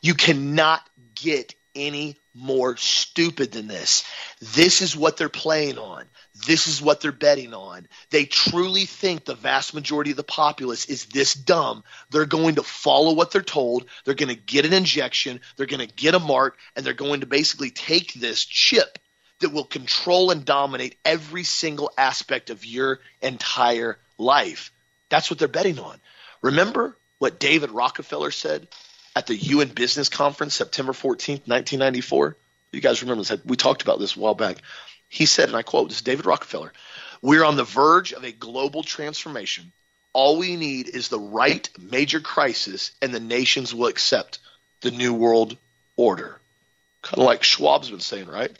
You 0.00 0.14
cannot 0.14 0.82
get 1.14 1.54
any 1.74 2.16
more 2.34 2.76
stupid 2.76 3.52
than 3.52 3.68
this. 3.68 4.04
This 4.40 4.82
is 4.82 4.96
what 4.96 5.16
they're 5.16 5.28
playing 5.28 5.78
on. 5.78 6.04
This 6.46 6.66
is 6.66 6.82
what 6.82 7.00
they're 7.00 7.12
betting 7.12 7.54
on. 7.54 7.86
They 8.10 8.24
truly 8.24 8.86
think 8.86 9.24
the 9.24 9.36
vast 9.36 9.72
majority 9.72 10.10
of 10.10 10.16
the 10.16 10.24
populace 10.24 10.86
is 10.86 11.06
this 11.06 11.34
dumb. 11.34 11.84
They're 12.10 12.26
going 12.26 12.56
to 12.56 12.64
follow 12.64 13.14
what 13.14 13.30
they're 13.30 13.42
told. 13.42 13.86
They're 14.04 14.14
going 14.14 14.34
to 14.34 14.40
get 14.40 14.66
an 14.66 14.72
injection. 14.72 15.40
They're 15.56 15.66
going 15.66 15.86
to 15.86 15.94
get 15.94 16.14
a 16.14 16.18
mark, 16.18 16.58
and 16.74 16.84
they're 16.84 16.92
going 16.92 17.20
to 17.20 17.26
basically 17.26 17.70
take 17.70 18.14
this 18.14 18.44
chip 18.44 18.98
that 19.44 19.52
will 19.52 19.64
control 19.64 20.30
and 20.30 20.44
dominate 20.44 20.96
every 21.04 21.44
single 21.44 21.90
aspect 21.96 22.50
of 22.50 22.64
your 22.64 22.98
entire 23.22 23.98
life. 24.18 24.72
That's 25.08 25.30
what 25.30 25.38
they're 25.38 25.48
betting 25.48 25.78
on. 25.78 26.00
Remember 26.42 26.96
what 27.18 27.38
David 27.38 27.70
Rockefeller 27.70 28.30
said? 28.30 28.66
at 29.16 29.26
the 29.26 29.36
UN 29.36 29.68
Business 29.68 30.08
Conference, 30.08 30.54
September 30.54 30.92
14th, 30.92 31.46
1994. 31.46 32.36
You 32.72 32.80
guys 32.80 33.02
remember 33.02 33.22
this? 33.22 33.44
We 33.44 33.56
talked 33.56 33.82
about 33.82 34.00
this 34.00 34.16
a 34.16 34.20
while 34.20 34.34
back. 34.34 34.58
He 35.08 35.26
said, 35.26 35.48
and 35.48 35.56
I 35.56 35.62
quote, 35.62 35.88
this 35.88 35.98
is 35.98 36.02
David 36.02 36.26
Rockefeller, 36.26 36.72
we're 37.22 37.44
on 37.44 37.56
the 37.56 37.64
verge 37.64 38.12
of 38.12 38.24
a 38.24 38.32
global 38.32 38.82
transformation. 38.82 39.72
All 40.12 40.38
we 40.38 40.56
need 40.56 40.88
is 40.88 41.08
the 41.08 41.18
right 41.18 41.68
major 41.78 42.20
crisis, 42.20 42.92
and 43.00 43.14
the 43.14 43.20
nations 43.20 43.74
will 43.74 43.86
accept 43.86 44.38
the 44.80 44.90
new 44.90 45.14
world 45.14 45.56
order. 45.96 46.40
Kind 47.02 47.18
of 47.18 47.24
like 47.24 47.42
Schwab's 47.42 47.90
been 47.90 48.00
saying, 48.00 48.26
right? 48.26 48.50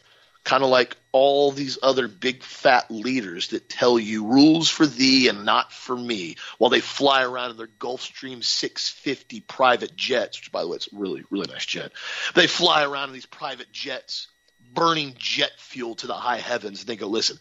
Kind 0.45 0.63
of 0.63 0.69
like 0.69 0.97
all 1.11 1.51
these 1.51 1.79
other 1.83 2.07
big 2.07 2.43
fat 2.43 2.91
leaders 2.91 3.49
that 3.49 3.69
tell 3.69 3.99
you 3.99 4.27
rules 4.27 4.69
for 4.69 4.87
thee 4.87 5.29
and 5.29 5.45
not 5.45 5.73
for 5.73 5.97
me 5.97 6.37
while 6.59 6.71
they 6.71 6.81
fly 6.81 7.25
around 7.25 7.51
in 7.51 7.57
their 7.57 7.67
Gulfstream 7.67 8.45
650 8.45 9.41
private 9.41 9.97
jets, 9.97 10.39
which 10.39 10.53
by 10.53 10.63
the 10.63 10.69
way, 10.69 10.77
it's 10.77 10.93
a 10.93 10.97
really, 10.97 11.25
really 11.31 11.51
nice 11.51 11.65
jet. 11.65 11.93
They 12.35 12.47
fly 12.47 12.85
around 12.85 13.09
in 13.09 13.15
these 13.15 13.27
private 13.27 13.73
jets, 13.73 14.29
burning 14.73 15.15
jet 15.17 15.53
fuel 15.57 15.95
to 15.97 16.07
the 16.07 16.15
high 16.15 16.39
heavens, 16.39 16.81
and 16.81 16.89
they 16.89 16.97
go, 16.97 17.07
listen, 17.07 17.39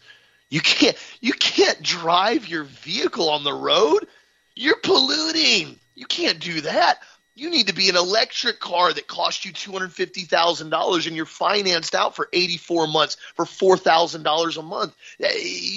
you 0.48 0.60
can't 0.60 0.96
you 1.20 1.32
can't 1.32 1.82
drive 1.82 2.48
your 2.48 2.64
vehicle 2.64 3.28
on 3.28 3.44
the 3.44 3.52
road. 3.52 4.06
You're 4.54 4.78
polluting. 4.82 5.78
You 5.94 6.06
can't 6.06 6.38
do 6.38 6.60
that. 6.62 7.00
You 7.36 7.50
need 7.50 7.66
to 7.66 7.74
be 7.74 7.88
an 7.88 7.96
electric 7.96 8.60
car 8.60 8.92
that 8.92 9.08
costs 9.08 9.44
you 9.44 9.52
$250,000 9.52 11.06
and 11.06 11.16
you're 11.16 11.26
financed 11.26 11.94
out 11.94 12.14
for 12.14 12.28
84 12.32 12.86
months 12.86 13.16
for 13.34 13.44
$4,000 13.44 14.56
a 14.56 14.62
month. 14.62 14.94
Eh, 15.20 15.32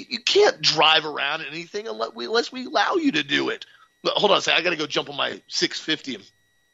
you 0.07 0.19
can't 0.19 0.61
drive 0.61 1.05
around 1.05 1.43
anything 1.49 1.87
unless 1.87 2.13
we, 2.13 2.25
unless 2.25 2.51
we 2.51 2.65
allow 2.65 2.95
you 2.95 3.13
to 3.13 3.23
do 3.23 3.49
it. 3.49 3.65
But 4.03 4.13
hold 4.13 4.31
on 4.31 4.37
a 4.37 4.41
second. 4.41 4.61
I 4.61 4.63
got 4.63 4.69
to 4.69 4.75
go 4.75 4.85
jump 4.85 5.09
on 5.09 5.17
my 5.17 5.41
650 5.47 6.15
and 6.15 6.31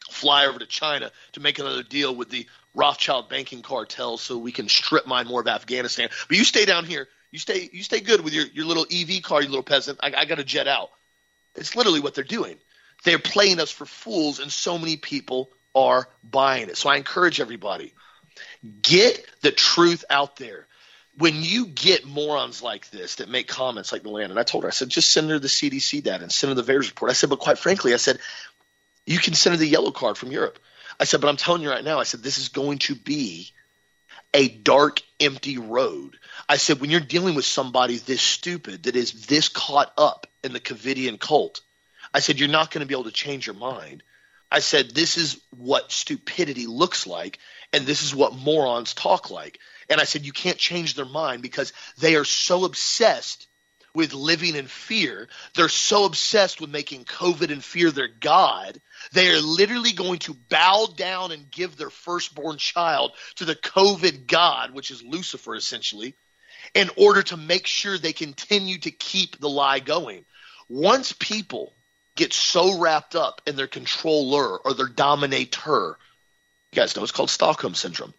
fly 0.10 0.48
over 0.48 0.60
to 0.60 0.66
China 0.66 1.12
to 1.34 1.40
make 1.40 1.60
another 1.60 1.84
deal 1.84 2.14
with 2.14 2.30
the 2.30 2.46
Rothschild 2.76 3.30
banking 3.30 3.62
cartel 3.62 4.18
so 4.18 4.38
we 4.38 4.52
can 4.52 4.68
strip 4.68 5.08
mine 5.08 5.28
more 5.28 5.42
of 5.42 5.48
Afghanistan. 5.48 6.10
But 6.28 6.38
you 6.38 6.44
stay 6.44 6.66
down 6.66 6.86
here. 6.86 7.08
You 7.32 7.40
stay 7.40 7.70
you 7.72 7.84
stay 7.84 8.00
good 8.00 8.22
with 8.22 8.34
your, 8.34 8.46
your 8.48 8.66
little 8.66 8.86
EV 8.92 9.24
car, 9.24 9.42
you 9.42 9.48
little 9.48 9.64
peasant. 9.64 10.00
I, 10.04 10.14
I 10.16 10.26
got 10.26 10.36
to 10.36 10.44
jet 10.44 10.68
out. 10.68 10.90
It's 11.56 11.76
literally 11.76 12.00
what 12.00 12.16
they're 12.16 12.24
doing. 12.24 12.58
They're 13.04 13.20
playing 13.20 13.60
us 13.60 13.72
for 13.72 13.86
fools, 13.86 14.40
and 14.40 14.52
so 14.52 14.78
many 14.78 14.98
people 14.98 15.52
are 15.76 16.08
buying 16.24 16.70
it. 16.70 16.78
So 16.78 16.90
I 16.90 16.98
encourage 16.98 17.40
everybody 17.40 17.94
get 18.82 19.26
the 19.42 19.52
truth 19.52 20.06
out 20.10 20.38
there. 20.38 20.68
When 21.18 21.44
you 21.44 21.68
get 21.68 22.06
morons 22.06 22.64
like 22.64 22.90
this 22.90 23.16
that 23.16 23.30
make 23.30 23.48
comments 23.48 23.92
like 23.92 24.04
the 24.04 24.10
land, 24.10 24.32
and 24.32 24.40
I 24.40 24.44
told 24.44 24.64
her, 24.64 24.70
I 24.70 24.72
said, 24.72 24.90
just 24.90 25.12
send 25.12 25.30
her 25.30 25.38
the 25.38 25.48
CDC 25.48 26.02
data 26.02 26.24
and 26.24 26.32
send 26.32 26.50
her 26.50 26.62
the 26.62 26.74
VAERS 26.74 26.90
report. 26.90 27.12
I 27.12 27.14
said, 27.14 27.30
but 27.30 27.40
quite 27.40 27.60
frankly, 27.60 27.94
I 27.94 27.98
said, 27.98 28.18
you 29.06 29.20
can 29.20 29.34
send 29.36 29.54
her 29.54 29.58
the 29.58 29.68
yellow 29.68 29.92
card 29.92 30.18
from 30.18 30.32
Europe. 30.32 30.58
I 31.00 31.04
said, 31.04 31.22
but 31.22 31.28
I'm 31.28 31.38
telling 31.38 31.62
you 31.62 31.70
right 31.70 31.84
now, 31.84 32.00
I 32.00 32.04
said, 32.04 32.24
this 32.24 32.40
is 32.40 32.50
going 32.50 32.80
to 32.80 32.96
be 32.96 33.52
a 34.34 34.48
dark, 34.48 35.02
empty 35.20 35.60
road. 35.60 36.18
I 36.50 36.58
said, 36.58 36.82
when 36.82 36.90
you're 36.90 37.00
dealing 37.00 37.36
with 37.36 37.46
somebody 37.46 37.98
this 37.98 38.22
stupid 38.22 38.84
that 38.84 38.96
is 38.96 39.28
this 39.28 39.50
caught 39.50 39.94
up 39.98 40.26
in 40.44 40.54
the 40.54 40.60
Covidian 40.60 41.20
cult, 41.20 41.62
I 42.14 42.20
said, 42.20 42.40
You're 42.40 42.50
not 42.50 42.72
going 42.72 42.82
to 42.82 42.88
be 42.88 42.94
able 42.94 43.06
to 43.06 43.12
change 43.12 43.48
your 43.48 43.56
mind. 43.56 44.04
I 44.52 44.60
said, 44.60 44.92
This 44.92 45.18
is 45.18 45.42
what 45.50 45.92
stupidity 45.92 46.68
looks 46.68 47.08
like, 47.08 47.40
and 47.72 47.86
this 47.86 48.04
is 48.04 48.14
what 48.14 48.36
morons 48.36 48.94
talk 48.94 49.32
like. 49.32 49.60
And 49.90 50.00
I 50.00 50.04
said, 50.04 50.26
You 50.26 50.32
can't 50.32 50.58
change 50.58 50.94
their 50.94 51.06
mind 51.06 51.42
because 51.42 51.74
they 51.98 52.16
are 52.16 52.26
so 52.26 52.66
obsessed 52.66 53.48
with 53.96 54.14
living 54.14 54.56
in 54.56 54.68
fear. 54.68 55.28
They're 55.56 55.70
so 55.70 56.06
obsessed 56.06 56.60
with 56.60 56.70
making 56.70 57.06
COVID 57.06 57.52
and 57.52 57.64
fear 57.64 57.92
their 57.92 58.08
God. 58.08 58.80
They 59.12 59.30
are 59.30 59.40
literally 59.40 59.92
going 59.92 60.20
to 60.20 60.34
bow 60.50 60.88
down 60.96 61.32
and 61.32 61.52
give 61.52 61.78
their 61.78 61.90
firstborn 61.90 62.58
child 62.58 63.12
to 63.36 63.46
the 63.46 63.56
COVID 63.56 64.28
God, 64.28 64.72
which 64.72 64.90
is 64.92 65.04
Lucifer 65.04 65.56
essentially, 65.56 66.16
in 66.74 66.90
order 66.98 67.22
to 67.24 67.38
make 67.38 67.68
sure 67.68 67.98
they 67.98 68.14
continue 68.14 68.80
to 68.80 68.92
keep 68.92 69.40
the 69.40 69.50
lie 69.50 69.80
going. 69.80 70.26
Once 70.70 71.14
people 71.14 71.76
get 72.16 72.34
so 72.34 72.80
wrapped 72.80 73.16
up 73.16 73.42
in 73.48 73.56
their 73.56 73.68
controller 73.68 74.58
or 74.58 74.74
their 74.74 74.88
dominator. 74.88 75.98
You 76.72 76.76
guys 76.76 76.96
know 76.96 77.04
it's 77.04 77.12
called 77.12 77.30
Stockholm 77.30 77.76
syndrome. 77.76 78.14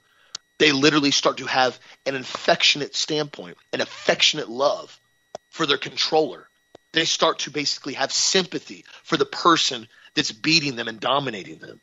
They 0.59 0.73
literally 0.73 1.11
start 1.11 1.39
to 1.39 1.47
have 1.47 1.79
an 2.07 2.15
affectionate 2.15 2.95
standpoint, 2.95 3.57
an 3.73 3.81
affectionate 3.81 4.49
love 4.49 4.99
for 5.51 5.67
their 5.67 5.79
controller. 5.79 6.49
They 6.93 7.05
start 7.05 7.41
to 7.41 7.51
basically 7.51 7.95
have 7.95 8.13
sympathy 8.13 8.85
for 9.03 9.17
the 9.17 9.27
person 9.27 9.89
that's 10.15 10.31
beating 10.31 10.77
them 10.77 10.87
and 10.87 11.01
dominating 11.01 11.59
them. 11.59 11.81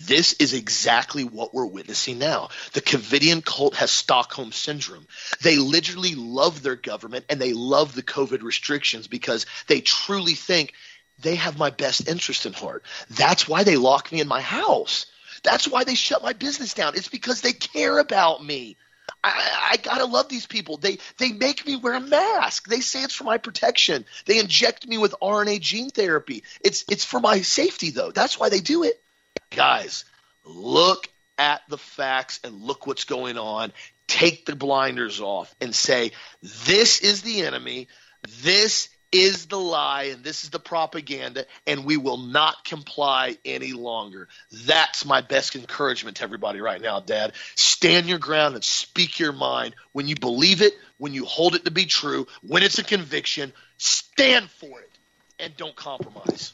This 0.00 0.34
is 0.34 0.52
exactly 0.52 1.24
what 1.24 1.54
we're 1.54 1.66
witnessing 1.66 2.18
now. 2.18 2.50
The 2.72 2.82
Covidian 2.82 3.42
cult 3.42 3.76
has 3.76 3.90
Stockholm 3.90 4.52
syndrome. 4.52 5.06
They 5.42 5.56
literally 5.56 6.14
love 6.14 6.62
their 6.62 6.76
government 6.76 7.24
and 7.30 7.40
they 7.40 7.52
love 7.52 7.94
the 7.94 8.02
COVID 8.02 8.42
restrictions 8.42 9.06
because 9.06 9.46
they 9.66 9.80
truly 9.80 10.34
think 10.34 10.74
they 11.20 11.36
have 11.36 11.58
my 11.58 11.70
best 11.70 12.08
interest 12.08 12.46
in 12.46 12.52
heart. 12.52 12.82
That's 13.10 13.48
why 13.48 13.64
they 13.64 13.76
lock 13.76 14.10
me 14.12 14.20
in 14.20 14.28
my 14.28 14.40
house. 14.40 15.06
That's 15.42 15.68
why 15.68 15.84
they 15.84 15.94
shut 15.94 16.22
my 16.22 16.32
business 16.32 16.74
down. 16.74 16.96
It's 16.96 17.08
because 17.08 17.40
they 17.40 17.52
care 17.52 17.98
about 17.98 18.44
me. 18.44 18.76
I, 19.22 19.70
I, 19.72 19.76
gotta 19.76 20.06
love 20.06 20.28
these 20.28 20.46
people. 20.46 20.78
They 20.78 20.98
they 21.18 21.32
make 21.32 21.66
me 21.66 21.76
wear 21.76 21.94
a 21.94 22.00
mask. 22.00 22.68
They 22.68 22.80
say 22.80 23.02
it's 23.02 23.14
for 23.14 23.24
my 23.24 23.38
protection. 23.38 24.04
They 24.26 24.38
inject 24.38 24.86
me 24.86 24.98
with 24.98 25.14
RNA 25.20 25.60
gene 25.60 25.90
therapy. 25.90 26.42
It's 26.62 26.84
it's 26.90 27.04
for 27.04 27.20
my 27.20 27.40
safety 27.42 27.90
though. 27.90 28.10
That's 28.10 28.38
why 28.38 28.48
they 28.48 28.60
do 28.60 28.82
it. 28.82 29.02
Guys, 29.50 30.04
look 30.44 31.08
at 31.38 31.62
the 31.68 31.78
facts 31.78 32.40
and 32.44 32.62
look 32.62 32.86
what's 32.86 33.04
going 33.04 33.38
on. 33.38 33.72
Take 34.06 34.46
the 34.46 34.56
blinders 34.56 35.20
off 35.20 35.54
and 35.60 35.74
say 35.74 36.12
this 36.42 37.00
is 37.00 37.22
the 37.22 37.42
enemy. 37.42 37.88
This 38.42 38.88
is 39.14 39.46
the 39.46 39.58
lie 39.58 40.04
and 40.04 40.24
this 40.24 40.42
is 40.42 40.50
the 40.50 40.58
propaganda, 40.58 41.46
and 41.68 41.84
we 41.84 41.96
will 41.96 42.16
not 42.16 42.64
comply 42.64 43.38
any 43.44 43.72
longer. 43.72 44.28
That's 44.66 45.04
my 45.04 45.20
best 45.20 45.54
encouragement 45.54 46.16
to 46.16 46.24
everybody 46.24 46.60
right 46.60 46.80
now, 46.80 46.98
Dad. 46.98 47.32
Stand 47.54 48.08
your 48.08 48.18
ground 48.18 48.56
and 48.56 48.64
speak 48.64 49.20
your 49.20 49.32
mind. 49.32 49.76
When 49.92 50.08
you 50.08 50.16
believe 50.16 50.62
it, 50.62 50.74
when 50.98 51.14
you 51.14 51.24
hold 51.24 51.54
it 51.54 51.64
to 51.64 51.70
be 51.70 51.86
true, 51.86 52.26
when 52.42 52.64
it's 52.64 52.80
a 52.80 52.84
conviction, 52.84 53.52
stand 53.78 54.50
for 54.50 54.80
it 54.80 54.90
and 55.38 55.56
don't 55.56 55.76
compromise. 55.76 56.52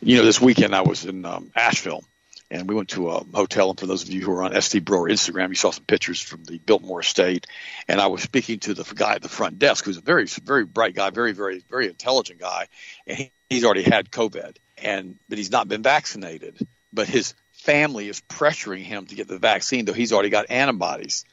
You 0.00 0.18
know, 0.18 0.24
this 0.24 0.40
weekend 0.40 0.74
I 0.74 0.82
was 0.82 1.06
in 1.06 1.24
um, 1.24 1.50
Asheville 1.56 2.04
and 2.50 2.68
we 2.68 2.74
went 2.74 2.90
to 2.90 3.10
a 3.10 3.24
hotel. 3.34 3.70
And 3.70 3.78
for 3.78 3.86
those 3.86 4.02
of 4.02 4.10
you 4.10 4.20
who 4.20 4.32
are 4.32 4.42
on 4.42 4.60
ST 4.60 4.84
Broer 4.84 5.08
Instagram, 5.08 5.48
you 5.48 5.54
saw 5.54 5.70
some 5.70 5.84
pictures 5.84 6.20
from 6.20 6.44
the 6.44 6.58
Biltmore 6.58 7.00
estate. 7.00 7.46
And 7.88 8.00
I 8.00 8.06
was 8.06 8.22
speaking 8.22 8.60
to 8.60 8.74
the 8.74 8.84
guy 8.94 9.14
at 9.14 9.22
the 9.22 9.28
front 9.28 9.58
desk, 9.58 9.84
who's 9.84 9.96
a 9.96 10.02
very, 10.02 10.26
very 10.26 10.64
bright 10.64 10.94
guy, 10.94 11.10
very, 11.10 11.32
very, 11.32 11.62
very 11.68 11.88
intelligent 11.88 12.40
guy, 12.40 12.68
and 13.06 13.18
he, 13.18 13.32
he's 13.50 13.64
already 13.64 13.82
had 13.82 14.10
COVID, 14.10 14.56
and 14.78 15.16
but 15.28 15.38
he's 15.38 15.50
not 15.50 15.68
been 15.68 15.82
vaccinated. 15.82 16.66
But 16.92 17.08
his 17.08 17.34
family 17.52 18.08
is 18.08 18.20
pressuring 18.22 18.82
him 18.82 19.06
to 19.06 19.14
get 19.14 19.28
the 19.28 19.38
vaccine, 19.38 19.84
though 19.84 19.92
he's 19.92 20.12
already 20.12 20.30
got 20.30 20.50
antibodies. 20.50 21.24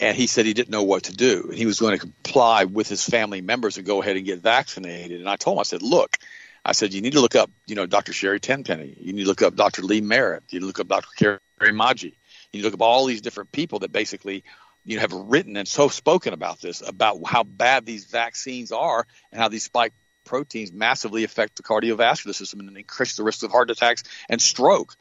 And 0.00 0.16
he 0.16 0.28
said 0.28 0.46
he 0.46 0.54
didn't 0.54 0.70
know 0.70 0.84
what 0.84 1.04
to 1.04 1.12
do, 1.12 1.46
and 1.48 1.58
he 1.58 1.66
was 1.66 1.80
going 1.80 1.92
to 1.92 1.98
comply 1.98 2.64
with 2.64 2.88
his 2.88 3.04
family 3.04 3.40
members 3.40 3.78
and 3.78 3.86
go 3.86 4.00
ahead 4.00 4.16
and 4.16 4.24
get 4.24 4.38
vaccinated. 4.38 5.18
And 5.18 5.28
I 5.28 5.34
told 5.34 5.56
him, 5.56 5.60
I 5.60 5.64
said, 5.64 5.82
look 5.82 6.16
I 6.64 6.72
said, 6.72 6.92
you 6.92 7.00
need 7.00 7.12
to 7.14 7.20
look 7.20 7.36
up, 7.36 7.50
you 7.66 7.74
know, 7.74 7.86
Dr. 7.86 8.12
Sherry 8.12 8.40
Tenpenny. 8.40 8.96
You 9.00 9.12
need 9.12 9.22
to 9.22 9.28
look 9.28 9.42
up 9.42 9.54
Dr. 9.54 9.82
Lee 9.82 10.00
Merritt. 10.00 10.44
You 10.50 10.58
need 10.58 10.64
to 10.64 10.66
look 10.66 10.80
up 10.80 10.88
Dr. 10.88 11.08
Carrie 11.16 11.72
Madej. 11.72 12.02
You 12.02 12.12
need 12.52 12.60
to 12.60 12.64
look 12.66 12.74
up 12.74 12.82
all 12.82 13.06
these 13.06 13.20
different 13.20 13.52
people 13.52 13.80
that 13.80 13.92
basically, 13.92 14.44
you 14.84 14.96
know, 14.96 15.02
have 15.02 15.12
written 15.12 15.56
and 15.56 15.68
so 15.68 15.88
spoken 15.88 16.32
about 16.32 16.60
this, 16.60 16.82
about 16.86 17.20
how 17.26 17.44
bad 17.44 17.86
these 17.86 18.06
vaccines 18.06 18.72
are 18.72 19.06
and 19.30 19.40
how 19.40 19.48
these 19.48 19.64
spike 19.64 19.92
proteins 20.24 20.72
massively 20.72 21.24
affect 21.24 21.56
the 21.56 21.62
cardiovascular 21.62 22.34
system 22.34 22.60
and 22.60 22.76
increase 22.76 23.16
the 23.16 23.22
risk 23.22 23.42
of 23.42 23.50
heart 23.50 23.70
attacks 23.70 24.04
and 24.28 24.40
stroke. 24.40 24.94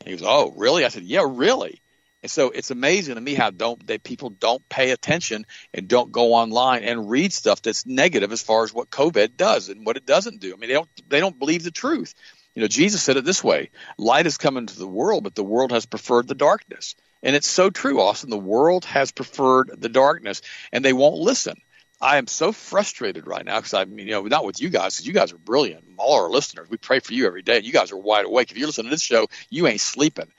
And 0.00 0.08
he 0.08 0.16
goes, 0.16 0.26
oh, 0.26 0.52
really? 0.56 0.84
I 0.84 0.88
said, 0.88 1.04
yeah, 1.04 1.24
really. 1.28 1.81
And 2.22 2.30
so 2.30 2.50
it's 2.50 2.70
amazing 2.70 3.16
to 3.16 3.20
me 3.20 3.34
how 3.34 3.50
don't 3.50 3.84
they 3.86 3.98
people 3.98 4.30
don't 4.30 4.66
pay 4.68 4.90
attention 4.92 5.44
and 5.74 5.88
don't 5.88 6.12
go 6.12 6.34
online 6.34 6.84
and 6.84 7.10
read 7.10 7.32
stuff 7.32 7.62
that's 7.62 7.84
negative 7.84 8.30
as 8.32 8.42
far 8.42 8.62
as 8.62 8.72
what 8.72 8.90
COVID 8.90 9.36
does 9.36 9.68
and 9.68 9.84
what 9.84 9.96
it 9.96 10.06
doesn't 10.06 10.40
do. 10.40 10.52
I 10.54 10.56
mean, 10.56 10.68
they 10.68 10.74
don't 10.74 11.08
they 11.08 11.20
don't 11.20 11.38
believe 11.38 11.64
the 11.64 11.70
truth. 11.72 12.14
You 12.54 12.62
know, 12.62 12.68
Jesus 12.68 13.02
said 13.02 13.16
it 13.16 13.24
this 13.24 13.42
way: 13.42 13.70
"Light 13.98 14.26
has 14.26 14.38
come 14.38 14.56
into 14.56 14.78
the 14.78 14.86
world, 14.86 15.24
but 15.24 15.34
the 15.34 15.44
world 15.44 15.72
has 15.72 15.86
preferred 15.86 16.28
the 16.28 16.34
darkness." 16.34 16.94
And 17.24 17.36
it's 17.36 17.48
so 17.48 17.70
true, 17.70 18.00
Austin. 18.00 18.30
The 18.30 18.38
world 18.38 18.84
has 18.84 19.12
preferred 19.12 19.70
the 19.78 19.88
darkness, 19.88 20.42
and 20.72 20.84
they 20.84 20.92
won't 20.92 21.16
listen. 21.16 21.56
I 22.00 22.18
am 22.18 22.26
so 22.26 22.50
frustrated 22.50 23.28
right 23.28 23.44
now 23.44 23.58
because 23.58 23.74
I 23.74 23.84
mean, 23.84 24.08
you 24.08 24.12
know, 24.14 24.22
not 24.22 24.44
with 24.44 24.60
you 24.60 24.70
guys, 24.70 24.96
because 24.96 25.06
you 25.06 25.12
guys 25.12 25.32
are 25.32 25.38
brilliant. 25.38 25.84
All 25.98 26.14
our 26.14 26.28
listeners, 26.28 26.68
we 26.68 26.76
pray 26.76 26.98
for 26.98 27.14
you 27.14 27.26
every 27.26 27.42
day. 27.42 27.60
You 27.60 27.72
guys 27.72 27.92
are 27.92 27.96
wide 27.96 28.24
awake. 28.26 28.50
If 28.50 28.58
you 28.58 28.66
listen 28.66 28.84
to 28.84 28.90
this 28.90 29.02
show, 29.02 29.28
you 29.50 29.68
ain't 29.68 29.80
sleeping. 29.80 30.30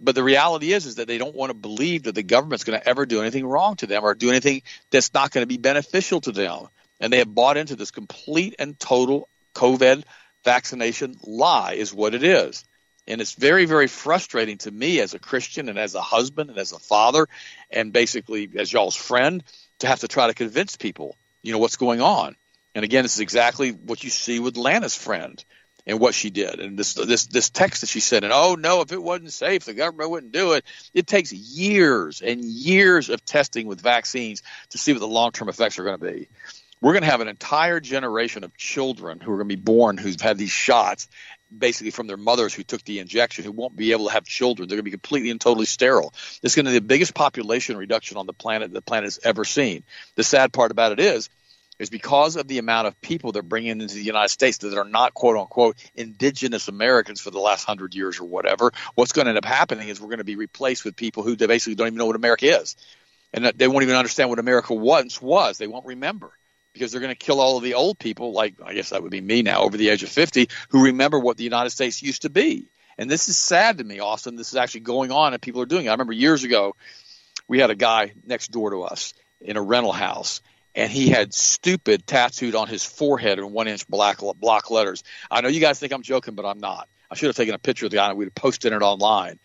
But 0.00 0.14
the 0.14 0.24
reality 0.24 0.72
is, 0.72 0.86
is 0.86 0.96
that 0.96 1.06
they 1.06 1.18
don't 1.18 1.34
want 1.34 1.50
to 1.50 1.54
believe 1.54 2.04
that 2.04 2.14
the 2.14 2.22
government's 2.22 2.64
going 2.64 2.78
to 2.78 2.88
ever 2.88 3.06
do 3.06 3.20
anything 3.20 3.46
wrong 3.46 3.76
to 3.76 3.86
them 3.86 4.02
or 4.02 4.14
do 4.14 4.30
anything 4.30 4.62
that's 4.90 5.14
not 5.14 5.30
going 5.30 5.42
to 5.42 5.48
be 5.48 5.56
beneficial 5.56 6.20
to 6.22 6.32
them. 6.32 6.68
And 7.00 7.12
they 7.12 7.18
have 7.18 7.32
bought 7.32 7.56
into 7.56 7.76
this 7.76 7.90
complete 7.90 8.56
and 8.58 8.78
total 8.78 9.28
COVID 9.54 10.04
vaccination 10.42 11.16
lie, 11.22 11.74
is 11.74 11.94
what 11.94 12.14
it 12.14 12.22
is. 12.22 12.64
And 13.06 13.20
it's 13.20 13.34
very, 13.34 13.66
very 13.66 13.86
frustrating 13.86 14.58
to 14.58 14.70
me 14.70 15.00
as 15.00 15.14
a 15.14 15.18
Christian 15.18 15.68
and 15.68 15.78
as 15.78 15.94
a 15.94 16.00
husband 16.00 16.50
and 16.50 16.58
as 16.58 16.72
a 16.72 16.78
father 16.78 17.28
and 17.70 17.92
basically 17.92 18.50
as 18.56 18.72
y'all's 18.72 18.96
friend 18.96 19.44
to 19.80 19.86
have 19.86 20.00
to 20.00 20.08
try 20.08 20.26
to 20.26 20.34
convince 20.34 20.76
people, 20.76 21.16
you 21.42 21.52
know, 21.52 21.58
what's 21.58 21.76
going 21.76 22.00
on. 22.00 22.34
And 22.74 22.84
again, 22.84 23.04
this 23.04 23.14
is 23.14 23.20
exactly 23.20 23.70
what 23.70 24.02
you 24.02 24.10
see 24.10 24.40
with 24.40 24.56
Lana's 24.56 24.96
friend 24.96 25.42
and 25.86 26.00
what 26.00 26.14
she 26.14 26.30
did. 26.30 26.60
And 26.60 26.78
this 26.78 26.94
this 26.94 27.26
this 27.26 27.50
text 27.50 27.82
that 27.82 27.88
she 27.88 28.00
sent, 28.00 28.24
and 28.24 28.32
oh 28.32 28.54
no, 28.54 28.80
if 28.80 28.92
it 28.92 29.02
wasn't 29.02 29.32
safe, 29.32 29.64
the 29.64 29.74
government 29.74 30.10
wouldn't 30.10 30.32
do 30.32 30.52
it. 30.52 30.64
It 30.92 31.06
takes 31.06 31.32
years 31.32 32.22
and 32.22 32.44
years 32.44 33.10
of 33.10 33.24
testing 33.24 33.66
with 33.66 33.80
vaccines 33.80 34.42
to 34.70 34.78
see 34.78 34.92
what 34.92 35.00
the 35.00 35.08
long 35.08 35.32
term 35.32 35.48
effects 35.48 35.78
are 35.78 35.84
going 35.84 35.98
to 35.98 36.12
be. 36.12 36.28
We're 36.80 36.92
going 36.92 37.04
to 37.04 37.10
have 37.10 37.22
an 37.22 37.28
entire 37.28 37.80
generation 37.80 38.44
of 38.44 38.54
children 38.56 39.20
who 39.20 39.32
are 39.32 39.36
going 39.36 39.48
to 39.48 39.56
be 39.56 39.62
born 39.62 39.96
who've 39.96 40.20
had 40.20 40.36
these 40.36 40.50
shots, 40.50 41.08
basically 41.56 41.92
from 41.92 42.08
their 42.08 42.18
mothers 42.18 42.52
who 42.52 42.62
took 42.62 42.84
the 42.84 42.98
injection, 42.98 43.44
who 43.44 43.52
won't 43.52 43.74
be 43.74 43.92
able 43.92 44.08
to 44.08 44.12
have 44.12 44.24
children. 44.24 44.68
They're 44.68 44.76
going 44.76 44.84
to 44.84 44.90
be 44.90 44.90
completely 44.90 45.30
and 45.30 45.40
totally 45.40 45.64
sterile. 45.64 46.12
It's 46.42 46.54
going 46.54 46.66
to 46.66 46.72
be 46.72 46.78
the 46.78 46.84
biggest 46.84 47.14
population 47.14 47.78
reduction 47.78 48.18
on 48.18 48.26
the 48.26 48.34
planet 48.34 48.70
the 48.70 48.82
planet 48.82 49.04
has 49.06 49.18
ever 49.24 49.46
seen. 49.46 49.84
The 50.16 50.24
sad 50.24 50.52
part 50.52 50.72
about 50.72 50.92
it 50.92 51.00
is 51.00 51.30
is 51.78 51.90
because 51.90 52.36
of 52.36 52.46
the 52.48 52.58
amount 52.58 52.86
of 52.86 53.00
people 53.00 53.32
they're 53.32 53.42
bringing 53.42 53.80
into 53.80 53.94
the 53.94 54.02
United 54.02 54.28
States 54.28 54.58
that 54.58 54.78
are 54.78 54.84
not 54.84 55.14
quote 55.14 55.36
unquote 55.36 55.76
indigenous 55.94 56.68
Americans 56.68 57.20
for 57.20 57.30
the 57.30 57.40
last 57.40 57.64
hundred 57.64 57.94
years 57.94 58.20
or 58.20 58.24
whatever. 58.24 58.72
What's 58.94 59.12
going 59.12 59.26
to 59.26 59.30
end 59.30 59.38
up 59.38 59.44
happening 59.44 59.88
is 59.88 60.00
we're 60.00 60.08
going 60.08 60.18
to 60.18 60.24
be 60.24 60.36
replaced 60.36 60.84
with 60.84 60.96
people 60.96 61.22
who 61.22 61.36
basically 61.36 61.74
don't 61.74 61.88
even 61.88 61.98
know 61.98 62.06
what 62.06 62.16
America 62.16 62.60
is, 62.60 62.76
and 63.32 63.44
they 63.44 63.68
won't 63.68 63.82
even 63.82 63.96
understand 63.96 64.30
what 64.30 64.38
America 64.38 64.74
once 64.74 65.20
was. 65.20 65.58
They 65.58 65.66
won't 65.66 65.86
remember 65.86 66.32
because 66.72 66.90
they're 66.92 67.00
going 67.00 67.14
to 67.14 67.16
kill 67.16 67.40
all 67.40 67.56
of 67.56 67.62
the 67.62 67.74
old 67.74 67.98
people, 67.98 68.32
like 68.32 68.56
I 68.62 68.74
guess 68.74 68.90
that 68.90 69.02
would 69.02 69.12
be 69.12 69.20
me 69.20 69.42
now, 69.42 69.62
over 69.62 69.76
the 69.76 69.88
age 69.88 70.02
of 70.02 70.08
50, 70.10 70.48
who 70.68 70.84
remember 70.84 71.18
what 71.18 71.36
the 71.36 71.44
United 71.44 71.70
States 71.70 72.02
used 72.02 72.22
to 72.22 72.30
be. 72.30 72.68
And 72.98 73.10
this 73.10 73.28
is 73.28 73.38
sad 73.38 73.78
to 73.78 73.84
me, 73.84 74.00
Austin. 74.00 74.36
This 74.36 74.48
is 74.48 74.56
actually 74.56 74.80
going 74.80 75.10
on, 75.10 75.32
and 75.32 75.42
people 75.42 75.62
are 75.62 75.66
doing 75.66 75.86
it. 75.86 75.88
I 75.88 75.92
remember 75.92 76.12
years 76.12 76.44
ago, 76.44 76.76
we 77.48 77.58
had 77.58 77.70
a 77.70 77.74
guy 77.74 78.12
next 78.24 78.50
door 78.50 78.70
to 78.70 78.82
us 78.82 79.14
in 79.40 79.56
a 79.56 79.62
rental 79.62 79.92
house, 79.92 80.40
and 80.74 80.90
he 80.90 81.08
had 81.08 81.32
stupid 81.32 82.06
tattooed 82.06 82.54
on 82.54 82.68
his 82.68 82.84
forehead 82.84 83.38
in 83.38 83.52
one 83.52 83.68
inch 83.68 83.86
black 83.86 84.18
block 84.36 84.70
letters. 84.70 85.02
I 85.30 85.40
know 85.40 85.48
you 85.48 85.60
guys 85.60 85.78
think 85.78 85.92
I'm 85.92 86.02
joking, 86.02 86.34
but 86.34 86.44
I'm 86.44 86.58
not. 86.58 86.88
I 87.10 87.14
should 87.14 87.28
have 87.28 87.36
taken 87.36 87.54
a 87.54 87.58
picture 87.58 87.86
of 87.86 87.90
the 87.90 87.98
guy 87.98 88.08
and 88.08 88.18
we'd 88.18 88.26
have 88.26 88.34
posted 88.34 88.72
it 88.72 88.82
online. 88.82 89.38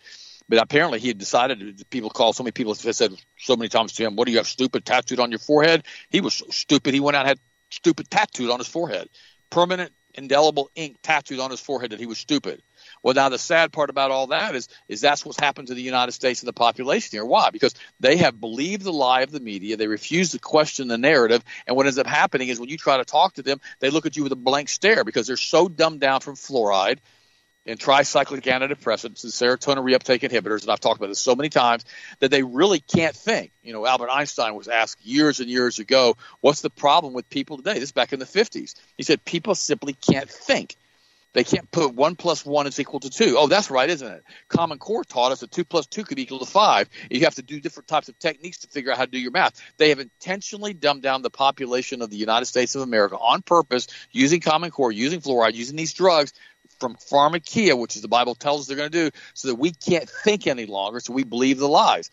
But 0.48 0.60
apparently 0.60 0.98
he 0.98 1.08
had 1.08 1.18
decided, 1.18 1.88
people 1.90 2.10
called, 2.10 2.34
so 2.34 2.42
many 2.42 2.50
people 2.50 2.74
have 2.74 2.96
said 2.96 3.12
so 3.38 3.54
many 3.54 3.68
times 3.68 3.92
to 3.92 4.04
him, 4.04 4.16
what 4.16 4.26
do 4.26 4.32
you 4.32 4.38
have 4.38 4.48
stupid 4.48 4.84
tattooed 4.84 5.20
on 5.20 5.30
your 5.30 5.38
forehead? 5.38 5.84
He 6.08 6.20
was 6.20 6.34
so 6.34 6.46
stupid. 6.50 6.92
He 6.92 6.98
went 6.98 7.16
out 7.16 7.20
and 7.20 7.28
had 7.28 7.38
stupid 7.70 8.10
tattooed 8.10 8.50
on 8.50 8.58
his 8.58 8.66
forehead. 8.66 9.08
Permanent 9.50 9.92
indelible 10.14 10.68
ink 10.74 10.96
tattooed 11.02 11.38
on 11.38 11.52
his 11.52 11.60
forehead 11.60 11.92
that 11.92 12.00
he 12.00 12.06
was 12.06 12.18
stupid. 12.18 12.62
Well, 13.02 13.14
now 13.14 13.28
the 13.30 13.38
sad 13.38 13.72
part 13.72 13.90
about 13.90 14.10
all 14.10 14.28
that 14.28 14.54
is, 14.54 14.68
is 14.88 15.00
that's 15.00 15.24
what's 15.24 15.40
happened 15.40 15.68
to 15.68 15.74
the 15.74 15.82
United 15.82 16.12
States 16.12 16.40
and 16.42 16.48
the 16.48 16.52
population 16.52 17.10
here. 17.12 17.24
Why? 17.24 17.50
Because 17.50 17.74
they 17.98 18.18
have 18.18 18.40
believed 18.40 18.84
the 18.84 18.92
lie 18.92 19.22
of 19.22 19.30
the 19.30 19.40
media. 19.40 19.76
They 19.76 19.86
refuse 19.86 20.30
to 20.32 20.38
question 20.38 20.88
the 20.88 20.98
narrative. 20.98 21.42
And 21.66 21.76
what 21.76 21.86
ends 21.86 21.98
up 21.98 22.06
happening 22.06 22.48
is 22.48 22.60
when 22.60 22.68
you 22.68 22.76
try 22.76 22.98
to 22.98 23.04
talk 23.04 23.34
to 23.34 23.42
them, 23.42 23.60
they 23.78 23.90
look 23.90 24.06
at 24.06 24.16
you 24.16 24.22
with 24.22 24.32
a 24.32 24.36
blank 24.36 24.68
stare 24.68 25.04
because 25.04 25.26
they're 25.26 25.36
so 25.36 25.68
dumbed 25.68 26.00
down 26.00 26.20
from 26.20 26.34
fluoride 26.34 26.98
and 27.66 27.78
tricyclic 27.78 28.42
antidepressants 28.42 29.22
and 29.24 29.32
serotonin 29.32 29.84
reuptake 29.84 30.28
inhibitors, 30.28 30.62
and 30.62 30.70
I've 30.70 30.80
talked 30.80 30.98
about 30.98 31.08
this 31.08 31.20
so 31.20 31.36
many 31.36 31.50
times, 31.50 31.84
that 32.20 32.30
they 32.30 32.42
really 32.42 32.80
can't 32.80 33.14
think. 33.14 33.52
You 33.62 33.72
know, 33.72 33.86
Albert 33.86 34.08
Einstein 34.10 34.54
was 34.54 34.66
asked 34.66 35.04
years 35.04 35.40
and 35.40 35.48
years 35.48 35.78
ago, 35.78 36.16
what's 36.40 36.62
the 36.62 36.70
problem 36.70 37.12
with 37.12 37.28
people 37.28 37.58
today? 37.58 37.78
This 37.78 37.92
back 37.92 38.12
in 38.12 38.18
the 38.18 38.24
50s. 38.24 38.74
He 38.96 39.02
said, 39.02 39.24
people 39.24 39.54
simply 39.54 39.92
can't 39.92 40.28
think. 40.28 40.76
They 41.32 41.44
can't 41.44 41.70
put 41.70 41.94
one 41.94 42.16
plus 42.16 42.44
one 42.44 42.66
is 42.66 42.80
equal 42.80 42.98
to 43.00 43.10
two. 43.10 43.36
Oh, 43.38 43.46
that's 43.46 43.70
right, 43.70 43.88
isn't 43.88 44.06
it? 44.06 44.24
Common 44.48 44.78
Core 44.78 45.04
taught 45.04 45.30
us 45.30 45.40
that 45.40 45.52
two 45.52 45.64
plus 45.64 45.86
two 45.86 46.02
could 46.02 46.16
be 46.16 46.22
equal 46.22 46.40
to 46.40 46.44
five. 46.44 46.88
You 47.08 47.20
have 47.20 47.36
to 47.36 47.42
do 47.42 47.60
different 47.60 47.86
types 47.86 48.08
of 48.08 48.18
techniques 48.18 48.58
to 48.58 48.68
figure 48.68 48.90
out 48.90 48.98
how 48.98 49.04
to 49.04 49.10
do 49.10 49.18
your 49.18 49.30
math. 49.30 49.60
They 49.76 49.90
have 49.90 50.00
intentionally 50.00 50.74
dumbed 50.74 51.02
down 51.02 51.22
the 51.22 51.30
population 51.30 52.02
of 52.02 52.10
the 52.10 52.16
United 52.16 52.46
States 52.46 52.74
of 52.74 52.82
America 52.82 53.16
on 53.16 53.42
purpose, 53.42 53.86
using 54.10 54.40
Common 54.40 54.72
Core, 54.72 54.90
using 54.90 55.20
fluoride, 55.20 55.54
using 55.54 55.76
these 55.76 55.92
drugs 55.92 56.32
from 56.80 56.96
pharmakia, 56.96 57.78
which 57.78 57.94
is 57.94 58.02
the 58.02 58.08
Bible 58.08 58.34
tells 58.34 58.62
us 58.62 58.66
they're 58.66 58.76
going 58.76 58.90
to 58.90 59.10
do, 59.10 59.16
so 59.34 59.48
that 59.48 59.54
we 59.54 59.70
can't 59.70 60.08
think 60.08 60.48
any 60.48 60.66
longer, 60.66 60.98
so 60.98 61.12
we 61.12 61.24
believe 61.24 61.58
the 61.58 61.68
lies. 61.68 62.10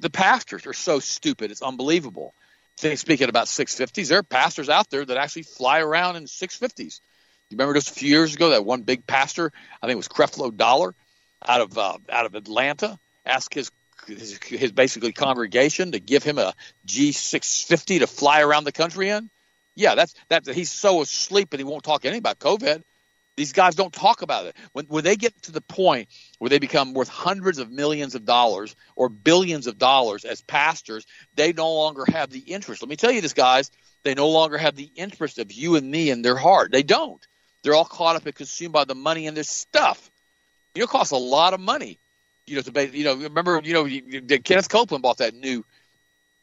The 0.00 0.10
pastors 0.10 0.66
are 0.66 0.74
so 0.74 0.98
stupid; 0.98 1.50
it's 1.50 1.62
unbelievable. 1.62 2.34
Speaking 2.76 3.28
about 3.28 3.46
650s, 3.46 4.08
there 4.08 4.18
are 4.18 4.22
pastors 4.22 4.68
out 4.68 4.88
there 4.90 5.04
that 5.04 5.16
actually 5.16 5.42
fly 5.42 5.80
around 5.80 6.16
in 6.16 6.24
650s. 6.24 7.00
You 7.50 7.56
remember 7.56 7.74
just 7.74 7.90
a 7.90 7.94
few 7.94 8.08
years 8.08 8.34
ago 8.34 8.50
that 8.50 8.64
one 8.64 8.82
big 8.82 9.06
pastor, 9.06 9.52
I 9.82 9.86
think 9.86 9.94
it 9.94 9.96
was 9.96 10.08
Creflo 10.08 10.56
Dollar, 10.56 10.94
out 11.44 11.60
of 11.60 11.76
uh, 11.76 11.98
out 12.08 12.26
of 12.26 12.36
Atlanta, 12.36 12.98
asked 13.26 13.54
his, 13.54 13.72
his 14.06 14.38
his 14.42 14.70
basically 14.70 15.12
congregation 15.12 15.92
to 15.92 15.98
give 15.98 16.22
him 16.22 16.38
a 16.38 16.54
G650 16.86 18.00
to 18.00 18.06
fly 18.06 18.42
around 18.42 18.64
the 18.64 18.72
country 18.72 19.08
in. 19.08 19.30
Yeah, 19.74 19.96
that's 19.96 20.14
that. 20.28 20.46
He's 20.46 20.70
so 20.70 21.00
asleep 21.02 21.52
and 21.52 21.58
he 21.58 21.64
won't 21.64 21.82
talk 21.82 22.04
anything 22.04 22.20
about 22.20 22.38
COVID. 22.38 22.82
These 23.36 23.52
guys 23.52 23.74
don't 23.74 23.92
talk 23.92 24.22
about 24.22 24.46
it. 24.46 24.56
When, 24.72 24.86
when 24.86 25.02
they 25.02 25.16
get 25.16 25.42
to 25.42 25.52
the 25.52 25.62
point 25.62 26.08
where 26.38 26.50
they 26.50 26.58
become 26.58 26.92
worth 26.94 27.08
hundreds 27.08 27.58
of 27.58 27.70
millions 27.70 28.14
of 28.14 28.24
dollars 28.24 28.76
or 28.94 29.08
billions 29.08 29.66
of 29.66 29.78
dollars 29.78 30.24
as 30.24 30.42
pastors, 30.42 31.06
they 31.34 31.52
no 31.52 31.72
longer 31.72 32.04
have 32.06 32.30
the 32.30 32.40
interest. 32.40 32.82
Let 32.82 32.90
me 32.90 32.96
tell 32.96 33.10
you 33.10 33.22
this, 33.22 33.32
guys. 33.32 33.70
They 34.02 34.14
no 34.14 34.28
longer 34.28 34.58
have 34.58 34.76
the 34.76 34.90
interest 34.94 35.38
of 35.38 35.52
you 35.52 35.76
and 35.76 35.90
me 35.90 36.10
in 36.10 36.22
their 36.22 36.36
heart. 36.36 36.70
They 36.70 36.82
don't. 36.82 37.26
They're 37.62 37.74
all 37.74 37.84
caught 37.84 38.16
up 38.16 38.26
and 38.26 38.34
consumed 38.34 38.72
by 38.72 38.84
the 38.84 38.94
money 38.94 39.26
and 39.26 39.36
their 39.36 39.44
stuff. 39.44 40.10
You 40.74 40.80
know, 40.80 40.84
it 40.84 40.90
costs 40.90 41.12
a 41.12 41.16
lot 41.16 41.54
of 41.54 41.60
money. 41.60 41.98
You 42.46 42.56
know, 42.56 42.62
to 42.62 42.96
you 42.96 43.04
know, 43.04 43.14
remember, 43.14 43.60
you 43.62 43.74
know, 43.74 44.38
Kenneth 44.38 44.68
Copeland 44.68 45.02
bought 45.02 45.18
that 45.18 45.34
new 45.34 45.64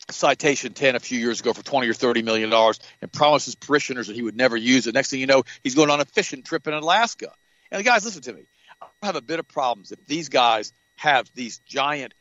citation 0.09 0.73
10 0.73 0.95
a 0.95 0.99
few 0.99 1.19
years 1.19 1.41
ago 1.41 1.53
for 1.53 1.63
20 1.63 1.87
or 1.87 1.93
30 1.93 2.21
million 2.21 2.49
dollars 2.49 2.79
and 3.01 3.11
promised 3.11 3.45
his 3.45 3.55
parishioners 3.55 4.07
that 4.07 4.15
he 4.15 4.21
would 4.21 4.37
never 4.37 4.55
use 4.55 4.87
it. 4.87 4.93
Next 4.93 5.09
thing 5.09 5.19
you 5.19 5.27
know, 5.27 5.43
he's 5.63 5.75
going 5.75 5.89
on 5.89 5.99
a 5.99 6.05
fishing 6.05 6.43
trip 6.43 6.67
in 6.67 6.73
Alaska. 6.73 7.31
And 7.71 7.79
the 7.79 7.83
guys, 7.83 8.05
listen 8.05 8.21
to 8.23 8.33
me. 8.33 8.47
I 8.81 9.05
have 9.05 9.15
a 9.15 9.21
bit 9.21 9.39
of 9.39 9.47
problems 9.47 9.91
if 9.91 10.05
these 10.05 10.29
guys 10.29 10.71
have 10.95 11.29
these 11.33 11.59
giant 11.59 12.13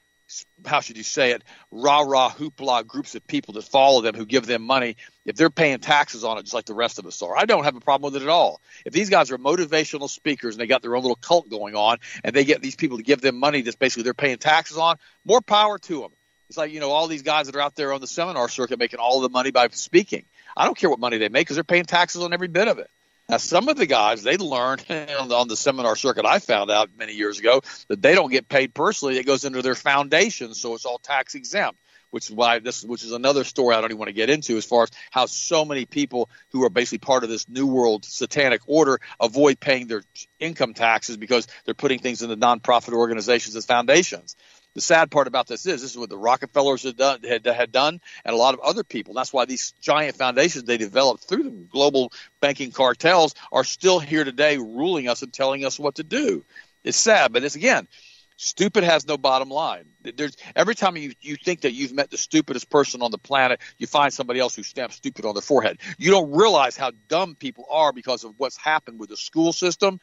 how 0.64 0.80
should 0.80 0.96
you 0.96 1.02
say 1.02 1.30
it, 1.30 1.44
rah 1.70 2.00
rah 2.00 2.30
hoopla 2.30 2.86
groups 2.86 3.14
of 3.14 3.26
people 3.26 3.54
that 3.54 3.62
follow 3.62 4.00
them 4.00 4.14
who 4.14 4.26
give 4.26 4.46
them 4.46 4.62
money, 4.62 4.96
if 5.24 5.36
they're 5.36 5.50
paying 5.50 5.78
taxes 5.78 6.24
on 6.24 6.38
it 6.38 6.42
just 6.42 6.54
like 6.54 6.64
the 6.64 6.74
rest 6.74 6.98
of 6.98 7.06
us 7.06 7.22
are. 7.22 7.36
I 7.36 7.44
don't 7.44 7.64
have 7.64 7.76
a 7.76 7.80
problem 7.80 8.12
with 8.12 8.20
it 8.20 8.24
at 8.24 8.30
all. 8.30 8.60
If 8.84 8.92
these 8.92 9.10
guys 9.10 9.30
are 9.30 9.38
motivational 9.38 10.08
speakers 10.08 10.54
and 10.54 10.60
they 10.60 10.66
got 10.66 10.82
their 10.82 10.96
own 10.96 11.02
little 11.02 11.16
cult 11.16 11.48
going 11.48 11.76
on 11.76 11.98
and 12.24 12.34
they 12.34 12.44
get 12.44 12.60
these 12.60 12.76
people 12.76 12.98
to 12.98 13.04
give 13.04 13.20
them 13.20 13.38
money 13.38 13.62
that's 13.62 13.76
basically 13.76 14.02
they're 14.02 14.14
paying 14.14 14.38
taxes 14.38 14.78
on, 14.78 14.96
more 15.24 15.40
power 15.40 15.78
to 15.78 16.00
them. 16.00 16.10
It's 16.48 16.58
like, 16.58 16.72
you 16.72 16.80
know, 16.80 16.90
all 16.90 17.08
these 17.08 17.22
guys 17.22 17.46
that 17.46 17.56
are 17.56 17.60
out 17.60 17.74
there 17.74 17.92
on 17.92 18.00
the 18.00 18.06
seminar 18.06 18.48
circuit 18.48 18.78
making 18.78 19.00
all 19.00 19.20
the 19.20 19.28
money 19.28 19.50
by 19.50 19.68
speaking. 19.68 20.24
I 20.56 20.64
don't 20.64 20.76
care 20.76 20.90
what 20.90 21.00
money 21.00 21.18
they 21.18 21.28
make 21.28 21.46
because 21.46 21.56
they're 21.56 21.64
paying 21.64 21.84
taxes 21.84 22.22
on 22.22 22.32
every 22.32 22.48
bit 22.48 22.68
of 22.68 22.78
it. 22.78 22.88
Now, 23.28 23.38
some 23.38 23.68
of 23.68 23.76
the 23.76 23.86
guys, 23.86 24.22
they 24.22 24.36
learned 24.36 24.84
on 25.18 25.48
the 25.48 25.56
seminar 25.56 25.96
circuit, 25.96 26.24
I 26.24 26.38
found 26.38 26.70
out 26.70 26.90
many 26.96 27.14
years 27.14 27.40
ago 27.40 27.60
that 27.88 28.00
they 28.00 28.14
don't 28.14 28.30
get 28.30 28.48
paid 28.48 28.72
personally. 28.72 29.18
It 29.18 29.26
goes 29.26 29.44
into 29.44 29.62
their 29.62 29.74
foundation, 29.74 30.54
so 30.54 30.74
it's 30.74 30.84
all 30.84 30.98
tax 30.98 31.34
exempt, 31.34 31.80
which 32.10 32.30
is 32.30 32.36
why 32.36 32.60
this, 32.60 32.84
which 32.84 33.02
is 33.02 33.10
another 33.10 33.42
story 33.42 33.74
I 33.74 33.80
don't 33.80 33.90
even 33.90 33.98
want 33.98 34.10
to 34.10 34.14
get 34.14 34.30
into 34.30 34.56
as 34.56 34.64
far 34.64 34.84
as 34.84 34.90
how 35.10 35.26
so 35.26 35.64
many 35.64 35.86
people 35.86 36.30
who 36.52 36.62
are 36.64 36.70
basically 36.70 36.98
part 36.98 37.24
of 37.24 37.28
this 37.28 37.48
new 37.48 37.66
world 37.66 38.04
satanic 38.04 38.60
order 38.68 39.00
avoid 39.20 39.58
paying 39.58 39.88
their 39.88 40.04
income 40.38 40.72
taxes 40.72 41.16
because 41.16 41.48
they're 41.64 41.74
putting 41.74 41.98
things 41.98 42.22
in 42.22 42.28
the 42.30 42.36
nonprofit 42.36 42.92
organizations 42.92 43.56
as 43.56 43.66
foundations. 43.66 44.36
The 44.76 44.82
sad 44.82 45.10
part 45.10 45.26
about 45.26 45.46
this 45.46 45.64
is 45.64 45.80
this 45.80 45.92
is 45.92 45.96
what 45.96 46.10
the 46.10 46.18
Rockefellers 46.18 46.82
had 46.82 46.98
done, 46.98 47.22
had, 47.22 47.46
had 47.46 47.72
done 47.72 47.98
and 48.26 48.34
a 48.34 48.36
lot 48.36 48.52
of 48.52 48.60
other 48.60 48.84
people. 48.84 49.14
That's 49.14 49.32
why 49.32 49.46
these 49.46 49.72
giant 49.80 50.16
foundations 50.16 50.64
they 50.64 50.76
developed 50.76 51.24
through 51.24 51.44
the 51.44 51.50
global 51.50 52.12
banking 52.42 52.72
cartels 52.72 53.34
are 53.50 53.64
still 53.64 54.00
here 54.00 54.22
today, 54.22 54.58
ruling 54.58 55.08
us 55.08 55.22
and 55.22 55.32
telling 55.32 55.64
us 55.64 55.78
what 55.78 55.94
to 55.94 56.02
do. 56.02 56.44
It's 56.84 56.98
sad, 56.98 57.32
but 57.32 57.42
it's 57.42 57.54
again, 57.54 57.88
stupid 58.36 58.84
has 58.84 59.06
no 59.06 59.16
bottom 59.16 59.48
line. 59.48 59.86
There's 60.02 60.36
every 60.54 60.74
time 60.74 60.98
you 60.98 61.14
you 61.22 61.36
think 61.36 61.62
that 61.62 61.72
you've 61.72 61.94
met 61.94 62.10
the 62.10 62.18
stupidest 62.18 62.68
person 62.68 63.00
on 63.00 63.10
the 63.10 63.16
planet, 63.16 63.62
you 63.78 63.86
find 63.86 64.12
somebody 64.12 64.40
else 64.40 64.54
who 64.54 64.62
stamps 64.62 64.96
stupid 64.96 65.24
on 65.24 65.32
their 65.32 65.40
forehead. 65.40 65.78
You 65.96 66.10
don't 66.10 66.32
realize 66.32 66.76
how 66.76 66.92
dumb 67.08 67.34
people 67.34 67.64
are 67.70 67.94
because 67.94 68.24
of 68.24 68.34
what's 68.36 68.58
happened 68.58 69.00
with 69.00 69.08
the 69.08 69.16
school 69.16 69.54
system 69.54 70.00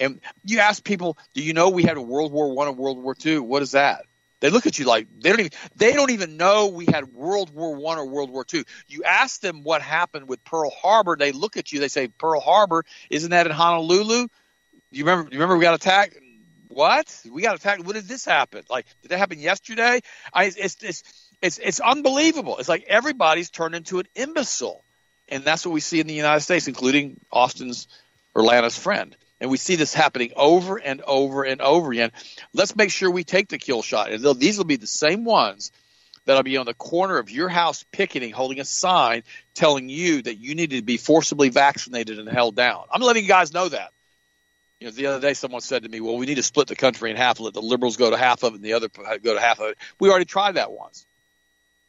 and 0.00 0.20
you 0.44 0.58
ask 0.58 0.82
people, 0.82 1.16
do 1.34 1.42
you 1.42 1.52
know 1.52 1.70
we 1.70 1.82
had 1.82 1.96
a 1.96 2.02
World 2.02 2.32
War 2.32 2.52
One 2.54 2.68
and 2.68 2.76
World 2.76 2.98
War 2.98 3.14
Two? 3.14 3.42
What 3.42 3.62
is 3.62 3.72
that? 3.72 4.06
They 4.40 4.50
look 4.50 4.66
at 4.66 4.78
you 4.78 4.84
like 4.84 5.06
they 5.20 5.30
don't 5.30 5.40
even 5.40 5.52
they 5.76 5.92
don't 5.92 6.10
even 6.10 6.36
know 6.36 6.66
we 6.66 6.86
had 6.86 7.14
World 7.14 7.48
War 7.54 7.74
One 7.76 7.98
or 7.98 8.06
World 8.06 8.30
War 8.30 8.44
Two. 8.44 8.64
You 8.86 9.04
ask 9.04 9.40
them 9.40 9.62
what 9.62 9.80
happened 9.80 10.28
with 10.28 10.44
Pearl 10.44 10.70
Harbor, 10.70 11.16
they 11.16 11.32
look 11.32 11.56
at 11.56 11.72
you, 11.72 11.80
they 11.80 11.88
say 11.88 12.08
Pearl 12.08 12.40
Harbor, 12.40 12.84
isn't 13.08 13.30
that 13.30 13.46
in 13.46 13.52
Honolulu? 13.52 14.26
Do 14.26 14.28
you 14.90 15.04
remember 15.04 15.30
you 15.32 15.38
remember 15.38 15.56
we 15.56 15.62
got 15.62 15.74
attacked? 15.74 16.18
What? 16.68 17.22
We 17.30 17.40
got 17.40 17.56
attacked. 17.56 17.84
When 17.84 17.94
did 17.94 18.06
this 18.06 18.24
happen? 18.24 18.64
Like 18.68 18.86
did 19.00 19.12
that 19.12 19.18
happen 19.18 19.38
yesterday? 19.38 20.00
I 20.32 20.44
it's 20.44 20.82
it's 20.82 21.02
it's 21.40 21.58
it's 21.58 21.80
unbelievable. 21.80 22.58
It's 22.58 22.68
like 22.68 22.84
everybody's 22.88 23.50
turned 23.50 23.74
into 23.74 23.98
an 23.98 24.06
imbecile. 24.14 24.84
And 25.28 25.42
that's 25.42 25.64
what 25.64 25.72
we 25.72 25.80
see 25.80 26.00
in 26.00 26.06
the 26.06 26.14
United 26.14 26.40
States, 26.40 26.68
including 26.68 27.18
Austin's 27.32 27.88
or 28.34 28.42
Lana's 28.42 28.76
friend. 28.76 29.16
And 29.44 29.50
we 29.50 29.58
see 29.58 29.76
this 29.76 29.92
happening 29.92 30.32
over 30.36 30.78
and 30.78 31.02
over 31.02 31.42
and 31.44 31.60
over 31.60 31.92
again. 31.92 32.12
Let's 32.54 32.74
make 32.74 32.90
sure 32.90 33.10
we 33.10 33.24
take 33.24 33.48
the 33.50 33.58
kill 33.58 33.82
shot. 33.82 34.10
And 34.10 34.40
these 34.40 34.56
will 34.56 34.64
be 34.64 34.76
the 34.76 34.86
same 34.86 35.26
ones 35.26 35.70
that'll 36.24 36.42
be 36.42 36.56
on 36.56 36.64
the 36.64 36.72
corner 36.72 37.18
of 37.18 37.30
your 37.30 37.50
house 37.50 37.84
picketing, 37.92 38.32
holding 38.32 38.58
a 38.58 38.64
sign 38.64 39.22
telling 39.54 39.90
you 39.90 40.22
that 40.22 40.36
you 40.36 40.54
need 40.54 40.70
to 40.70 40.80
be 40.80 40.96
forcibly 40.96 41.50
vaccinated 41.50 42.18
and 42.18 42.26
held 42.26 42.56
down. 42.56 42.84
I'm 42.90 43.02
letting 43.02 43.22
you 43.22 43.28
guys 43.28 43.52
know 43.52 43.68
that. 43.68 43.90
You 44.80 44.86
know, 44.86 44.92
the 44.92 45.06
other 45.08 45.20
day 45.20 45.34
someone 45.34 45.60
said 45.60 45.82
to 45.82 45.90
me, 45.90 46.00
"Well, 46.00 46.16
we 46.16 46.24
need 46.24 46.36
to 46.36 46.42
split 46.42 46.68
the 46.68 46.74
country 46.74 47.10
in 47.10 47.18
half, 47.18 47.38
let 47.38 47.52
the 47.52 47.60
liberals 47.60 47.98
go 47.98 48.08
to 48.08 48.16
half 48.16 48.44
of 48.44 48.54
it, 48.54 48.56
and 48.56 48.64
the 48.64 48.72
other 48.72 48.88
go 48.88 49.34
to 49.34 49.40
half 49.40 49.60
of 49.60 49.72
it." 49.72 49.78
We 50.00 50.08
already 50.08 50.24
tried 50.24 50.52
that 50.52 50.72
once. 50.72 51.04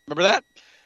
Remember 0.10 0.24
that? 0.24 0.44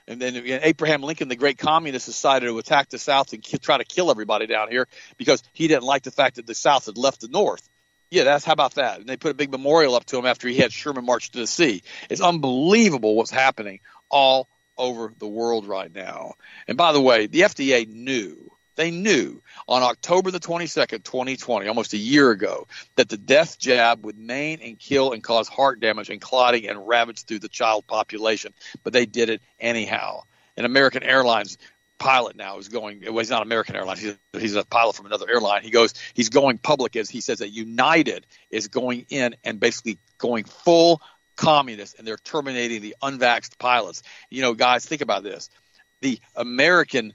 And 0.10 0.20
then 0.20 0.36
Abraham 0.64 1.03
Lincoln, 1.03 1.28
the 1.28 1.36
great 1.36 1.60
communist, 1.60 2.07
decided 2.07 2.47
to 2.47 2.57
attack 2.57 2.89
the 2.89 2.97
South 2.97 3.32
and 3.32 3.43
try 3.62 3.78
to 3.78 3.86
kill 3.86 4.10
everybody 4.10 4.47
down 4.47 4.72
here 4.72 4.88
because 5.18 5.43
he 5.53 5.68
didn't 5.68 5.84
like 5.84 6.01
the 6.01 6.12
fact 6.12 6.38
that 6.38 6.47
the 6.47 6.55
South 6.55 6.88
had 6.88 6.97
left 6.97 7.22
the 7.22 7.28
North. 7.28 7.70
Yeah, 8.10 8.24
that's 8.24 8.43
how 8.43 8.53
about 8.53 8.74
that? 8.76 8.99
And 8.99 9.07
they 9.07 9.18
put 9.18 9.30
a 9.30 9.36
big 9.36 9.51
memorial 9.51 9.93
up 9.93 10.05
to 10.05 10.18
him 10.18 10.26
after 10.26 10.47
he 10.47 10.57
had 10.57 10.74
Sherman 10.74 11.05
march 11.05 11.30
to 11.32 11.38
the 11.38 11.45
sea. 11.45 11.84
It's 12.10 12.22
unbelievable 12.22 13.16
what's 13.16 13.30
happening 13.30 13.82
all 14.10 14.49
over 14.80 15.14
the 15.16 15.28
world 15.28 15.68
right 15.68 15.93
now. 15.93 16.34
And 16.68 16.76
by 16.76 16.91
the 16.91 17.01
way, 17.01 17.28
the 17.28 17.41
FDA 17.41 17.88
knew 17.88 18.49
they 18.80 18.91
knew 18.91 19.41
on 19.67 19.84
October 19.84 20.32
the 20.32 20.39
22nd, 20.39 21.03
2020, 21.03 21.67
almost 21.67 21.93
a 21.93 21.97
year 21.97 22.32
ago, 22.32 22.65
that 22.95 23.09
the 23.09 23.17
death 23.17 23.59
jab 23.59 24.05
would 24.05 24.17
maim 24.17 24.59
and 24.63 24.80
kill 24.80 25.11
and 25.11 25.21
cause 25.21 25.49
heart 25.49 25.82
damage 25.82 26.09
and 26.09 26.21
clotting 26.21 26.67
and 26.67 26.88
ravage 26.88 27.25
through 27.25 27.39
the 27.39 27.49
child 27.49 27.86
population. 27.86 28.53
But 28.84 28.93
they 28.93 29.05
did 29.05 29.30
it 29.30 29.41
anyhow. 29.59 30.23
And 30.55 30.65
American 30.65 31.03
Airlines 31.03 31.57
pilot 31.97 32.38
now 32.38 32.57
is 32.57 32.69
going. 32.69 33.01
Well, 33.05 33.17
he's 33.17 33.30
not 33.30 33.41
American 33.41 33.75
Airlines. 33.75 33.99
He's, 33.99 34.17
he's 34.32 34.55
a 34.55 34.63
pilot 34.63 34.95
from 34.95 35.07
another 35.07 35.30
airline. 35.30 35.63
He 35.63 35.71
goes. 35.71 35.93
He's 36.13 36.30
going 36.30 36.57
public 36.57 36.95
as 36.95 37.09
he 37.09 37.19
says 37.19 37.39
that 37.39 37.49
United 37.49 38.25
is 38.49 38.69
going 38.69 39.05
in 39.09 39.36
and 39.43 39.59
basically 39.59 39.99
going 40.17 40.45
full 40.45 41.01
communist, 41.36 41.99
and 41.99 42.07
they're 42.07 42.17
terminating 42.17 42.82
the 42.82 42.95
unvaxxed 43.03 43.57
pilots. 43.59 44.03
You 44.30 44.41
know, 44.41 44.53
guys, 44.53 44.86
think 44.86 45.01
about 45.01 45.23
this. 45.23 45.49
The 46.01 46.19
American 46.36 47.13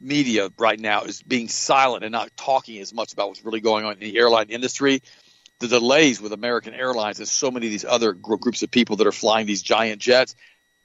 media 0.00 0.50
right 0.58 0.78
now 0.78 1.02
is 1.02 1.22
being 1.22 1.48
silent 1.48 2.04
and 2.04 2.12
not 2.12 2.36
talking 2.36 2.80
as 2.80 2.92
much 2.92 3.12
about 3.12 3.28
what's 3.28 3.44
really 3.44 3.60
going 3.60 3.84
on 3.84 3.94
in 3.94 4.00
the 4.00 4.18
airline 4.18 4.48
industry. 4.48 5.02
The 5.60 5.68
delays 5.68 6.20
with 6.20 6.32
American 6.32 6.74
Airlines 6.74 7.20
and 7.20 7.28
so 7.28 7.50
many 7.50 7.66
of 7.66 7.72
these 7.72 7.84
other 7.84 8.12
groups 8.12 8.62
of 8.62 8.70
people 8.70 8.96
that 8.96 9.06
are 9.06 9.12
flying 9.12 9.46
these 9.46 9.62
giant 9.62 10.00
jets, 10.00 10.34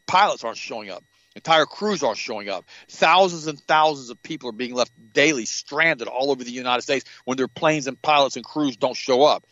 pilots 0.05 0.43
aren't 0.43 0.57
showing 0.57 0.91
up. 0.91 1.03
Entire 1.35 1.65
crews 1.65 2.03
aren't 2.03 2.17
showing 2.17 2.49
up. 2.49 2.65
Thousands 2.89 3.47
and 3.47 3.59
thousands 3.59 4.09
of 4.09 4.21
people 4.21 4.49
are 4.49 4.53
being 4.53 4.73
left 4.73 4.91
daily 5.13 5.45
stranded 5.45 6.07
all 6.07 6.31
over 6.31 6.43
the 6.43 6.51
United 6.51 6.81
States 6.81 7.05
when 7.25 7.37
their 7.37 7.47
planes 7.47 7.87
and 7.87 8.01
pilots 8.01 8.35
and 8.37 8.45
crews 8.45 8.77
don't 8.77 8.95
show 8.95 9.23
up. 9.23 9.45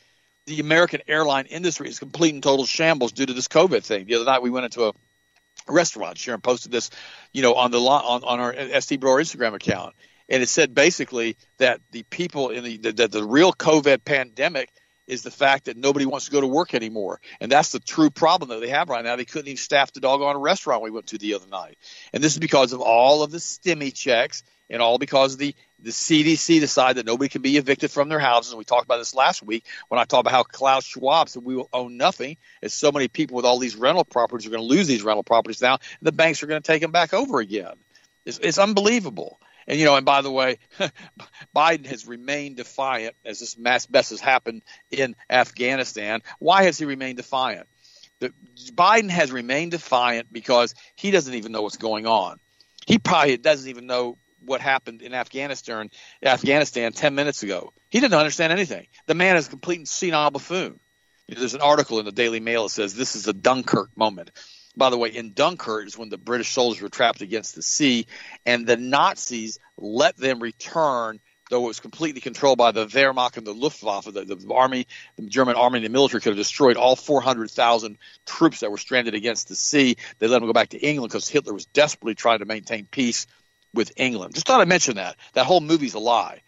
The 0.48 0.60
American 0.60 1.02
airline 1.08 1.46
industry 1.46 1.88
is 1.90 2.00
complete 2.00 2.34
and 2.34 2.42
total 2.42 2.66
shambles 2.66 3.12
due 3.12 3.26
to 3.26 3.34
this 3.34 3.48
COVID 3.48 3.84
thing. 3.84 4.06
The 4.06 4.16
other 4.16 4.26
night 4.26 4.42
we 4.42 4.50
went 4.50 4.66
into 4.66 4.86
a 4.86 4.94
restaurant. 5.68 6.18
Sharon 6.18 6.42
posted 6.42 6.72
this, 6.72 6.90
you 7.32 7.42
know, 7.42 7.56
on 7.56 7.72
the 7.72 7.80
on, 7.80 8.24
on 8.24 8.40
our 8.40 8.82
ST 8.82 9.00
Broer 9.00 9.22
Instagram 9.22 9.54
account, 9.54 9.96
and 10.30 10.42
it 10.42 10.50
said 10.50 10.74
basically 10.74 11.38
that 11.58 11.82
the 11.92 12.04
people 12.04 12.50
in 12.50 12.64
the 12.64 12.78
that 12.92 13.12
the 13.12 13.24
real 13.24 13.54
COVID 13.54 14.04
pandemic 14.04 14.70
is 15.08 15.22
the 15.22 15.32
fact 15.32 15.66
that 15.66 15.78
nobody 15.78 16.06
wants 16.06 16.26
to 16.26 16.32
go 16.32 16.42
to 16.42 16.48
work 16.48 16.74
anymore. 16.74 17.20
And 17.40 17.52
that's 17.52 17.72
the 17.72 17.80
true 17.80 18.10
problem 18.10 18.50
that 18.50 18.60
they 18.60 18.70
have 18.70 18.90
right 18.90 19.04
now. 19.04 19.16
They 19.16 19.26
couldn't 19.26 19.48
even 19.48 19.58
staff 19.58 19.94
the 19.94 20.00
doggone 20.00 20.38
restaurant 20.38 20.82
we 20.82 20.92
went 20.92 21.08
to 21.08 21.18
the 21.18 21.36
other 21.36 21.48
night. 21.48 21.78
And 22.14 22.24
this 22.24 22.34
is 22.34 22.40
because 22.40 22.74
of 22.74 22.82
all 22.82 23.24
of 23.24 23.32
the 23.32 23.38
STEMI 23.38 23.94
checks 23.94 24.44
and 24.70 24.82
all 24.82 24.98
because 24.98 25.34
of 25.34 25.40
the, 25.40 25.56
the 25.80 25.92
CDC 25.92 26.60
decided 26.60 26.98
that 26.98 27.06
nobody 27.06 27.30
can 27.30 27.42
be 27.42 27.58
evicted 27.58 27.92
from 27.92 28.10
their 28.10 28.20
houses. 28.20 28.52
And 28.52 28.58
we 28.58 28.66
talked 28.66 28.86
about 28.86 28.98
this 28.98 29.14
last 29.14 29.44
week 29.44 29.66
when 29.90 30.00
I 30.00 30.06
talked 30.06 30.22
about 30.22 30.32
how 30.32 30.44
Klaus 30.44 30.86
Schwab 30.86 31.30
said 31.30 31.44
we 31.44 31.56
will 31.56 31.70
own 31.74 31.98
nothing 31.98 32.38
as 32.62 32.74
so 32.74 32.92
many 32.92 33.08
people 33.08 33.36
with 33.36 33.46
all 33.46 33.60
these 33.60 33.76
rental 33.76 34.06
properties 34.06 34.48
are 34.48 34.52
going 34.52 34.62
to 34.62 34.68
lose 34.68 34.88
these 34.88 35.04
rental 35.04 35.24
properties 35.24 35.62
now. 35.62 35.74
And 35.74 36.08
the 36.08 36.12
banks 36.12 36.42
are 36.42 36.48
going 36.48 36.62
to 36.62 36.68
take 36.68 36.82
them 36.82 36.92
back 36.92 37.14
over 37.14 37.40
again. 37.40 37.74
It's, 38.26 38.40
it's 38.40 38.58
unbelievable. 38.58 39.40
And 39.68 39.80
you 39.80 39.86
know, 39.86 39.96
and 39.96 40.06
by 40.06 40.22
the 40.22 40.32
way, 40.32 40.60
Biden 41.56 41.86
has 41.88 42.08
remained 42.08 42.58
defiant 42.58 43.16
as 43.26 43.40
this 43.40 43.58
mass 43.58 43.90
mess 43.90 44.12
has 44.12 44.20
happened 44.20 44.64
in 44.92 45.16
Afghanistan. 45.30 46.22
Why 46.40 46.64
has 46.64 46.78
he 46.78 46.86
remained 46.86 47.18
defiant? 47.18 47.68
The, 48.20 48.32
Biden 48.74 49.10
has 49.10 49.32
remained 49.32 49.72
defiant 49.72 50.32
because 50.32 50.76
he 50.96 51.12
doesn't 51.12 51.34
even 51.34 51.52
know 51.52 51.64
what's 51.64 51.78
going 51.78 52.06
on. 52.06 52.40
He 52.88 53.00
probably 53.00 53.38
doesn't 53.38 53.70
even 53.70 53.88
know 53.88 54.18
what 54.46 54.62
happened 54.62 55.02
in 55.02 55.14
Afghanistan 55.14 55.90
Afghanistan 56.24 56.94
10 56.94 57.16
minutes 57.16 57.44
ago. 57.44 57.74
He 57.90 58.00
didn't 58.00 58.18
understand 58.18 58.54
anything. 58.54 58.88
The 59.08 59.16
man 59.16 59.38
is 59.38 59.48
a 59.48 59.50
complete 59.50 59.88
senile 59.88 60.32
buffoon. 60.32 60.80
There's 61.28 61.56
an 61.56 61.62
article 61.62 62.00
in 62.00 62.06
the 62.06 62.12
Daily 62.12 62.40
Mail 62.40 62.64
that 62.64 62.70
says 62.70 62.94
this 62.94 63.16
is 63.16 63.28
a 63.28 63.34
Dunkirk 63.34 63.98
moment. 63.98 64.32
By 64.78 64.90
the 64.90 64.98
way, 64.98 65.10
in 65.10 65.34
Dunkirk 65.34 65.88
is 65.88 65.98
when 65.98 66.10
the 66.10 66.18
British 66.18 66.52
soldiers 66.52 66.82
were 66.82 66.90
trapped 66.90 67.22
against 67.22 67.56
the 67.56 67.62
sea, 67.62 68.08
and 68.46 68.68
the 68.68 68.78
Nazis 68.78 69.58
let 69.78 70.18
them 70.18 70.42
return, 70.42 71.20
though 71.50 71.64
it 71.64 71.68
was 71.68 71.80
completely 71.80 72.22
controlled 72.22 72.58
by 72.58 72.72
the 72.72 72.86
Wehrmacht 72.86 73.38
and 73.38 73.48
the 73.48 73.54
Luftwaffe, 73.54 74.06
the, 74.06 74.26
the 74.26 74.54
army, 74.54 74.86
the 75.16 75.28
German 75.28 75.56
army 75.56 75.78
and 75.78 75.86
the 75.86 75.90
military 75.90 76.22
could 76.22 76.32
have 76.32 76.38
destroyed 76.38 76.76
all 76.76 76.96
400,000 76.96 77.98
troops 78.26 78.60
that 78.60 78.70
were 78.70 78.78
stranded 78.78 79.16
against 79.16 79.48
the 79.48 79.56
sea. 79.56 79.96
They 80.20 80.28
let 80.28 80.40
them 80.40 80.50
go 80.50 80.54
back 80.54 80.70
to 80.70 80.80
England 80.80 81.12
because 81.12 81.30
Hitler 81.30 81.54
was 81.54 81.66
desperately 81.66 82.16
trying 82.16 82.40
to 82.40 82.46
maintain 82.46 82.86
peace 82.86 83.28
with 83.76 83.92
England. 83.96 84.34
Just 84.34 84.48
thought 84.48 84.62
I'd 84.62 84.68
mention 84.68 84.96
that. 84.96 85.16
That 85.34 85.46
whole 85.46 85.62
movie's 85.62 85.94
a 85.94 86.00
lie. 86.00 86.42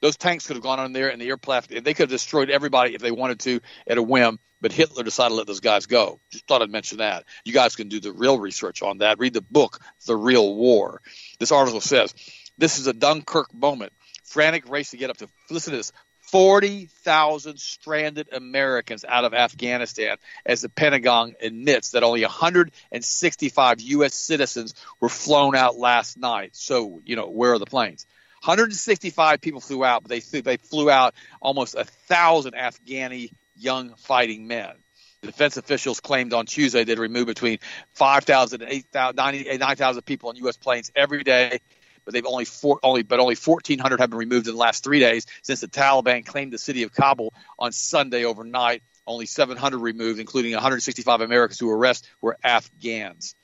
Those 0.00 0.16
tanks 0.16 0.46
could 0.46 0.56
have 0.56 0.62
gone 0.62 0.78
on 0.78 0.92
there 0.92 1.10
and 1.10 1.20
the 1.20 1.28
aircraft, 1.28 1.70
they 1.70 1.94
could 1.94 2.04
have 2.04 2.08
destroyed 2.10 2.50
everybody 2.50 2.94
if 2.94 3.00
they 3.00 3.10
wanted 3.10 3.40
to 3.40 3.60
at 3.86 3.98
a 3.98 4.02
whim 4.02 4.38
but 4.64 4.72
Hitler 4.72 5.02
decided 5.02 5.28
to 5.28 5.34
let 5.34 5.46
those 5.46 5.60
guys 5.60 5.84
go. 5.84 6.20
Just 6.30 6.46
thought 6.46 6.62
I'd 6.62 6.70
mention 6.70 6.96
that. 6.96 7.24
You 7.44 7.52
guys 7.52 7.76
can 7.76 7.88
do 7.88 8.00
the 8.00 8.14
real 8.14 8.38
research 8.38 8.82
on 8.82 8.98
that. 8.98 9.18
Read 9.18 9.34
the 9.34 9.42
book, 9.42 9.78
The 10.06 10.16
Real 10.16 10.56
War. 10.56 11.02
This 11.38 11.52
article 11.52 11.82
says 11.82 12.14
this 12.56 12.78
is 12.78 12.86
a 12.86 12.94
Dunkirk 12.94 13.52
moment. 13.52 13.92
Frantic 14.24 14.66
race 14.70 14.92
to 14.92 14.96
get 14.96 15.10
up 15.10 15.18
to, 15.18 15.28
listen 15.50 15.72
to 15.72 15.76
this, 15.76 15.92
40,000 16.34 17.60
stranded 17.60 18.28
Americans 18.32 19.04
out 19.04 19.24
of 19.24 19.34
Afghanistan 19.34 20.16
as 20.44 20.62
the 20.62 20.68
Pentagon 20.68 21.36
admits 21.40 21.92
that 21.92 22.02
only 22.02 22.22
165 22.22 23.80
U.S. 23.80 24.14
citizens 24.14 24.74
were 24.98 25.08
flown 25.08 25.54
out 25.54 25.76
last 25.76 26.18
night. 26.18 26.56
So, 26.56 27.00
you 27.04 27.14
know, 27.14 27.28
where 27.28 27.52
are 27.52 27.60
the 27.60 27.66
planes? 27.66 28.04
165 28.42 29.40
people 29.40 29.60
flew 29.60 29.84
out, 29.84 30.02
but 30.02 30.08
they, 30.08 30.40
they 30.40 30.56
flew 30.56 30.90
out 30.90 31.14
almost 31.40 31.76
a 31.76 31.84
thousand 31.84 32.54
Afghani 32.54 33.30
young 33.54 33.94
fighting 33.94 34.48
men. 34.48 34.72
Defense 35.22 35.56
officials 35.56 36.00
claimed 36.00 36.34
on 36.34 36.46
Tuesday 36.46 36.82
they'd 36.82 36.98
remove 36.98 37.28
between 37.28 37.60
5,000 37.92 38.60
and 38.60 38.72
8,000, 38.72 39.16
9,000 39.60 40.02
people 40.02 40.30
on 40.30 40.36
U.S. 40.38 40.56
planes 40.56 40.90
every 40.96 41.22
day, 41.22 41.60
but 42.04 42.14
they've 42.14 42.26
only 42.26 42.44
four, 42.44 42.78
only 42.82 43.02
but 43.02 43.20
only 43.20 43.34
1,400 43.34 44.00
have 44.00 44.10
been 44.10 44.18
removed 44.18 44.46
in 44.46 44.54
the 44.54 44.60
last 44.60 44.84
three 44.84 45.00
days 45.00 45.26
since 45.42 45.60
the 45.60 45.68
Taliban 45.68 46.24
claimed 46.24 46.52
the 46.52 46.58
city 46.58 46.82
of 46.82 46.92
Kabul 46.92 47.32
on 47.58 47.72
Sunday 47.72 48.24
overnight. 48.24 48.82
Only 49.06 49.26
700 49.26 49.78
removed, 49.78 50.18
including 50.18 50.52
165 50.52 51.20
Americans 51.20 51.60
who 51.60 51.66
were 51.66 51.76
arrested, 51.76 52.08
were 52.22 52.38
Afghans. 52.42 53.34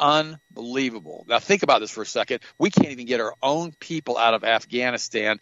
Unbelievable. 0.00 1.24
Now 1.28 1.38
think 1.38 1.62
about 1.62 1.80
this 1.80 1.90
for 1.90 2.02
a 2.02 2.06
second. 2.06 2.40
We 2.58 2.70
can't 2.70 2.90
even 2.90 3.06
get 3.06 3.20
our 3.20 3.34
own 3.42 3.72
people 3.78 4.18
out 4.18 4.34
of 4.34 4.44
Afghanistan, 4.44 5.40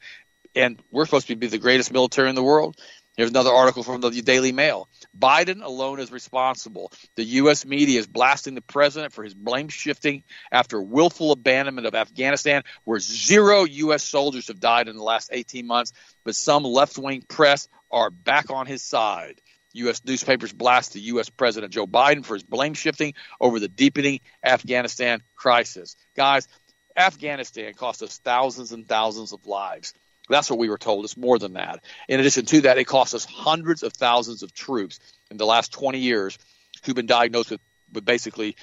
and 0.55 0.81
we're 0.91 1.07
supposed 1.07 1.29
to 1.29 1.37
be 1.37 1.47
the 1.47 1.59
greatest 1.59 1.93
military 1.93 2.29
in 2.29 2.35
the 2.35 2.43
world. 2.43 2.77
Here's 3.17 3.31
another 3.31 3.53
article 3.53 3.85
from 3.85 4.01
the 4.01 4.11
Daily 4.11 4.51
Mail. 4.51 4.89
Biden 5.17 5.63
alone 5.63 6.01
is 6.01 6.11
responsible. 6.11 6.91
The 7.15 7.23
U.S. 7.25 7.65
media 7.65 8.01
is 8.01 8.09
blasting 8.09 8.57
the 8.57 8.61
president 8.61 9.13
for 9.13 9.23
his 9.23 9.35
blame 9.35 9.69
shifting 9.69 10.25
after 10.51 10.83
willful 10.83 11.31
abandonment 11.31 11.87
of 11.87 11.95
Afghanistan, 11.95 12.65
where 12.83 12.99
zero 12.99 13.63
U.S. 13.63 14.03
soldiers 14.03 14.49
have 14.49 14.59
died 14.59 14.89
in 14.89 14.97
the 14.97 15.03
last 15.03 15.31
18 15.33 15.65
months, 15.65 15.93
but 16.25 16.35
some 16.35 16.65
left 16.65 16.99
wing 16.99 17.23
press 17.29 17.69
are 17.89 18.11
back 18.11 18.51
on 18.51 18.67
his 18.67 18.83
side. 18.83 19.41
U.S. 19.75 20.03
newspapers 20.05 20.53
blast 20.53 20.93
the 20.93 21.01
U.S. 21.01 21.31
President 21.31 21.73
Joe 21.73 21.87
Biden 21.87 22.25
for 22.25 22.35
his 22.35 22.43
blame 22.43 22.75
shifting 22.75 23.15
over 23.41 23.61
the 23.61 23.69
deepening 23.69 24.21
Afghanistan 24.45 25.23
crisis. 25.37 25.95
Guys, 26.17 26.49
Afghanistan 26.97 27.75
cost 27.75 28.03
us 28.03 28.19
thousands 28.19 28.73
and 28.73 28.89
thousands 28.89 29.33
of 29.33 29.47
lives. 29.47 29.95
That's 30.29 30.49
what 30.49 30.59
we 30.59 30.69
were 30.69 30.79
told. 30.79 31.05
It's 31.05 31.17
more 31.17 31.39
than 31.39 31.55
that. 31.55 31.85
In 32.09 32.21
addition 32.21 32.47
to 32.47 32.63
that, 32.63 32.79
it 32.79 32.85
cost 32.85 33.15
us 33.15 33.25
hundreds 33.25 33.83
of 33.83 33.93
thousands 33.93 34.43
of 34.43 34.55
troops 34.55 34.99
in 35.31 35.37
the 35.37 35.47
last 35.47 35.73
20 35.73 35.99
years 35.99 36.39
who've 36.85 36.95
been 36.95 37.07
diagnosed 37.07 37.51
with, 37.51 37.61
with 37.93 38.05
basically 38.05 38.57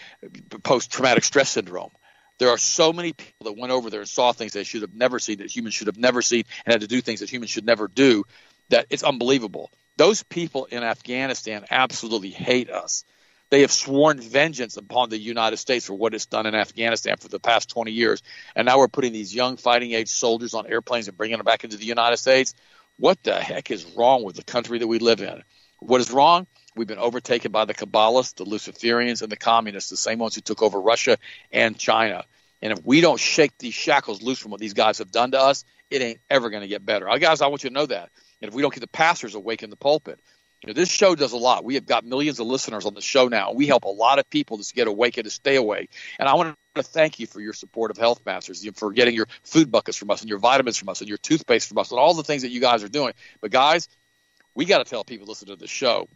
post 0.64 0.92
traumatic 0.92 1.24
stress 1.24 1.50
syndrome. 1.50 1.92
There 2.40 2.50
are 2.50 2.58
so 2.58 2.92
many 2.92 3.14
people 3.14 3.46
that 3.46 3.58
went 3.58 3.72
over 3.72 3.92
there 3.92 4.00
and 4.00 4.10
saw 4.10 4.32
things 4.32 4.54
they 4.54 4.64
should 4.64 4.82
have 4.82 4.96
never 4.96 5.20
seen, 5.20 5.38
that 5.38 5.56
humans 5.56 5.76
should 5.76 5.88
have 5.88 5.98
never 5.98 6.24
seen, 6.24 6.44
and 6.66 6.74
had 6.74 6.82
to 6.82 6.88
do 6.88 7.00
things 7.00 7.20
that 7.20 7.30
humans 7.30 7.52
should 7.52 7.66
never 7.66 7.88
do, 7.88 8.24
that 8.70 8.88
it's 8.90 9.04
unbelievable. 9.04 9.70
Those 9.98 10.24
people 10.24 10.66
in 10.66 10.82
Afghanistan 10.82 11.66
absolutely 11.70 12.32
hate 12.32 12.72
us. 12.72 13.04
They 13.52 13.62
have 13.62 13.72
sworn 13.72 14.22
vengeance 14.22 14.78
upon 14.78 15.10
the 15.10 15.18
United 15.18 15.58
States 15.58 15.86
for 15.86 15.94
what 15.94 16.14
it's 16.14 16.26
done 16.26 16.46
in 16.46 16.56
Afghanistan 16.56 17.18
for 17.18 17.28
the 17.28 17.40
past 17.40 17.70
20 17.70 17.92
years. 17.92 18.24
And 18.56 18.66
now 18.66 18.78
we're 18.78 18.88
putting 18.88 19.12
these 19.12 19.36
young 19.36 19.58
fighting 19.58 19.92
age 19.92 20.08
soldiers 20.08 20.54
on 20.54 20.68
airplanes 20.68 21.10
and 21.10 21.18
bringing 21.18 21.38
them 21.38 21.44
back 21.44 21.66
into 21.66 21.76
the 21.76 21.86
United 21.86 22.18
States. 22.18 22.56
what 22.98 23.22
the 23.24 23.36
heck 23.36 23.72
is 23.72 23.86
wrong 23.98 24.24
with 24.24 24.36
the 24.36 24.44
country 24.44 24.80
that 24.80 24.88
we 24.88 25.00
live 25.00 25.22
in? 25.22 25.44
What 25.80 26.00
is 26.02 26.12
wrong? 26.12 26.48
We've 26.76 26.88
been 26.88 27.00
overtaken 27.00 27.52
by 27.52 27.66
the 27.66 27.74
Kabbalists, 27.74 28.36
the 28.36 28.46
Luciferians, 28.46 29.22
and 29.22 29.32
the 29.32 29.38
communists, 29.38 29.90
the 29.90 29.98
same 29.98 30.20
ones 30.20 30.36
who 30.36 30.42
took 30.42 30.62
over 30.62 30.80
Russia 30.80 31.18
and 31.52 31.78
China. 31.78 32.24
And 32.62 32.72
if 32.72 32.86
we 32.86 33.02
don't 33.02 33.20
shake 33.20 33.58
these 33.58 33.74
shackles 33.74 34.22
loose 34.22 34.40
from 34.40 34.52
what 34.52 34.62
these 34.62 34.74
guys 34.74 35.00
have 35.00 35.12
done 35.12 35.32
to 35.32 35.40
us, 35.42 35.66
it 35.90 36.02
ain't 36.02 36.20
ever 36.30 36.50
going 36.50 36.62
to 36.62 36.68
get 36.68 36.86
better. 36.86 37.08
Guys, 37.20 37.42
I 37.42 37.48
want 37.48 37.64
you 37.64 37.70
to 37.70 37.74
know 37.74 37.88
that. 37.88 38.12
And 38.42 38.50
if 38.50 38.54
we 38.54 38.62
don't 38.62 38.74
get 38.74 38.80
the 38.82 38.88
pastors 38.88 39.36
awake 39.36 39.64
in 39.64 39.70
the 39.70 39.76
pulpit, 39.76 40.20
you 40.62 40.68
know, 40.68 40.74
this 40.74 40.90
show 40.90 41.16
does 41.16 41.32
a 41.32 41.38
lot. 41.38 41.64
We 41.64 41.76
have 41.76 41.88
got 41.88 42.06
millions 42.06 42.40
of 42.40 42.46
listeners 42.46 42.86
on 42.86 42.94
the 42.94 43.02
show 43.02 43.28
now. 43.28 43.54
We 43.54 43.66
help 43.66 43.86
a 43.86 43.90
lot 43.90 44.20
of 44.20 44.30
people 44.30 44.60
to 44.60 44.74
get 44.74 44.88
awake 44.88 45.18
and 45.18 45.26
to 45.26 45.32
stay 45.32 45.56
awake. 45.56 45.92
And 46.20 46.30
I 46.30 46.36
want 46.36 46.56
to 46.76 46.84
thank 46.84 47.20
you 47.20 47.26
for 47.26 47.42
your 47.42 47.54
support 47.54 47.90
of 47.90 47.98
Health 47.98 48.22
Masters, 48.26 48.68
for 48.76 48.92
getting 48.92 49.16
your 49.16 49.28
food 49.44 49.72
buckets 49.72 49.98
from 49.98 50.12
us 50.12 50.22
and 50.22 50.30
your 50.30 50.38
vitamins 50.38 50.78
from 50.78 50.90
us 50.90 51.02
and 51.02 51.10
your 51.10 51.18
toothpaste 51.18 51.68
from 51.68 51.80
us 51.80 51.90
and 51.90 52.00
all 52.00 52.14
the 52.14 52.24
things 52.24 52.44
that 52.44 52.52
you 52.52 52.62
guys 52.62 52.84
are 52.84 52.90
doing. 52.90 53.14
But 53.42 53.50
guys, 53.50 53.90
we 54.54 54.66
got 54.66 54.78
to 54.78 54.86
tell 54.86 55.04
people 55.04 55.26
listen 55.26 55.48
to 55.48 55.56
this 55.56 55.72
show 55.72 56.08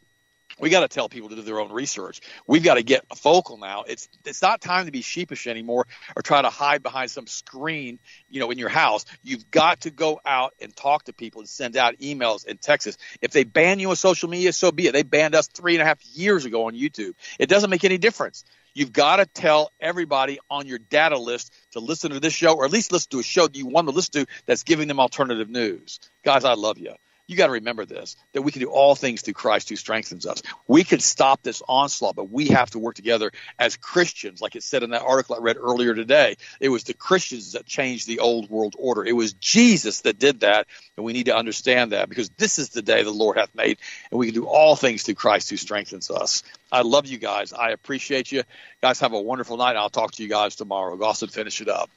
we 0.60 0.70
got 0.70 0.82
to 0.82 0.88
tell 0.88 1.10
people 1.10 1.30
to 1.30 1.36
do 1.36 1.41
their 1.41 1.60
own 1.60 1.72
research. 1.72 2.22
We've 2.47 2.64
got 2.64 2.76
to 2.76 2.84
get 2.84 3.06
focal 3.18 3.58
now. 3.58 3.84
It's 3.88 4.08
it's 4.26 4.41
not 4.41 4.62
time 4.62 4.86
to 4.86 4.91
be 4.91 5.01
sheepish 5.01 5.47
anymore 5.47 5.88
or 6.16 6.22
try 6.22 6.41
to 6.41 6.49
hide 6.49 6.82
behind 6.82 7.12
some 7.12 7.28
screen, 7.28 7.99
you 8.30 8.39
know, 8.39 8.51
in 8.51 8.58
your 8.58 8.70
house. 8.70 9.06
You've 9.24 9.49
got 9.51 9.82
to 9.82 9.91
go 9.91 10.22
out 10.26 10.53
and 10.62 10.76
talk 10.76 11.03
to 11.06 11.14
people 11.14 11.41
and 11.41 11.49
send 11.49 11.76
out 11.76 11.97
emails 11.99 12.45
in 12.45 12.58
Texas. 12.58 12.97
If 13.22 13.32
they 13.32 13.43
ban 13.43 13.80
you 13.80 13.89
on 13.89 13.95
social 13.95 14.30
media, 14.30 14.53
so 14.53 14.72
be 14.72 14.88
it. 14.88 14.93
They 14.93 15.03
banned 15.03 15.36
us 15.36 15.47
three 15.47 15.76
and 15.76 15.82
a 15.82 15.86
half 15.86 16.03
years 16.06 16.45
ago 16.45 16.68
on 16.68 16.74
YouTube. 16.74 17.14
It 17.39 17.49
doesn't 17.49 17.70
make 17.70 17.84
any 17.84 17.97
difference. 17.97 18.43
You've 18.74 18.93
got 18.93 19.18
to 19.18 19.26
tell 19.26 19.72
everybody 19.80 20.39
on 20.49 20.68
your 20.68 20.80
data 20.80 21.18
list 21.18 21.53
to 21.72 21.80
listen 21.80 22.12
to 22.12 22.20
this 22.20 22.34
show, 22.34 22.56
or 22.56 22.66
at 22.66 22.72
least 22.72 22.91
listen 22.91 23.10
to 23.12 23.20
a 23.20 23.24
show 23.24 23.47
that 23.47 23.56
you 23.56 23.68
want 23.68 23.88
to 23.88 23.93
listen 23.93 24.26
to 24.26 24.32
that's 24.45 24.64
giving 24.64 24.89
them 24.89 24.99
alternative 24.99 25.49
news. 25.49 25.99
Guys, 26.24 26.43
I 26.43 26.53
love 26.56 26.78
you 26.78 26.93
you 27.28 27.36
got 27.36 27.48
to 27.48 27.54
remember 27.54 27.86
this 27.86 28.16
that 28.34 28.44
we 28.44 28.52
can 28.52 28.62
do 28.62 28.70
all 28.70 28.96
things 28.96 29.22
through 29.22 29.34
Christ 29.34 29.70
who 29.70 29.76
strengthens 29.76 30.26
us. 30.26 30.44
We 30.68 30.84
can 30.84 31.00
stop 31.00 31.42
this 31.42 31.62
onslaught, 31.68 32.16
but 32.16 32.30
we 32.30 32.48
have 32.50 32.70
to 32.72 32.80
work 32.80 32.96
together 32.96 33.32
as 33.58 33.78
Christians, 33.78 34.42
like 34.42 34.56
it 34.56 34.64
said 34.64 34.84
in 34.84 34.92
that 34.92 35.02
article 35.02 35.36
I 35.36 35.40
read 35.40 35.58
earlier 35.58 35.96
today. 35.96 36.36
It 36.60 36.70
was 36.70 36.84
the 36.84 36.94
Christians 36.94 37.54
that 37.54 37.66
changed 37.66 38.08
the 38.08 38.20
old 38.20 38.50
world 38.50 38.76
order. 38.78 39.04
It 39.04 39.16
was 39.16 39.34
Jesus 39.34 40.02
that 40.02 40.20
did 40.20 40.42
that, 40.42 40.68
and 40.98 41.06
we 41.06 41.14
need 41.14 41.26
to 41.26 41.36
understand 41.36 41.92
that 41.92 42.10
because 42.10 42.30
this 42.32 42.60
is 42.60 42.70
the 42.70 42.82
day 42.82 43.04
the 43.04 43.12
Lord 43.12 43.38
hath 43.38 43.54
made, 43.56 43.80
and 44.12 44.20
we 44.20 44.28
can 44.28 44.36
do 44.36 44.46
all 44.46 44.76
things 44.76 45.04
through 45.04 45.16
Christ 45.16 45.50
who 45.50 45.58
strengthens 45.58 46.12
us. 46.12 46.44
I 46.72 46.82
love 46.82 47.06
you 47.06 47.18
guys. 47.18 47.54
I 47.54 47.72
appreciate 47.72 48.32
you. 48.32 48.44
Guys, 48.82 49.00
have 49.00 49.14
a 49.14 49.22
wonderful 49.22 49.58
night. 49.58 49.76
I'll 49.76 49.90
talk 49.90 50.12
to 50.14 50.24
you 50.24 50.30
guys 50.30 50.56
tomorrow. 50.56 51.02
Austin, 51.04 51.30
finish 51.30 51.62
it 51.62 51.70
up. 51.70 51.90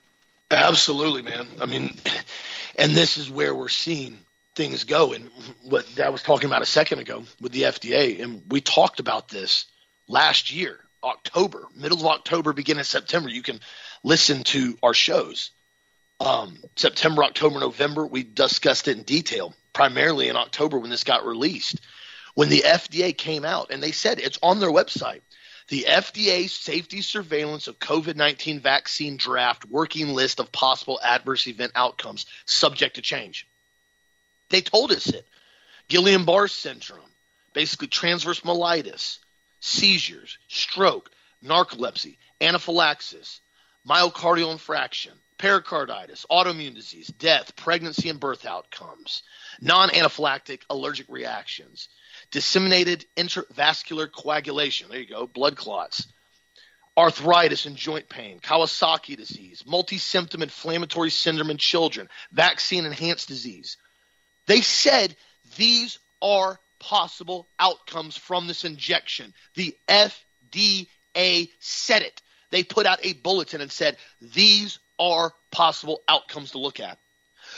Absolutely, 0.51 1.23
man. 1.23 1.47
I 1.61 1.67
mean, 1.67 1.95
and 2.79 2.93
this 2.93 3.19
is 3.19 3.31
where 3.31 3.55
we're 3.55 3.69
seeing 3.69 4.19
things 4.59 4.83
go. 4.83 5.13
And 5.13 5.31
what 5.63 5.87
I 6.01 6.11
was 6.11 6.23
talking 6.23 6.49
about 6.49 6.63
a 6.63 6.67
second 6.67 6.99
ago 6.99 7.23
with 7.41 7.53
the 7.53 7.63
FDA, 7.63 8.21
and 8.21 8.43
we 8.51 8.61
talked 8.61 8.99
about 8.99 9.29
this 9.29 9.67
last 10.09 10.53
year, 10.53 10.81
October, 11.03 11.69
middle 11.77 12.01
of 12.01 12.07
October, 12.07 12.53
beginning 12.53 12.81
of 12.81 12.87
September. 12.87 13.29
You 13.29 13.43
can 13.43 13.61
listen 14.03 14.43
to 14.45 14.77
our 14.83 14.95
shows. 14.95 15.53
Um, 16.19 16.59
September, 16.75 17.23
October, 17.23 17.61
November, 17.61 18.05
we 18.05 18.25
discussed 18.25 18.89
it 18.89 18.99
in 18.99 19.05
detail, 19.05 19.55
primarily 19.73 20.29
in 20.29 20.35
October 20.35 20.81
when 20.81 20.91
this 20.91 21.05
got 21.05 21.25
released. 21.25 21.81
When 22.35 22.49
the 22.49 22.65
FDA 22.67 23.17
came 23.17 23.45
out 23.45 23.69
and 23.71 23.81
they 23.81 23.93
said 23.93 24.19
it's 24.19 24.41
on 24.43 24.59
their 24.59 24.73
website, 24.73 25.21
the 25.69 25.87
FDA 25.89 26.51
safety 26.51 27.03
surveillance 27.03 27.69
of 27.69 27.79
COVID 27.79 28.17
19 28.17 28.59
vaccine 28.59 29.19
draft 29.19 29.67
working 29.67 30.15
list 30.15 30.41
of 30.41 30.51
possible 30.51 30.99
adverse 31.01 31.47
event 31.47 31.73
outcomes 31.77 32.27
subject 32.45 32.97
to 32.97 33.03
change. 33.03 33.48
They 34.51 34.61
told 34.61 34.93
us 34.93 35.09
it. 35.09 35.27
Guillain 35.89 36.27
Barre 36.27 36.49
syndrome, 36.49 37.11
basically 37.55 37.89
transverse 37.89 38.41
myelitis, 38.41 39.19
seizures, 39.61 40.39
stroke, 40.49 41.11
narcolepsy, 41.45 42.19
anaphylaxis, 42.41 43.41
myocardial 43.89 44.55
infarction, 44.55 45.13
pericarditis, 45.39 46.27
autoimmune 46.31 46.75
disease, 46.75 47.09
death, 47.09 47.57
pregnancy 47.57 48.09
and 48.09 48.21
birth 48.21 48.45
outcomes, 48.45 49.23
non 49.61 49.89
anaphylactic 49.91 50.63
allergic 50.69 51.07
reactions, 51.09 51.89
disseminated 52.31 53.07
intravascular 53.17 54.11
coagulation, 54.11 54.89
there 54.91 55.01
you 55.01 55.07
go, 55.09 55.27
blood 55.27 55.57
clots, 55.57 56.07
arthritis 56.97 57.67
and 57.67 57.77
joint 57.77 58.09
pain, 58.09 58.41
Kawasaki 58.41 59.17
disease, 59.17 59.63
multi 59.65 59.99
symptom 59.99 60.43
inflammatory 60.43 61.11
syndrome 61.11 61.51
in 61.51 61.57
children, 61.57 62.09
vaccine 62.33 62.85
enhanced 62.85 63.29
disease, 63.29 63.77
they 64.49 64.63
said 64.63 65.15
these 65.57 65.99
are 66.21 66.59
possible 66.81 67.49
outcomes 67.61 68.17
from 68.17 68.47
this 68.47 68.65
injection. 68.65 69.35
The 69.55 69.77
FDA 69.89 71.51
said 71.61 72.03
it. 72.03 72.23
They 72.51 72.65
put 72.65 72.87
out 72.87 72.99
a 73.05 73.13
bulletin 73.13 73.61
and 73.61 73.71
said 73.71 73.99
these 74.21 74.79
are 74.99 75.33
possible 75.51 76.03
outcomes 76.09 76.53
to 76.53 76.59
look 76.59 76.81
at. 76.81 76.99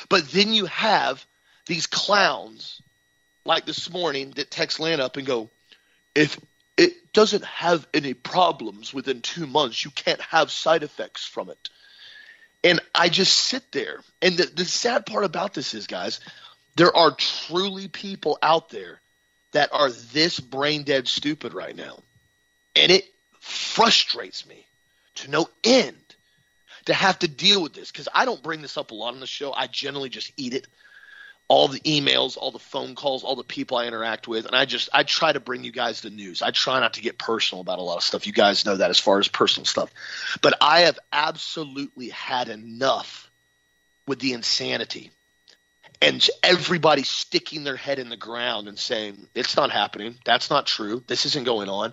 But 0.09 0.29
then 0.31 0.53
you 0.53 0.67
have 0.67 1.25
these 1.67 1.87
clowns 1.87 2.83
like 3.45 3.67
this 3.67 3.89
morning 3.89 4.33
that 4.33 4.51
text 4.51 4.81
Lana 4.81 5.05
up 5.05 5.17
and 5.17 5.27
go, 5.27 5.49
if 6.15 6.39
it 6.77 7.13
doesn't 7.13 7.45
have 7.45 7.87
any 7.95 8.15
problems 8.15 8.93
within 8.93 9.21
two 9.21 9.47
months, 9.47 9.85
you 9.85 9.93
can't 9.93 10.21
have 10.23 10.51
side 10.51 10.83
effects 10.83 11.25
from 11.25 11.51
it. 11.51 11.69
And 12.63 12.81
I 12.95 13.09
just 13.09 13.33
sit 13.33 13.71
there. 13.73 14.01
And 14.21 14.37
the, 14.37 14.45
the 14.45 14.65
sad 14.65 15.07
part 15.07 15.25
about 15.25 15.55
this 15.55 15.73
is, 15.73 15.87
guys, 15.87 16.21
there 16.77 16.95
are 16.97 17.13
truly 17.13 17.89
people 17.89 18.39
out 18.43 18.71
there 18.71 19.01
that 19.53 19.71
are 19.73 19.91
this 19.91 20.39
brain 20.39 20.85
dead 20.85 21.09
stupid 21.09 21.55
right 21.55 21.75
now. 21.75 21.99
And 22.77 22.93
it 22.93 23.05
frustrates 23.41 24.47
me 24.47 24.67
to 25.17 25.31
no 25.31 25.49
end 25.65 25.97
to 26.87 26.95
have 26.95 27.19
to 27.21 27.29
deal 27.29 27.63
with 27.63 27.73
this 27.73 27.91
because 27.91 28.09
I 28.15 28.25
don't 28.25 28.43
bring 28.43 28.63
this 28.63 28.77
up 28.77 28.91
a 28.91 28.95
lot 28.95 29.15
on 29.15 29.21
the 29.21 29.27
show. 29.27 29.53
I 29.53 29.67
generally 29.67 30.09
just 30.09 30.33
eat 30.37 30.55
it. 30.55 30.67
All 31.49 31.67
the 31.67 31.81
emails, 31.81 32.37
all 32.37 32.53
the 32.53 32.61
phone 32.61 32.95
calls, 32.95 33.25
all 33.25 33.35
the 33.35 33.43
people 33.43 33.77
I 33.77 33.87
interact 33.87 34.29
with, 34.29 34.47
and 34.47 34.55
I 34.55 34.67
just 34.67 34.89
I 34.93 35.03
try 35.03 35.33
to 35.33 35.41
bring 35.41 35.65
you 35.65 35.73
guys 35.73 36.01
the 36.01 36.11
news. 36.11 36.43
I 36.43 36.53
try 36.53 36.79
not 36.79 36.95
to 36.95 37.01
get 37.01 37.19
personal 37.19 37.61
about 37.61 37.81
a 37.81 37.83
lot 37.83 37.97
of 37.97 38.05
stuff. 38.05 38.29
You 38.29 38.33
guys 38.33 38.65
know 38.65 38.77
that 38.77 38.91
as 38.91 39.01
far 39.01 39.19
as 39.19 39.27
personal 39.27 39.65
stuff. 39.65 39.93
But 40.43 40.55
I 40.61 40.83
have 40.83 41.01
absolutely 41.13 42.11
had 42.11 42.49
enough 42.49 43.29
with 44.07 44.21
the 44.21 44.33
insanity 44.33 45.11
and 46.01 46.27
everybody 46.43 47.03
sticking 47.03 47.65
their 47.65 47.77
head 47.77 47.99
in 47.99 48.09
the 48.09 48.17
ground 48.17 48.69
and 48.69 48.79
saying, 48.79 49.27
It's 49.35 49.57
not 49.57 49.71
happening. 49.71 50.17
That's 50.25 50.51
not 50.51 50.67
true. 50.67 51.03
This 51.07 51.27
isn't 51.27 51.45
going 51.45 51.69
on. 51.69 51.93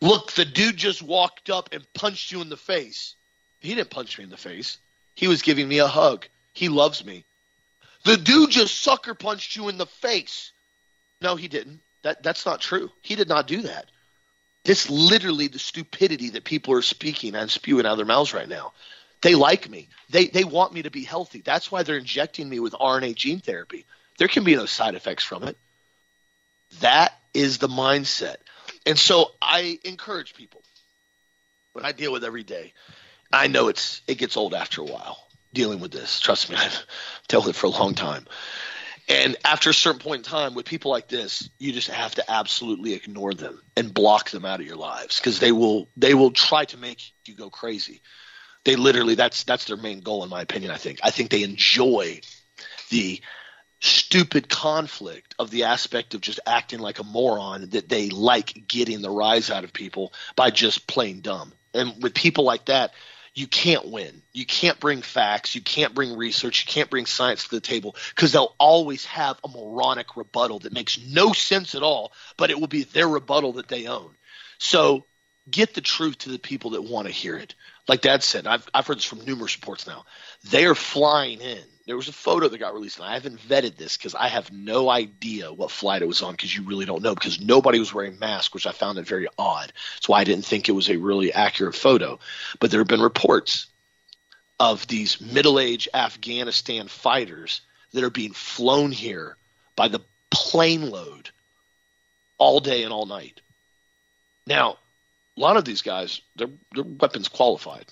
Look, 0.00 0.32
the 0.32 0.44
dude 0.44 0.76
just 0.76 1.02
walked 1.02 1.50
up 1.50 1.70
and 1.72 1.86
punched 1.94 2.30
you 2.30 2.42
in 2.42 2.48
the 2.48 2.56
face. 2.56 3.14
He 3.60 3.74
didn't 3.74 3.90
punch 3.90 4.18
me 4.18 4.24
in 4.24 4.30
the 4.30 4.36
face. 4.36 4.78
He 5.14 5.28
was 5.28 5.42
giving 5.42 5.66
me 5.66 5.78
a 5.78 5.86
hug. 5.86 6.26
He 6.52 6.68
loves 6.68 7.04
me. 7.04 7.24
The 8.04 8.16
dude 8.16 8.50
just 8.50 8.80
sucker 8.80 9.14
punched 9.14 9.56
you 9.56 9.68
in 9.68 9.78
the 9.78 9.86
face. 9.86 10.52
No, 11.20 11.34
he 11.34 11.48
didn't. 11.48 11.80
That 12.02 12.22
that's 12.22 12.46
not 12.46 12.60
true. 12.60 12.90
He 13.00 13.16
did 13.16 13.28
not 13.28 13.48
do 13.48 13.62
that. 13.62 13.90
This 14.64 14.90
literally 14.90 15.48
the 15.48 15.58
stupidity 15.58 16.30
that 16.30 16.44
people 16.44 16.74
are 16.74 16.82
speaking 16.82 17.34
and 17.34 17.50
spewing 17.50 17.86
out 17.86 17.92
of 17.92 17.98
their 17.98 18.06
mouths 18.06 18.34
right 18.34 18.48
now. 18.48 18.74
They 19.22 19.34
like 19.34 19.68
me. 19.68 19.88
They 20.10 20.26
they 20.26 20.44
want 20.44 20.72
me 20.72 20.82
to 20.82 20.90
be 20.90 21.02
healthy. 21.02 21.40
That's 21.40 21.70
why 21.70 21.82
they're 21.82 21.96
injecting 21.96 22.48
me 22.48 22.60
with 22.60 22.72
RNA 22.74 23.14
gene 23.14 23.40
therapy. 23.40 23.86
There 24.18 24.28
can 24.28 24.44
be 24.44 24.56
no 24.56 24.66
side 24.66 24.94
effects 24.94 25.24
from 25.24 25.44
it. 25.44 25.56
That 26.80 27.12
is 27.34 27.58
the 27.58 27.68
mindset. 27.68 28.36
And 28.84 28.98
so 28.98 29.32
I 29.40 29.78
encourage 29.84 30.34
people 30.34 30.62
what 31.72 31.84
I 31.84 31.92
deal 31.92 32.12
with 32.12 32.24
every 32.24 32.44
day. 32.44 32.72
I 33.32 33.48
know 33.48 33.68
it's 33.68 34.02
it 34.06 34.18
gets 34.18 34.36
old 34.36 34.54
after 34.54 34.80
a 34.80 34.84
while 34.84 35.18
dealing 35.52 35.80
with 35.80 35.92
this. 35.92 36.20
Trust 36.20 36.50
me, 36.50 36.56
I've 36.58 36.84
dealt 37.28 37.46
with 37.46 37.56
it 37.56 37.58
for 37.58 37.66
a 37.66 37.70
long 37.70 37.94
time. 37.94 38.26
And 39.08 39.36
after 39.44 39.70
a 39.70 39.74
certain 39.74 40.00
point 40.00 40.26
in 40.26 40.30
time, 40.30 40.54
with 40.54 40.66
people 40.66 40.90
like 40.90 41.06
this, 41.06 41.48
you 41.58 41.72
just 41.72 41.88
have 41.88 42.16
to 42.16 42.28
absolutely 42.28 42.92
ignore 42.94 43.34
them 43.34 43.62
and 43.76 43.94
block 43.94 44.30
them 44.30 44.44
out 44.44 44.58
of 44.58 44.66
your 44.66 44.76
lives 44.76 45.20
because 45.20 45.38
they 45.38 45.52
will 45.52 45.88
they 45.96 46.14
will 46.14 46.32
try 46.32 46.64
to 46.66 46.76
make 46.76 47.12
you 47.24 47.34
go 47.34 47.48
crazy 47.48 48.02
they 48.66 48.76
literally 48.76 49.14
that's 49.14 49.44
that's 49.44 49.64
their 49.64 49.76
main 49.76 50.00
goal 50.00 50.22
in 50.24 50.28
my 50.28 50.42
opinion 50.42 50.70
i 50.70 50.76
think. 50.76 51.00
I 51.02 51.10
think 51.10 51.30
they 51.30 51.42
enjoy 51.42 52.20
the 52.90 53.20
stupid 53.80 54.48
conflict 54.48 55.34
of 55.38 55.50
the 55.50 55.64
aspect 55.64 56.14
of 56.14 56.20
just 56.20 56.40
acting 56.46 56.80
like 56.80 56.98
a 56.98 57.04
moron 57.04 57.70
that 57.70 57.88
they 57.88 58.10
like 58.10 58.66
getting 58.66 59.02
the 59.02 59.10
rise 59.10 59.50
out 59.50 59.64
of 59.64 59.72
people 59.72 60.12
by 60.34 60.50
just 60.50 60.86
playing 60.86 61.20
dumb. 61.20 61.52
And 61.74 62.02
with 62.02 62.14
people 62.14 62.44
like 62.44 62.66
that 62.66 62.92
you 63.34 63.46
can't 63.46 63.88
win. 63.90 64.22
You 64.32 64.46
can't 64.46 64.80
bring 64.80 65.02
facts. 65.02 65.54
You 65.54 65.60
can't 65.60 65.94
bring 65.94 66.16
research. 66.16 66.64
You 66.66 66.72
can't 66.72 66.88
bring 66.88 67.04
science 67.04 67.44
to 67.44 67.54
the 67.54 67.60
table 67.60 67.94
because 68.14 68.32
they'll 68.32 68.54
always 68.58 69.04
have 69.04 69.38
a 69.44 69.48
moronic 69.48 70.16
rebuttal 70.16 70.60
that 70.60 70.72
makes 70.72 70.98
no 70.98 71.34
sense 71.34 71.74
at 71.74 71.82
all 71.82 72.12
but 72.38 72.50
it 72.50 72.58
will 72.58 72.66
be 72.66 72.84
their 72.84 73.08
rebuttal 73.08 73.52
that 73.54 73.68
they 73.68 73.86
own. 73.86 74.16
So 74.58 75.04
get 75.50 75.74
the 75.74 75.80
truth 75.80 76.18
to 76.18 76.30
the 76.30 76.38
people 76.38 76.70
that 76.70 76.82
want 76.82 77.06
to 77.06 77.12
hear 77.12 77.36
it. 77.36 77.54
Like 77.88 78.00
Dad 78.00 78.22
said, 78.22 78.46
I've, 78.46 78.66
I've 78.74 78.86
heard 78.86 78.96
this 78.96 79.04
from 79.04 79.24
numerous 79.24 79.56
reports 79.56 79.86
now. 79.86 80.04
They 80.50 80.64
are 80.66 80.74
flying 80.74 81.40
in. 81.40 81.62
There 81.86 81.96
was 81.96 82.08
a 82.08 82.12
photo 82.12 82.48
that 82.48 82.58
got 82.58 82.74
released, 82.74 82.98
and 82.98 83.06
I 83.06 83.14
haven't 83.14 83.38
vetted 83.38 83.76
this 83.76 83.96
because 83.96 84.16
I 84.16 84.26
have 84.26 84.50
no 84.50 84.90
idea 84.90 85.52
what 85.52 85.70
flight 85.70 86.02
it 86.02 86.08
was 86.08 86.20
on 86.20 86.32
because 86.32 86.54
you 86.54 86.64
really 86.64 86.84
don't 86.84 87.02
know 87.02 87.14
because 87.14 87.40
nobody 87.40 87.78
was 87.78 87.94
wearing 87.94 88.18
masks, 88.18 88.52
which 88.52 88.66
I 88.66 88.72
found 88.72 88.98
it 88.98 89.06
very 89.06 89.28
odd. 89.38 89.72
That's 89.94 90.08
why 90.08 90.20
I 90.20 90.24
didn't 90.24 90.44
think 90.44 90.68
it 90.68 90.72
was 90.72 90.90
a 90.90 90.96
really 90.96 91.32
accurate 91.32 91.76
photo. 91.76 92.18
But 92.58 92.72
there 92.72 92.80
have 92.80 92.88
been 92.88 93.00
reports 93.00 93.66
of 94.58 94.86
these 94.88 95.20
middle 95.20 95.60
aged 95.60 95.88
Afghanistan 95.94 96.88
fighters 96.88 97.60
that 97.92 98.02
are 98.02 98.10
being 98.10 98.32
flown 98.32 98.90
here 98.90 99.36
by 99.76 99.86
the 99.86 100.00
plane 100.30 100.90
load 100.90 101.30
all 102.36 102.58
day 102.58 102.82
and 102.82 102.92
all 102.92 103.06
night. 103.06 103.42
Now, 104.46 104.78
a 105.36 105.40
lot 105.40 105.56
of 105.56 105.64
these 105.64 105.82
guys, 105.82 106.20
they're, 106.36 106.48
they're 106.74 106.84
weapons 106.84 107.28
qualified. 107.28 107.86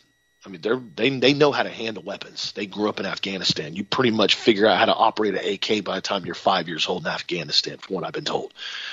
I 0.47 0.51
mean, 0.51 0.61
they're 0.61 0.80
they 0.95 1.09
they 1.09 1.32
know 1.32 1.53
how 1.53 1.62
to 1.62 1.70
handle 1.70 2.03
weapons. 2.03 2.53
They 2.53 2.66
grew 2.66 2.88
up 2.88 3.01
in 3.01 3.07
Afghanistan. 3.07 3.74
You 3.74 3.84
pretty 3.84 4.11
much 4.11 4.34
figure 4.34 4.66
out 4.66 4.78
how 4.78 4.84
to 4.84 4.95
operate 4.95 5.34
an 5.34 5.55
AK 5.55 5.82
by 5.84 5.97
the 5.97 6.03
time 6.03 6.26
you're 6.26 6.34
five 6.34 6.68
years 6.68 6.86
old 6.86 7.07
in 7.07 7.11
Afghanistan, 7.11 7.78
from 7.78 7.95
what 7.95 8.05
I've 8.05 8.12
been 8.12 8.24
told. 8.24 8.53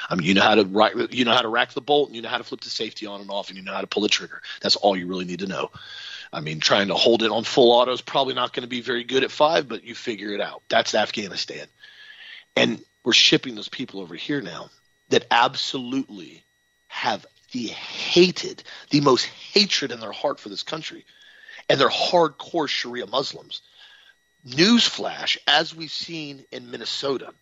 I 0.09 0.15
mean, 0.15 0.27
you 0.27 0.33
know 0.33 0.43
how 0.43 0.55
to 0.55 1.07
you 1.11 1.25
know 1.25 1.33
how 1.33 1.41
to 1.41 1.49
rack 1.49 1.73
the 1.73 1.81
bolt, 1.81 2.07
and 2.07 2.15
you 2.15 2.21
know 2.21 2.29
how 2.29 2.37
to 2.37 2.45
flip 2.45 2.61
the 2.61 2.69
safety 2.69 3.05
on 3.05 3.19
and 3.19 3.29
off, 3.29 3.49
and 3.49 3.57
you 3.57 3.63
know 3.63 3.73
how 3.73 3.81
to 3.81 3.87
pull 3.87 4.03
the 4.03 4.09
trigger. 4.09 4.41
That's 4.61 4.77
all 4.77 4.95
you 4.95 5.07
really 5.07 5.25
need 5.25 5.39
to 5.39 5.47
know. 5.47 5.71
I 6.31 6.39
mean, 6.39 6.61
trying 6.61 6.87
to 6.87 6.95
hold 6.95 7.21
it 7.23 7.31
on 7.31 7.43
full 7.43 7.73
auto 7.73 7.91
is 7.91 8.01
probably 8.01 8.33
not 8.33 8.53
going 8.53 8.63
to 8.63 8.69
be 8.69 8.79
very 8.79 9.03
good 9.03 9.25
at 9.25 9.31
five, 9.31 9.67
but 9.67 9.83
you 9.83 9.93
figure 9.93 10.33
it 10.33 10.39
out. 10.39 10.63
That's 10.69 10.95
Afghanistan, 10.95 11.67
and 12.55 12.81
we're 13.03 13.11
shipping 13.11 13.55
those 13.55 13.69
people 13.69 13.99
over 13.99 14.15
here 14.15 14.41
now 14.41 14.69
that 15.09 15.25
absolutely 15.29 16.45
have 16.87 17.25
the 17.51 17.67
hated, 17.67 18.63
the 18.89 19.01
most 19.01 19.25
hatred 19.25 19.91
in 19.91 19.99
their 19.99 20.11
heart 20.11 20.39
for 20.39 20.49
this 20.49 20.63
country, 20.63 21.05
and 21.69 21.79
they're 21.79 21.89
hardcore 21.89 22.67
Sharia 22.67 23.07
Muslims. 23.07 23.61
Newsflash, 24.47 25.37
as 25.47 25.75
we've 25.75 25.91
seen 25.91 26.45
in 26.51 26.71
Minnesota, 26.71 27.33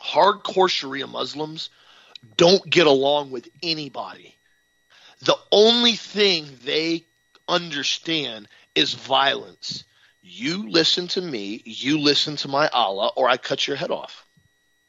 hardcore 0.00 0.68
Sharia 0.68 1.06
Muslims 1.06 1.70
don't 2.36 2.68
get 2.68 2.86
along 2.86 3.30
with 3.30 3.48
anybody. 3.62 4.36
The 5.20 5.36
only 5.52 5.94
thing 5.94 6.46
they 6.64 7.04
understand 7.48 8.48
is 8.74 8.94
violence. 8.94 9.84
You 10.22 10.68
listen 10.68 11.08
to 11.08 11.20
me, 11.20 11.62
you 11.64 11.98
listen 11.98 12.36
to 12.36 12.48
my 12.48 12.68
Allah, 12.68 13.12
or 13.16 13.28
I 13.28 13.36
cut 13.36 13.66
your 13.66 13.76
head 13.76 13.90
off. 13.90 14.26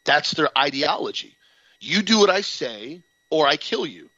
That's 0.06 0.32
their 0.32 0.50
ideology. 0.58 1.38
You 1.80 2.02
do 2.02 2.20
what 2.20 2.30
I 2.30 2.42
say, 2.42 3.04
or 3.30 3.48
I 3.48 3.58
kill 3.58 3.86
you. 3.86 4.10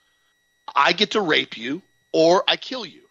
I 0.75 0.93
get 0.93 1.11
to 1.11 1.21
rape 1.21 1.57
you, 1.57 1.81
or 2.11 2.43
I 2.47 2.57
kill 2.57 2.85
you. 2.85 3.01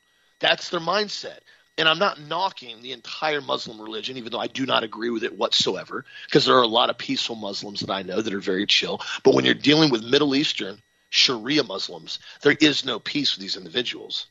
That's 0.41 0.71
their 0.71 0.81
mindset. 0.81 1.41
And 1.79 1.89
I'm 1.89 1.99
not 1.99 2.21
knocking 2.21 2.83
the 2.83 2.93
entire 2.93 3.41
Muslim 3.41 3.81
religion, 3.81 4.17
even 4.19 4.33
though 4.33 4.41
I 4.41 4.49
do 4.49 4.67
not 4.67 4.85
agree 4.85 5.11
with 5.11 5.25
it 5.25 5.37
whatsoever, 5.37 6.05
because 6.27 6.45
there 6.45 6.57
are 6.57 6.63
a 6.63 6.67
lot 6.67 6.91
of 6.91 6.99
peaceful 6.99 7.37
Muslims 7.37 7.81
that 7.81 7.91
I 7.91 8.03
know 8.03 8.21
that 8.21 8.35
are 8.35 8.41
very 8.41 8.67
chill. 8.67 9.01
But 9.23 9.35
when 9.35 9.45
you're 9.45 9.55
dealing 9.55 9.91
with 9.91 10.05
Middle 10.05 10.35
Eastern 10.35 10.83
Sharia 11.09 11.65
Muslims, 11.65 12.19
there 12.43 12.57
is 12.61 12.85
no 12.85 12.99
peace 12.99 13.35
with 13.35 13.41
these 13.41 13.57
individuals. 13.57 14.27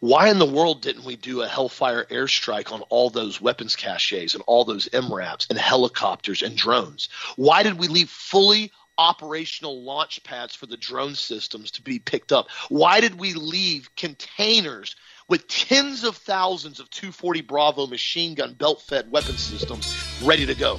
Why 0.00 0.30
in 0.30 0.38
the 0.38 0.46
world 0.46 0.82
didn't 0.82 1.04
we 1.04 1.14
do 1.14 1.42
a 1.42 1.48
Hellfire 1.48 2.06
airstrike 2.10 2.72
on 2.72 2.80
all 2.88 3.10
those 3.10 3.40
weapons 3.40 3.76
caches 3.76 4.34
and 4.34 4.42
all 4.46 4.64
those 4.64 4.88
MRAPs 4.88 5.48
and 5.48 5.58
helicopters 5.58 6.42
and 6.42 6.56
drones? 6.56 7.08
Why 7.36 7.62
did 7.62 7.78
we 7.78 7.86
leave 7.86 8.10
fully 8.10 8.72
operational 8.98 9.82
launch 9.82 10.22
pads 10.24 10.54
for 10.54 10.66
the 10.66 10.76
drone 10.76 11.14
systems 11.14 11.70
to 11.72 11.82
be 11.82 11.98
picked 11.98 12.32
up? 12.32 12.48
Why 12.68 13.00
did 13.00 13.18
we 13.18 13.34
leave 13.34 13.94
containers 13.96 14.96
with 15.28 15.48
tens 15.48 16.04
of 16.04 16.16
thousands 16.16 16.80
of 16.80 16.90
240 16.90 17.42
Bravo 17.42 17.86
machine 17.86 18.34
gun 18.34 18.54
belt 18.54 18.82
fed 18.82 19.10
weapon 19.10 19.36
systems 19.36 20.20
ready 20.22 20.46
to 20.46 20.54
go? 20.54 20.78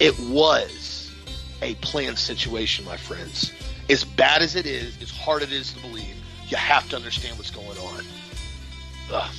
It 0.00 0.18
was 0.20 1.12
a 1.62 1.74
planned 1.76 2.18
situation, 2.18 2.84
my 2.84 2.96
friends. 2.96 3.52
As 3.90 4.04
bad 4.04 4.42
as 4.42 4.54
it 4.54 4.66
is, 4.66 5.00
as 5.02 5.10
hard 5.10 5.42
as 5.42 5.50
it 5.50 5.54
is 5.54 5.72
to 5.72 5.80
believe, 5.80 6.14
you 6.48 6.56
have 6.56 6.88
to 6.90 6.96
understand 6.96 7.36
what's 7.36 7.50
going 7.50 7.78
on. 7.78 8.04
Ugh. 9.12 9.34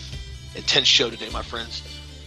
Intense 0.55 0.87
show 0.87 1.09
today, 1.09 1.29
my 1.29 1.43
friends. 1.43 1.83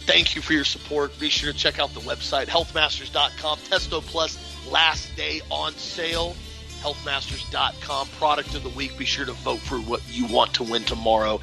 Thank 0.07 0.34
you 0.34 0.42
for 0.42 0.53
your 0.53 0.64
support. 0.64 1.18
Be 1.18 1.28
sure 1.28 1.53
to 1.53 1.59
check 1.59 1.78
out 1.78 1.94
the 1.94 2.00
website, 2.00 2.46
healthmasters.com. 2.46 3.59
Testo 3.59 4.03
Plus 4.03 4.38
last 4.70 5.14
day 5.16 5.40
on 5.50 5.72
sale. 5.74 6.34
Healthmasters.com. 6.80 8.09
Product 8.18 8.55
of 8.57 8.64
the 8.64 8.68
week. 8.70 8.98
Be 8.98 9.05
sure 9.05 9.24
to 9.24 9.32
vote 9.32 9.61
for 9.61 9.78
what 9.78 10.03
you 10.11 10.26
want 10.26 10.55
to 10.55 10.64
win 10.64 10.82
tomorrow. 10.82 11.40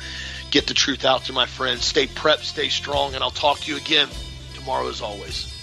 Get 0.52 0.68
the 0.68 0.74
truth 0.74 1.06
out 1.06 1.26
to 1.26 1.34
my 1.34 1.46
friends. 1.46 1.86
Stay 1.86 2.08
prepped, 2.08 2.44
stay 2.44 2.68
strong, 2.68 3.16
and 3.16 3.24
I'll 3.24 3.32
talk 3.32 3.60
to 3.62 3.72
you 3.72 3.78
again 3.78 4.10
tomorrow 4.56 4.90
as 4.90 5.02
always. 5.02 5.59